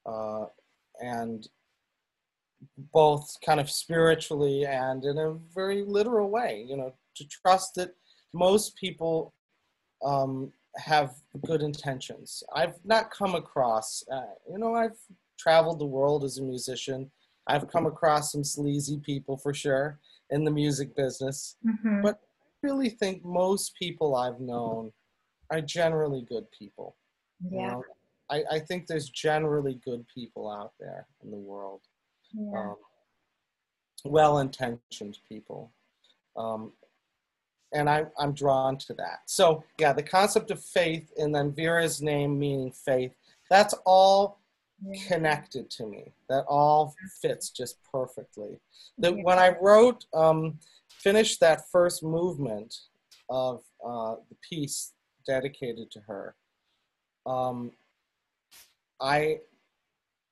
[0.05, 0.47] uh,
[1.01, 1.48] and
[2.93, 7.94] both kind of spiritually and in a very literal way, you know, to trust that
[8.32, 9.34] most people
[10.05, 11.15] um, have
[11.47, 12.43] good intentions.
[12.55, 14.99] I've not come across, uh, you know, I've
[15.39, 17.11] traveled the world as a musician.
[17.47, 19.99] I've come across some sleazy people for sure
[20.31, 21.57] in the music business.
[21.65, 22.03] Mhm.
[22.03, 24.93] But I really think most people I've known
[25.51, 26.97] are generally good people.
[27.40, 27.51] Yeah.
[27.51, 27.85] You know,
[28.31, 31.82] I, I think there's generally good people out there in the world,
[32.32, 32.70] yeah.
[32.70, 32.77] um,
[34.05, 35.73] well intentioned people.
[36.36, 36.73] Um,
[37.73, 39.20] and I, I'm drawn to that.
[39.27, 43.12] So, yeah, the concept of faith and then Vera's name meaning faith,
[43.51, 44.40] that's all
[45.07, 46.12] connected to me.
[46.28, 48.59] That all fits just perfectly.
[48.99, 50.59] That when I wrote, um,
[50.89, 52.74] finished that first movement
[53.31, 54.93] of uh, the piece
[55.27, 56.35] dedicated to her,
[57.27, 57.73] um,
[59.01, 59.40] I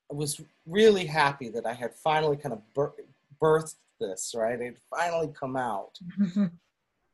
[0.09, 2.93] was really happy that I had finally kind of bir-
[3.41, 4.59] birthed this, right?
[4.59, 5.97] It had finally come out.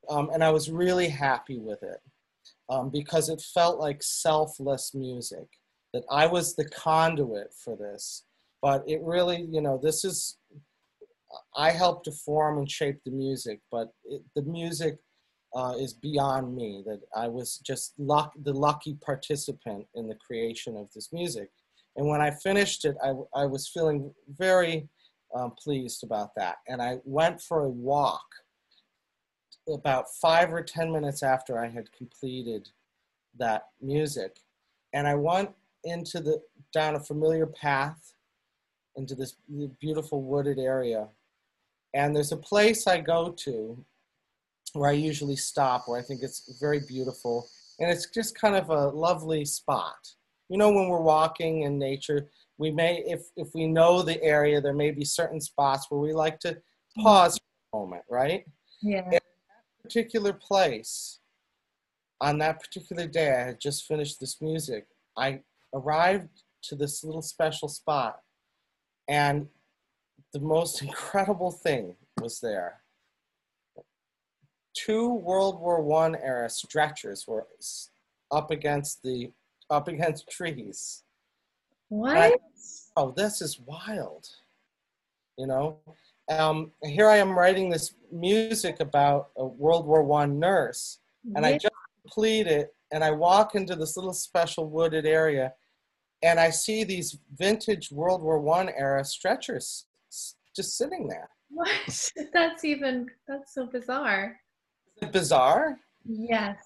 [0.09, 1.99] Um, and I was really happy with it
[2.69, 5.47] um, because it felt like selfless music,
[5.93, 8.23] that I was the conduit for this.
[8.61, 10.37] But it really, you know, this is,
[11.55, 14.97] I helped to form and shape the music, but it, the music
[15.55, 20.75] uh, is beyond me, that I was just luck, the lucky participant in the creation
[20.75, 21.49] of this music.
[21.95, 24.87] And when I finished it, I, I was feeling very
[25.35, 26.57] um, pleased about that.
[26.67, 28.25] And I went for a walk
[29.67, 32.69] about five or ten minutes after I had completed
[33.37, 34.39] that music,
[34.93, 35.49] and I went
[35.83, 36.41] into the
[36.73, 38.13] down a familiar path
[38.95, 39.35] into this
[39.79, 41.07] beautiful wooded area.
[41.93, 43.85] And there's a place I go to
[44.73, 47.47] where I usually stop, where I think it's very beautiful,
[47.79, 49.95] and it's just kind of a lovely spot.
[50.49, 54.59] You know, when we're walking in nature, we may, if if we know the area,
[54.59, 56.57] there may be certain spots where we like to
[56.97, 57.37] pause
[57.71, 58.43] for a moment, right?
[58.81, 59.19] yeah.
[59.87, 61.19] Particular place,
[62.19, 64.87] on that particular day, I had just finished this music.
[65.17, 65.39] I
[65.73, 68.19] arrived to this little special spot,
[69.07, 69.47] and
[70.33, 72.81] the most incredible thing was there.
[74.73, 77.47] Two World War One era stretchers were
[78.29, 79.31] up against the
[79.69, 81.03] up against trees.
[81.87, 82.39] What?
[82.97, 84.27] Oh, this is wild.
[85.37, 85.79] You know,
[86.29, 90.99] um, here I am writing this music about a World War One nurse,
[91.35, 91.73] and I just
[92.03, 95.53] complete it and I walk into this little special wooded area
[96.23, 99.85] and I see these vintage World War One era stretchers
[100.55, 101.29] just sitting there.
[101.49, 102.11] What?
[102.33, 104.39] That's even, that's so bizarre.
[104.97, 105.79] Is it bizarre?
[106.05, 106.57] Yes.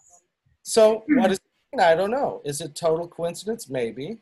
[0.63, 1.39] So what is?
[1.79, 2.41] I don't know.
[2.45, 3.69] Is it total coincidence?
[3.69, 4.17] Maybe.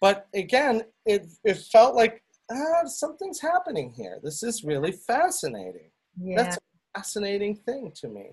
[0.00, 4.18] But again, it it felt like ah, something's happening here.
[4.22, 5.90] This is really fascinating.
[6.20, 6.42] Yeah.
[6.42, 8.30] That's a fascinating thing to me.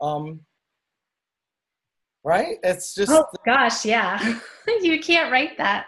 [0.00, 0.40] Um,
[2.24, 2.58] right?
[2.62, 4.38] It's just oh gosh, yeah.
[4.80, 5.86] you can't write that.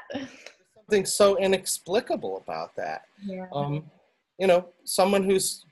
[0.77, 3.03] something so inexplicable about that.
[3.25, 3.47] Yeah.
[3.53, 3.91] um,
[4.39, 5.67] you know, someone who's,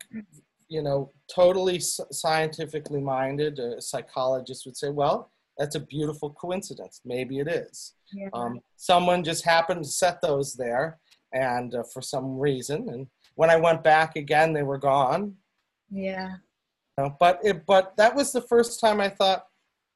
[0.69, 7.01] you know, totally scientifically minded, a psychologist would say, well, that's a beautiful coincidence.
[7.05, 7.95] Maybe it is.
[8.13, 8.29] yeah.
[8.33, 10.99] Um, someone just happened to set those there,
[11.33, 15.35] and uh, for some reason, and when I went back again, they were gone.
[15.91, 16.37] yeah.
[16.99, 19.47] You know, but it, but that was the first time I thought,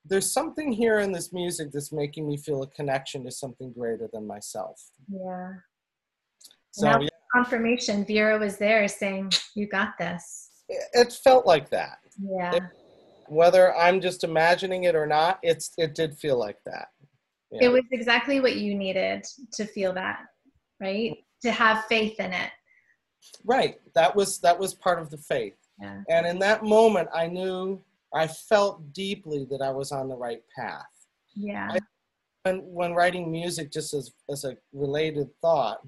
[0.04, 4.08] there's something here in this music that's making me feel a connection to something greater
[4.12, 4.82] than myself.
[5.08, 5.52] Yeah.
[6.72, 8.04] So Now- yeah, Confirmation.
[8.04, 11.98] Vera was there saying, "You got this." it, it felt like that.
[12.20, 12.58] Yeah.
[13.28, 16.88] whether I'm just imagining it or not, it's it did feel like that.
[17.52, 19.24] It was exactly what you needed
[19.54, 20.20] to feel that,
[20.80, 21.16] right?
[21.42, 22.50] To have faith in it.
[23.44, 23.76] right.
[23.94, 25.56] That was that was part of the faith.
[25.80, 26.02] Yeah.
[26.08, 27.82] And in that moment I knew
[28.14, 30.84] I felt deeply that I was on the right path.
[31.34, 31.76] Yeah.
[32.44, 35.80] And when writing music just as as a related thought,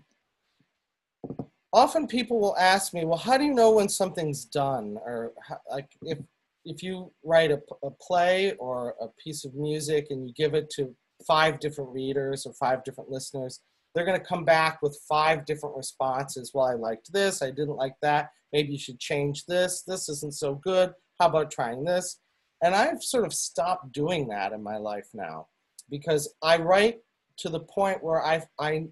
[1.72, 5.58] often people will ask me, "Well, how do you know when something's done?" Or how,
[5.70, 6.18] like if
[6.64, 10.70] if you write a, a play or a piece of music and you give it
[10.70, 10.94] to
[11.26, 13.60] five different readers or five different listeners,
[13.94, 16.52] they're going to come back with five different responses.
[16.54, 18.30] Well, I liked this, I didn't like that.
[18.52, 19.82] Maybe you should change this.
[19.82, 20.92] This isn't so good.
[21.18, 22.20] How about trying this?
[22.62, 25.48] And I've sort of stopped doing that in my life now
[25.90, 27.00] because I write
[27.38, 28.86] to the point where I I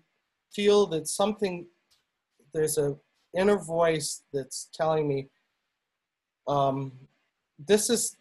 [0.54, 1.66] feel that something
[2.52, 2.96] there's a
[3.36, 5.28] inner voice that's telling me
[6.48, 6.92] um,
[7.58, 8.16] this is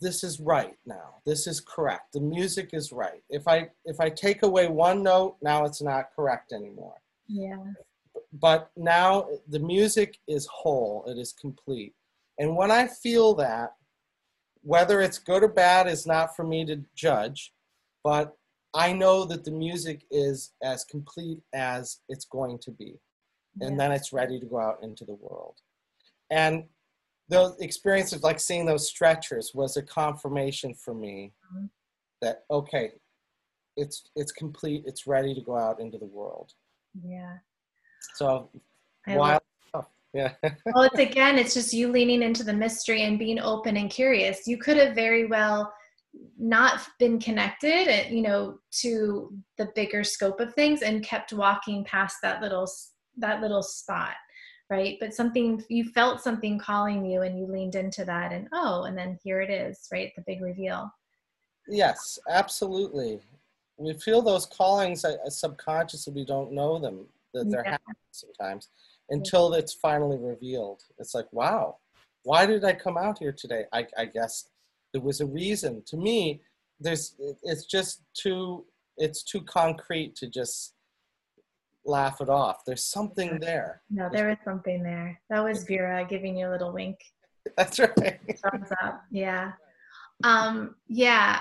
[0.00, 1.14] this is right now.
[1.24, 2.12] This is correct.
[2.12, 3.22] The music is right.
[3.30, 7.00] If i if i take away one note now it's not correct anymore.
[7.28, 7.56] Yeah.
[8.32, 11.04] but now the music is whole.
[11.08, 11.94] It is complete.
[12.38, 13.74] And when i feel that
[14.62, 17.52] whether it's good or bad is not for me to judge
[18.02, 18.36] but
[18.74, 22.92] i know that the music is as complete as it's going to be.
[23.60, 23.76] And Yeah.
[23.78, 25.56] then it's ready to go out into the world.
[26.30, 26.64] And
[27.28, 31.70] those experiences, like seeing those stretchers, was a confirmation for me Mhm.
[32.22, 32.92] that okay,
[33.76, 34.84] it's it's complete.
[34.86, 36.52] It's ready to go out into the world.
[37.02, 37.38] Yeah.
[38.14, 38.50] So
[39.06, 39.86] I wild stuff.
[40.12, 40.34] Yeah.
[40.74, 44.46] well it's again it's just you leaning into the mystery and being open and curious
[44.46, 45.72] you could have very well
[46.38, 51.84] not been connected uh, you know to the bigger scope of things and kept walking
[51.84, 52.66] past that little
[53.18, 54.14] that little spot
[54.70, 58.84] right but something you felt something calling you and you leaned into that and oh
[58.84, 60.90] and then here it is right the big reveal
[61.68, 63.20] Yes, absolutely.
[63.76, 66.12] We feel those callings uh, subconsciously.
[66.12, 67.72] We don't know them that they're Yeah.
[67.72, 68.68] happening sometimes
[69.10, 70.84] until it's finally revealed.
[70.98, 71.78] It's like, wow,
[72.22, 73.64] why did I come out here today?
[73.72, 74.48] I, I guess
[74.92, 75.82] there was a reason.
[75.86, 76.40] To me,
[76.80, 78.64] there's it's just too
[78.98, 80.74] it's too concrete to just
[81.86, 82.64] laugh it off.
[82.66, 83.82] There's something there.
[83.90, 86.98] no there is something there that was vera giving you a little wink
[87.56, 88.18] That's right.
[88.50, 89.52] thumbs up yeah
[90.24, 91.40] um yeah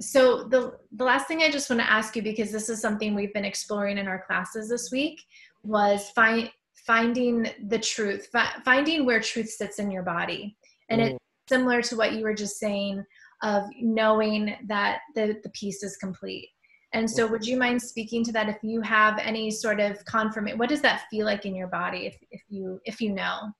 [0.00, 3.14] so the the last thing i just want to ask you because this is something
[3.14, 5.22] we've been exploring in our classes this week
[5.62, 6.50] was find
[6.86, 10.56] finding the truth fi- finding where truth sits in your body
[10.90, 11.06] and Mm.
[11.10, 11.18] it's
[11.48, 13.02] similar to what you were just saying
[13.42, 16.48] of knowing that the the piece is complete
[16.94, 20.58] and so would you mind speaking to that if you have any sort of confirmation
[20.58, 23.50] what does that feel like in your body if, if you if you know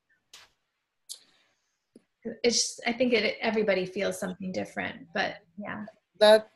[2.42, 5.84] it's i think it everybody feels something different but yeah
[6.18, 6.50] that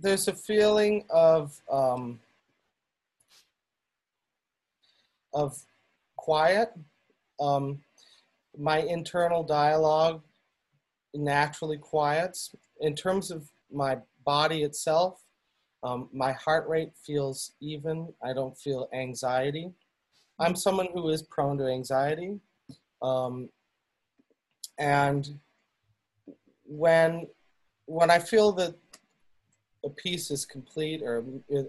[0.00, 2.20] there's a feeling of um,
[5.32, 5.58] of
[6.16, 6.72] quiet.
[7.40, 7.80] Um,
[8.58, 10.22] my internal dialogue
[11.14, 12.54] naturally quiets.
[12.80, 15.22] In terms of my body itself,
[15.82, 18.12] um, my heart rate feels even.
[18.24, 19.72] I don't feel anxiety.
[20.38, 22.38] I'm someone who is prone to anxiety.
[23.02, 23.48] Um,
[24.78, 25.38] and
[26.64, 27.26] when
[27.86, 28.74] when I feel that
[29.84, 31.24] a piece is complete or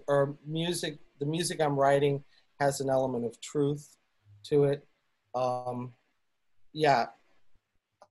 [0.06, 2.24] or music, the music I'm writing
[2.60, 3.96] has an element of truth
[4.44, 4.86] to it.
[5.34, 5.92] Um,
[6.72, 7.06] yeah,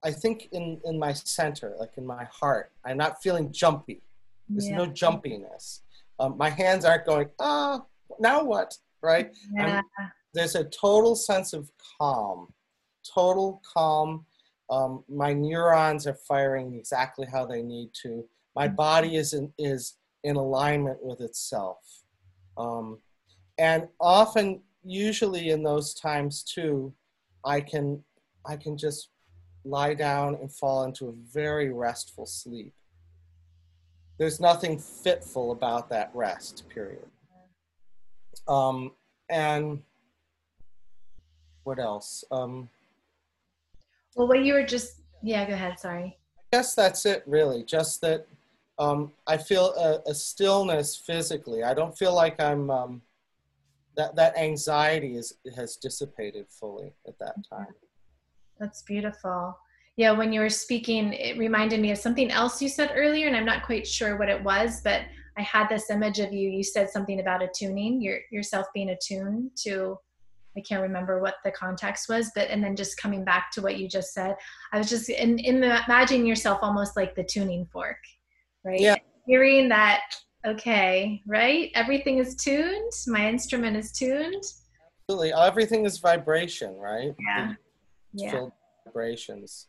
[0.04, 4.02] I think in in my center, like in my heart, I'm not feeling jumpy.
[4.50, 5.82] There's yeah no jumpiness.
[6.20, 7.30] Um, my hands aren't going.
[7.40, 7.84] Ah,
[8.20, 8.78] now what?
[9.02, 9.36] Right?
[9.54, 9.82] yeah
[10.38, 12.54] there's a total sense of calm,
[13.04, 14.26] total calm.
[14.70, 18.24] Um, my neurons are firing exactly how they need to.
[18.56, 22.04] My body is in, is in alignment with itself.
[22.58, 23.00] Um,
[23.58, 26.94] and often, usually in those times too,
[27.44, 28.04] I can
[28.46, 29.10] I can just
[29.66, 32.74] lie down and fall into a very restful sleep.
[34.18, 37.06] There's nothing fitful about that rest period.
[38.48, 38.92] Um,
[39.30, 39.82] and
[41.64, 42.24] what else?
[42.32, 42.70] Um,
[44.16, 46.18] well what you were just yeah go ahead sorry
[46.54, 47.64] I guess that's it, really.
[47.64, 48.26] Just that
[48.80, 51.64] um, I feel a, a stillness physically.
[51.64, 53.02] I don't feel like I'm um,
[53.98, 57.74] that that anxiety is has dissipated fully at that time.
[58.60, 59.58] that's beautiful
[59.98, 63.36] yeah when you were speaking it reminded me of something else you said earlier and
[63.36, 65.02] i'm not quite sure what it was but
[65.38, 66.50] i had this image of you.
[66.50, 69.98] You said something about attuning your yourself being attuned to
[70.56, 73.78] i can't remember what the context was but and then just coming back to what
[73.78, 74.36] you just said
[74.72, 77.98] i was just in, in the, imagining yourself almost like the tuning fork
[78.64, 78.80] right?
[78.80, 78.96] Yeah.
[79.26, 80.02] hearing that
[80.46, 81.72] okay right?
[81.76, 82.92] Everything is tuned.
[83.08, 84.44] My instrument is tuned.
[85.10, 87.14] Absolutely, everything is vibration, right?
[87.20, 87.54] yeah.
[88.14, 88.48] It's yeah
[88.88, 89.68] vibrations,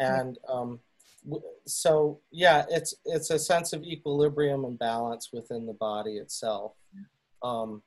[0.00, 0.80] and um,
[1.24, 6.72] w- so yeah, it's it's a sense of equilibrium and balance within the body itself.
[7.42, 7.82] Um,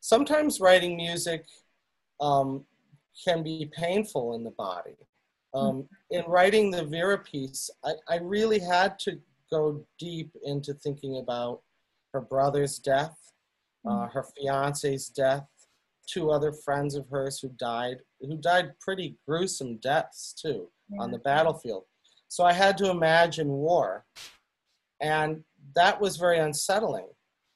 [0.00, 1.46] sometimes writing music
[2.20, 2.64] um,
[3.24, 4.96] can be painful in the body.
[5.54, 9.18] Um, in writing the Vera piece, I, I really had to
[9.50, 11.62] go deep into thinking about
[12.12, 13.16] her brother's death,
[13.88, 15.46] uh, her fiance's death,
[16.06, 20.68] two other friends of hers who died, who died pretty gruesome deaths too
[20.98, 21.84] on the battlefield.
[22.28, 24.04] So I had to imagine war.
[25.00, 25.42] And
[25.74, 27.08] that was very unsettling.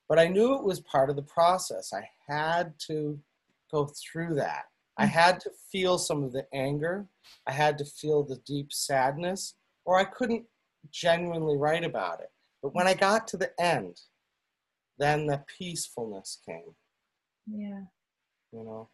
[0.08, 1.92] But I knew it was part of the process.
[1.92, 3.18] I had to
[3.72, 4.64] go through that.
[4.98, 5.12] I mm-hmm.
[5.12, 7.06] had to feel some of the anger.
[7.46, 9.54] I had to feel the deep sadness,
[9.84, 10.44] or I couldn't
[10.90, 12.30] genuinely write about it.
[12.62, 14.00] But when I got to the end,
[14.98, 16.74] then the peacefulness came,
[17.46, 17.84] yeah
[18.52, 18.88] you know.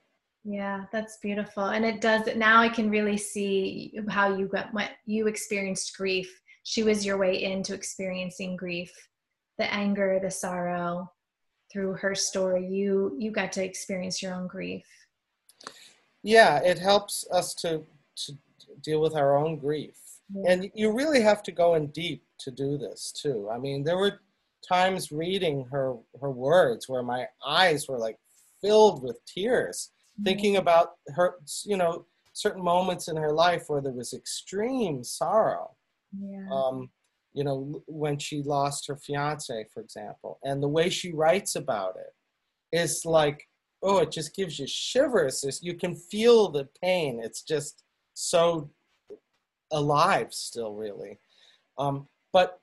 [0.48, 1.64] Yeah, that's beautiful.
[1.64, 6.40] And it does now I can really see how you got what you experienced grief.
[6.62, 8.92] She was your way into experiencing grief.
[9.58, 11.10] The anger, the sorrow
[11.72, 12.64] through her story.
[12.64, 14.86] You you got to experience your own grief.
[16.22, 17.84] Yeah, it helps us to
[18.26, 18.32] to
[18.82, 19.96] deal with our own grief.
[20.32, 20.52] Yeah.
[20.52, 23.48] And you really have to go in deep to do this too.
[23.52, 24.20] I mean, there were
[24.66, 28.18] times reading her her words where my eyes were like
[28.60, 29.90] filled with tears,
[30.24, 35.70] thinking about her, you know, certain moments in her life where there was extreme sorrow.
[36.18, 36.48] yeah.
[36.52, 36.90] Um,
[37.32, 41.96] you know, when she lost her fiance, for example, and the way she writes about
[41.96, 42.14] it
[42.76, 43.46] is like,
[43.82, 45.44] oh, it just gives you shivers.
[45.44, 47.20] It's, you can feel the pain.
[47.22, 47.84] It's just
[48.14, 48.70] so
[49.70, 51.18] alive still, really.
[51.78, 52.58] Um, but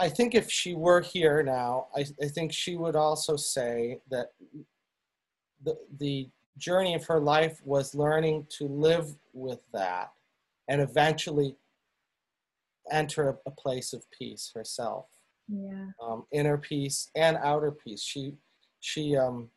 [0.00, 4.28] I think if she were here now, I, I think she would also say that
[5.64, 6.28] the, the
[6.58, 10.12] journey of her life was learning to live with that
[10.68, 11.56] and eventually
[12.90, 15.06] enter a, place of peace herself.
[15.48, 15.86] Yeah.
[16.02, 18.02] um, inner peace and outer peace.
[18.02, 18.34] She
[18.80, 19.50] she um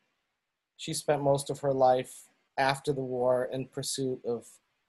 [0.75, 2.13] she spent most of her life
[2.57, 4.45] after the war in pursuit of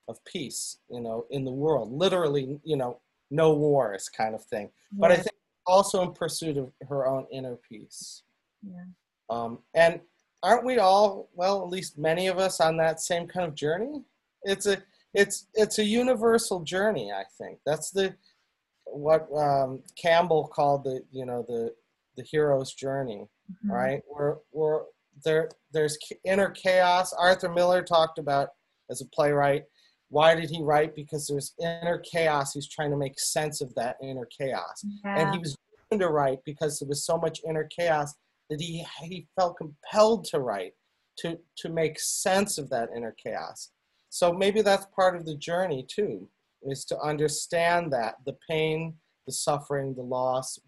[0.09, 1.93] of peace you know in the world.
[1.93, 3.01] Literally you know
[3.31, 4.71] no wars kind of thing.
[4.93, 5.37] But i think
[5.67, 8.23] also in pursuit of her own inner peace.
[8.67, 8.87] Yeah.
[9.31, 10.01] um, and
[10.43, 14.03] aren't we all well at least many of us on that same kind of journey?
[14.45, 14.83] It's a
[15.15, 17.59] it's it's a universal journey i think.
[17.67, 18.15] That's the
[18.85, 21.75] what um, campbell called the you know the
[22.17, 23.27] the hero's journey
[23.65, 23.71] Mhm.
[23.73, 24.03] right?
[24.07, 24.83] Where where
[25.25, 27.13] there there's inner chaos.
[27.15, 28.51] Arthur miller talked about
[28.91, 29.65] as a playwright
[30.11, 30.95] why did he write?
[30.95, 32.55] Because there's inner chaos.
[32.55, 34.83] He's trying to make sense of that inner chaos.
[35.05, 35.55] And he was
[35.93, 38.15] to write because there was so much inner chaos
[38.51, 40.73] that he he felt compelled to write
[41.19, 43.71] to to make sense of that inner chaos.
[44.11, 46.29] So maybe that's part of the journey too
[46.63, 48.95] is to understand that the pain
[49.27, 50.59] the suffering the loss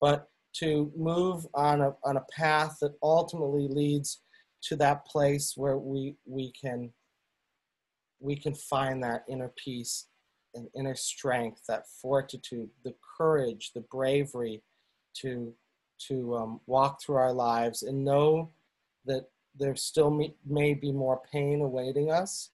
[0.00, 4.22] but to move on a on a path that ultimately leads
[4.62, 6.92] to that place where we we can
[8.20, 10.06] we can find that inner peace
[10.54, 14.62] and inner strength, that fortitude, the courage, the bravery
[15.20, 15.52] to
[15.98, 18.50] to um, walk through our lives and know
[19.04, 19.28] that
[19.58, 22.50] there still may, may be more pain awaiting us,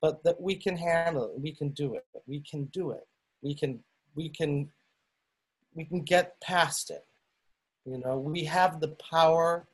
[0.00, 1.40] but that we can handle it.
[1.40, 2.06] We can do it.
[2.26, 3.06] We can do it.
[3.42, 3.80] We can
[4.14, 4.70] we can
[5.74, 7.04] we can get past it.
[7.84, 9.66] You know, we have the power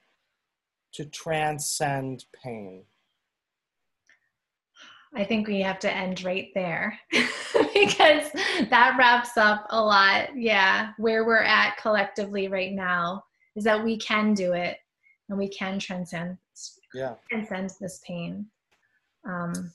[0.92, 2.84] to transcend pain.
[5.16, 8.30] I think we have to end right there because
[8.70, 10.36] that wraps up a lot.
[10.36, 13.24] Yeah, where we're at collectively right now
[13.56, 14.76] is that we can do it
[15.28, 16.36] and we can transcend
[16.94, 17.14] Yeah.
[17.30, 18.46] transcend this pain.
[19.26, 19.72] Um,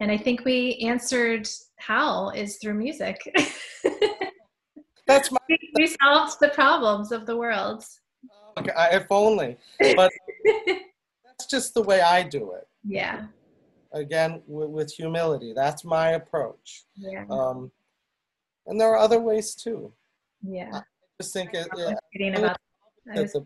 [0.00, 1.46] and I think we answered
[1.76, 3.20] how is through music.
[5.06, 5.38] That's my
[5.74, 7.84] we solved the problems of the world.
[8.58, 9.56] Okay, if only.
[9.96, 10.10] But
[11.24, 12.66] that's just the way I do it.
[12.84, 13.26] yeah,
[13.92, 15.52] Again, with, with humility.
[15.54, 16.84] That's my approach.
[16.94, 17.70] yeah, Um,
[18.66, 19.92] and there are other ways too.
[20.42, 20.70] yeah.
[20.74, 20.82] I
[21.20, 22.56] just think it, I was yeah, reading about
[23.06, 23.44] was- the,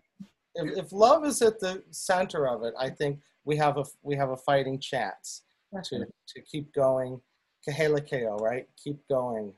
[0.55, 4.15] if, if love is at the center of it, I think we have a we
[4.15, 5.41] have a fighting chance
[5.85, 7.19] to to keep going.
[7.67, 8.67] Kehelekeo, right?
[8.83, 9.51] Keep going,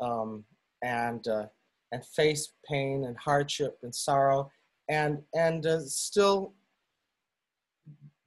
[0.00, 0.44] um,
[0.84, 1.46] and uh,
[1.90, 4.48] and face pain and hardship and sorrow,
[4.88, 6.52] and and uh, still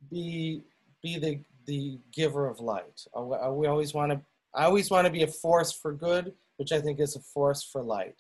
[0.10, 0.64] be
[1.02, 1.40] be the
[1.72, 3.00] the giver of light.
[3.16, 4.22] We- always want to.
[4.54, 7.64] I always want to be a force for good, which I think is a force
[7.72, 8.18] for light.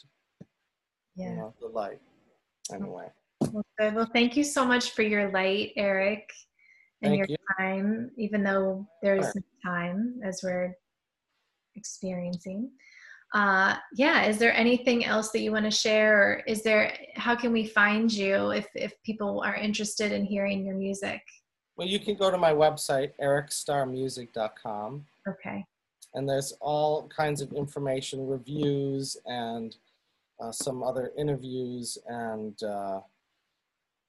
[1.18, 1.30] yeah.
[1.32, 2.00] You know, the light.
[2.74, 3.08] Anyway,
[3.52, 3.94] Well, good.
[3.96, 6.24] Well, thank you so much for your light, Eric,
[7.02, 7.38] and Thank your you.
[7.60, 9.44] time, even though there's Sure.
[9.44, 10.74] no time as we're
[11.76, 12.72] experiencing.
[13.34, 16.84] Uh, yeah, is there anything else that you want to share, or is there?
[17.16, 21.22] How can we find you if if people are interested in hearing your music?
[21.82, 25.04] Well, you can go to my website ericstarrmusic.com.
[25.28, 25.66] Okay.
[26.14, 29.76] and there's all kinds of information, reviews, and
[30.40, 33.00] uh, some other interviews and uh,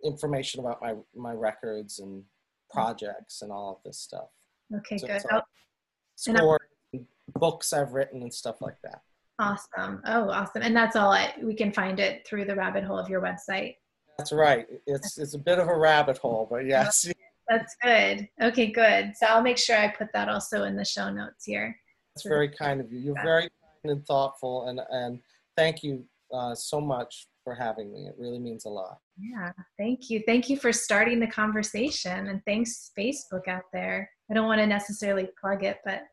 [0.04, 2.22] information about my my records and
[2.70, 4.28] projects and all of this stuff.
[4.76, 4.98] Okay.
[4.98, 5.22] So good.
[5.30, 6.58] Oh, all
[6.92, 7.06] And and
[7.40, 9.00] books I've written, and stuff like that.
[9.38, 10.02] awesome.
[10.04, 10.60] Oh, awesome.
[10.60, 11.10] And that's all.
[11.10, 13.76] I, we can find it through the rabbit hole of your website.
[14.18, 14.66] That's right.
[14.86, 17.10] It's it's a bit of a rabbit hole, but yes,
[17.52, 18.28] That's good.
[18.40, 19.12] Okay, good.
[19.14, 21.76] So I'll make sure I put that also in the show notes here.
[22.14, 22.98] it's very kind of you.
[23.00, 25.20] You're very kind and thoughtful, and and
[25.56, 28.06] thank you uh, so much for having me.
[28.06, 28.98] It really means a lot.
[29.18, 30.22] Yeah, thank you.
[30.24, 34.08] Thank you for starting the conversation and thanks Facebook out there.
[34.30, 36.04] I don't want to necessarily plug it, but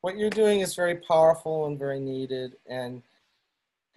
[0.00, 3.02] what you're doing is very powerful and very needed and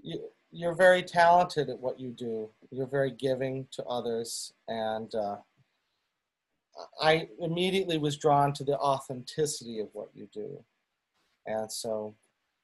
[0.02, 0.20] you,
[0.52, 5.38] you're very talented at what you do you're very giving to others and uh,
[7.02, 10.64] I immediately was drawn to the authenticity of what you do,
[11.46, 12.16] and so,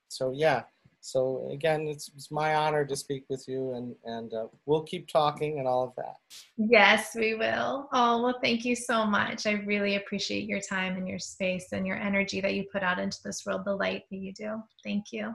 [0.08, 0.64] so yeah.
[1.02, 5.08] So again, it's, it's my honor to speak with you, and and uh, we'll keep
[5.08, 6.16] talking and all of that.
[6.58, 7.88] Yes, we will.
[7.94, 9.48] Oh well, thank you so much.
[9.48, 13.00] I really appreciate your time and your space and your energy that you put out
[13.00, 14.62] into this world, the light that you do.
[14.84, 15.34] Thank you.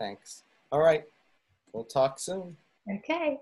[0.00, 0.44] Thanks.
[0.70, 1.04] All right,
[1.72, 2.56] we'll talk soon.
[2.90, 3.38] Okay.